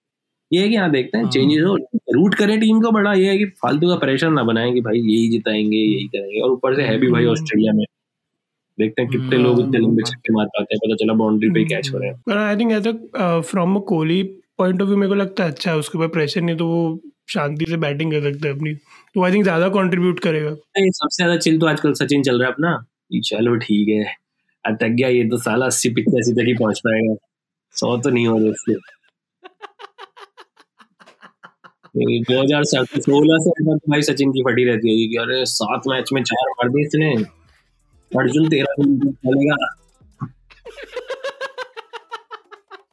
ये 0.50 0.62
है 0.62 0.68
कि 0.68 0.76
हाँ 0.76 0.90
देखते 0.90 1.18
हैं 1.18 1.28
चेंजेस 1.30 1.62
हो 1.64 1.76
रूट 2.14 2.34
करें 2.34 2.58
टीम 2.60 2.80
को 2.82 2.90
बड़ा 2.92 3.12
ये 3.14 3.28
है 3.30 3.36
कि 3.38 3.44
फालतू 3.62 3.88
का 3.88 3.96
प्रेशर 3.96 4.30
ना 4.30 4.42
बनाएँ 4.44 4.72
कि 4.74 4.80
भाई 4.80 4.98
यही 4.98 5.28
जिताएँगे 5.30 5.76
यही 5.76 6.06
करेंगे। 6.08 6.40
और 6.40 6.50
ऊपर 6.50 6.74
से 6.76 6.82
है 6.82 6.96
भी 6.98 7.08
भाई 7.10 7.24
ऑस्ट्रेलिया 7.26 7.72
में। 7.72 7.84
देखते 8.78 9.02
हैं 9.02 9.10
कितने 9.10 9.38
लोग 9.38 9.60
इतने 9.60 9.78
लंबे 9.80 10.02
छक्के 10.02 10.32
मार 10.34 10.46
पाते 10.46 10.74
हैं 10.74 10.78
पता 10.84 10.94
चला 10.96 11.12
बाउंड्री 11.14 11.50
पे 11.50 11.64
कैच 11.64 11.90
हो 11.94 11.98
रहे 11.98 12.08
हैं। 12.10 12.36
आई 12.38 12.56
थिंक 12.56 12.72
ऐसा 12.72 13.40
from 13.40 13.76
a 13.76 13.80
Kohli 13.88 14.22
point 14.58 14.82
of 14.82 14.88
view 14.88 14.96
मेरे 14.98 15.08
को 15.08 15.14
लगता 15.14 15.44
है 15.44 15.50
अच्छा 15.50 15.70
है 15.70 15.76
उसके 15.78 15.98
ऊपर 15.98 16.08
प्रेशर 16.08 16.40
नहीं 16.40 16.56
तो 16.56 16.66
वो 16.66 17.00
शांति 17.30 17.64
से 17.68 17.76
बैटिंग 17.76 18.12
कर 18.12 18.32
सकता 18.32 18.48
है 18.48 18.54
अपनी। 18.54 18.74
तो 19.14 19.24
आई 19.24 19.32
थिंक 19.32 19.42
ज़्यादा 19.44 19.68
कंट्रीब्यूट 19.68 20.20
करेगा। 20.20 20.50
सबसे 20.80 21.16
ज़्यादा 21.16 21.36
चिल 21.36 21.58
तो 21.60 21.66
आजकल 21.66 21.92
सचिन 21.94 22.22
चल 22.22 22.38
रहा 22.38 22.48
है 22.48 22.52
अपना। 22.54 22.84
चलो 23.10 23.54
ठीक 23.58 23.88
है। 23.88 24.04
अटक 24.64 24.88
गया 24.90 25.08
ये 25.08 25.24
तो 25.28 25.36
साला 25.38 25.66
अस्सी 25.66 25.88
पिचासी 25.94 26.32
तक 26.32 26.46
ही 26.46 26.54
पहुँच 26.54 26.80
पाएगा। 26.86 27.14
सौ 27.74 27.96
तो 27.98 28.10
नहीं 28.10 28.26
हो 28.26 28.38
रहे 28.38 28.50
उससे 28.50 28.74
दो 32.22 32.40
हज़ार 32.42 32.64
सोलह 32.64 33.38
से 33.44 33.50
तो 33.50 33.76
भाई 33.90 34.02
सचिन 34.02 34.32
की 34.32 34.42
फटी 34.42 34.64
रहती 34.64 34.90
होगी 34.90 35.06
कि 35.08 35.16
अरे 35.22 35.44
सात 35.48 35.88
मैच 35.88 36.10
में 36.12 36.22
चार 36.22 36.50
मार 36.50 36.68
दिए 36.68 36.84
इसने। 36.86 37.10
अर्जुन 38.12 38.48
तेरह 38.50 38.74
चलेगा 38.76 39.56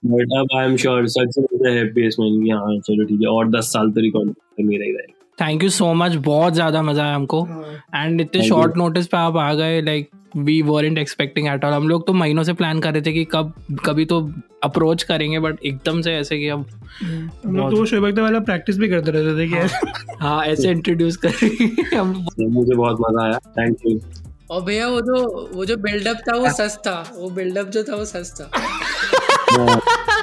बट 0.05 0.33
अब 0.39 0.57
I 0.57 0.65
am 0.65 0.75
sure 0.77 1.07
Sachin 1.09 1.47
is 1.53 1.63
the 1.63 1.75
happiest 1.75 2.19
man 2.19 2.51
हाँ 2.53 2.79
चलो 2.79 3.05
ठीक 3.05 3.21
है। 3.21 3.27
और 3.27 3.49
दस 3.51 3.71
साल 3.73 3.91
तो 3.91 4.01
रिकॉर्ड 4.01 4.33
मेरा 4.59 4.85
ही 4.85 4.91
रहेगा। 4.91 5.16
थैंक 5.37 5.63
यू 5.63 5.69
सो 5.69 5.93
मच 5.93 6.15
बहुत 6.25 6.53
ज़्यादा 6.53 6.81
मज़ा 6.81 7.03
आया 7.03 7.15
हमको। 7.15 7.47
एंड 7.95 8.21
इतने 8.21 8.43
शॉर्ट 8.43 8.77
नोटिस 8.77 9.07
पे 9.07 9.17
आप 9.17 9.37
आ 9.37 9.53
गए 9.53 9.81
like 9.81 10.09
we 10.37 10.61
weren't 10.61 10.97
expecting 10.97 11.47
at 11.47 11.65
all 11.65 11.73
हम 11.73 11.87
लोग 11.89 12.05
तो 12.07 12.13
महीनों 12.13 12.43
से 12.43 12.53
प्लान 12.53 12.79
कर 12.79 12.93
रहे 12.93 13.01
थे 13.01 13.13
कि 13.13 13.23
कब 13.25 13.53
कभी 13.85 14.05
तो 14.05 14.19
अप्रोच 14.63 15.03
करेंगे 15.03 15.39
बट 15.39 15.59
एकदम 15.65 16.01
से 16.01 16.13
ऐसे 16.15 16.37
कि 16.39 16.47
अब 16.47 16.65
हम 17.45 17.55
लोग 17.55 17.71
तो 17.71 17.85
शोएब 17.85 18.07
अख्तर 18.07 18.21
वाला 18.21 18.39
प्रैक्टिस 18.39 18.77
भी 18.77 18.89
करते 18.89 19.11
रहते 19.11 19.37
थे 19.39 19.47
कि 19.47 19.55
हाँ। 20.21 20.43
ऐसे। 20.45 20.69
इंट्रोड्यूस 20.77 21.17
करेंगे। 21.17 21.95
हम 21.95 22.25
मुझे 22.39 22.75
बहुत 22.75 22.97
मज़ा 23.01 23.25
आया। 23.25 23.37
थैंक 23.57 23.77
यू 23.87 23.99
और 24.51 24.61
भैया 24.63 24.87
वो 24.87 25.01
जो 25.01 25.49
वो 25.53 25.65
जो 25.65 25.77
बिल्डअप 25.77 26.17
था 26.29 26.35
वो 26.35 26.49
सस्ता 26.53 26.91
वो 27.15 27.29
बिल्डअप 27.29 27.67
जो 27.67 27.83
था 27.83 27.95
वो 27.95 28.05
था। 28.05 28.49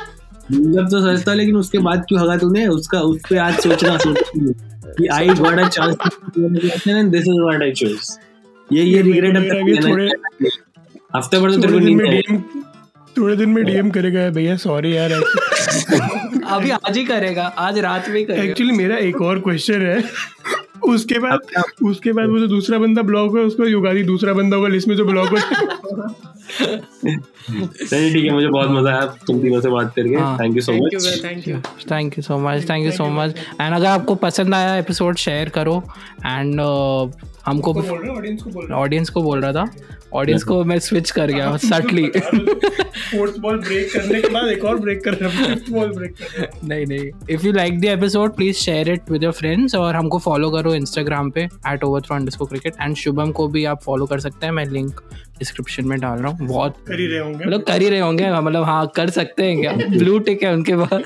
जब 0.53 0.87
तो 0.87 1.19
था 1.19 1.35
लेकिन 1.35 1.57
उसके 1.57 1.79
बाद 1.79 2.05
क्यों 2.09 2.21
हगा 2.21 2.37
तूने? 2.37 2.67
उसका 2.67 3.01
उस 3.01 3.21
पे 3.31 3.37
आज 3.37 3.55
सोचना 3.61 3.99
कि 3.99 5.07
I 5.07 5.29
got 5.29 5.59
a 5.59 5.69
chance 5.69 5.97
and 6.89 7.13
this 7.13 7.21
is 7.21 7.41
what 7.41 7.63
I 7.63 7.73
chose 7.73 8.19
ये 8.73 8.83
ये 8.83 9.03
रिग्रेट 9.03 9.37
अब 9.37 9.43
तक 9.43 9.89
थोड़े- 9.89 10.11
हफ़्ते 11.17 11.41
भर 11.41 11.51
तो 11.51 11.61
तेरे 11.61 11.73
को 11.73 11.79
दिन 11.79 11.89
नींद 11.89 12.03
में 12.03 12.11
डीएम 12.11 12.43
थोड़े 13.19 13.37
दिन 13.37 13.49
में 13.49 13.65
डीएम 13.65 13.91
करेगा 13.91 14.29
भैया 14.31 14.57
सॉरी 14.57 14.97
यार 14.97 15.13
अभी 15.13 16.71
आज 16.71 16.97
ही 16.97 17.05
करेगा 17.05 17.43
आज 17.43 17.79
रात 17.79 18.09
में 18.09 18.25
करेगा। 18.27 18.43
एक्चुअली 18.43 18.73
मेरा 18.73 18.97
एक 18.97 19.23
और 19.23 19.39
क्वेश्चन 19.39 19.83
है। 19.83 20.05
उसके 20.83 21.19
बाद 21.19 21.39
उसके 21.83 22.13
बाद 22.13 22.29
वो 22.29 22.39
जो 22.39 22.47
दूसरा 22.47 22.79
बंदा 22.79 23.03
ब्लॉक 23.03 23.37
है 23.37 23.43
उसको 23.43 23.67
युगादी 23.67 24.03
दूसरा 24.03 24.33
बंदा 24.33 24.57
होगा 24.57 24.69
लिस्ट 24.69 24.89
में 24.89 24.97
जो 24.97 25.05
ब्लॉक 25.05 25.29
हो। 25.29 25.39
चलिए 26.61 28.13
ठीक 28.13 28.25
है 28.25 28.31
मुझे 28.33 28.47
बहुत 28.49 28.71
मज़ा 28.71 28.91
आया 28.91 29.07
तुम 29.27 29.41
तीनों 29.43 29.61
से 29.61 29.69
बात 29.71 29.93
करके। 29.97 30.17
Thank 30.41 30.57
you 30.57 30.63
so 30.63 30.73
much 30.75 31.25
thank 31.25 31.49
you 31.49 31.57
thank 31.91 32.19
you 32.19 32.23
so 32.23 32.39
much 32.39 32.69
thank 32.71 32.85
you 32.85 32.91
so 32.93 33.09
much 33.13 33.35
and 33.61 33.75
अगर 33.75 33.87
आपको 33.87 34.15
पसंद 34.25 34.55
आया 34.55 34.77
एपिसोड 34.77 35.17
शेयर 35.19 35.49
करो। 35.57 35.83
एंड 36.27 36.61
हमको 37.47 37.73
ऑडियंस 37.73 38.43
को 38.43 38.51
बोल 38.51 38.73
ऑडियंस 38.73 39.11
को 39.11 39.23
बोल 39.23 39.41
रहा 39.41 39.53
था। 39.53 39.65
ऑडियंस 40.15 40.43
को 40.45 40.63
मैं 40.65 40.79
स्विच 40.79 41.11
कर 41.11 41.31
गया 41.31 41.57
सटली 41.57 42.07
फोर्थ 42.07 43.39
बॉल 43.41 43.59
ब्रेक 43.61 43.93
करने 43.93 44.21
के 44.23 44.29
बाद 44.29 44.49
एक 44.49 44.65
और 44.65 44.77
ब्रेक 44.81 45.03
कर 45.05 45.15
रहा 45.15 45.31
है 45.31 45.55
फिफ्थ 45.55 45.71
बॉल 45.73 45.93
ब्रेक 45.93 46.15
कर 46.15 46.51
नहीं 46.65 46.87
नहीं. 46.87 47.11
If 47.31 47.47
you 47.47 47.53
like 47.53 47.81
the 47.81 47.85
episode 47.85 48.35
please 48.37 48.57
share 48.57 48.91
it 48.91 49.11
with 49.11 49.23
your 49.23 49.33
friends 49.33 49.75
और 49.75 49.95
हमको 49.95 50.19
फॉलो 50.19 50.51
करो 50.51 50.75
इंस्टाग्राम 50.75 51.31
पे 51.31 51.49
at 51.69 51.85
over 51.85 52.01
throw 52.01 52.17
underscore 52.17 52.49
cricket 52.49 52.75
and 52.81 52.97
Shubham 52.97 53.33
को 53.33 53.49
भी 53.49 53.65
आप 53.65 53.83
फॉलो 53.83 54.07
कर 54.07 54.21
सकते 54.21 54.47
हैं 54.47 54.53
मैं 54.53 54.65
लिंक 54.67 55.01
डिस्क्रिप्शन 55.39 55.87
में 55.89 55.99
डाल 56.01 56.19
रहा 56.19 56.31
हूँ 56.31 56.47
बहुत 56.49 56.77
कर 56.89 57.01
ही 57.01 57.07
रहे 57.07 57.19
होंगे। 57.19 57.45
मतलब 57.47 57.63
कर 57.63 57.83
ही 57.83 57.89
रहे 57.89 58.01
होंगे 58.01 58.31
मतलब 58.33 58.65
हाँ 58.65 58.87
कर 58.97 59.11
सकते 59.11 59.45
हैं 59.45 59.61
क्या? 59.61 59.73
ब्लू 59.99 60.19
टिक 60.19 60.43
है 60.43 60.53
उनके 60.55 60.77
पास। 60.77 61.03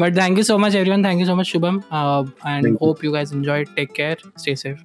But 0.00 0.16
thank 0.18 0.38
you 0.38 0.44
so 0.44 0.58
much 0.58 0.74
everyone 0.74 1.04
thank 1.04 1.20
you 1.20 1.26
so 1.26 1.36
much 1.36 1.46
Shubham 1.46 1.82
and 2.46 2.76
hope 2.82 3.04
you 3.04 3.12
guys 3.12 3.32
enjoy 3.32 3.64
take 3.76 3.92
care 3.96 4.16
stay 4.38 4.56
safe 4.56 4.78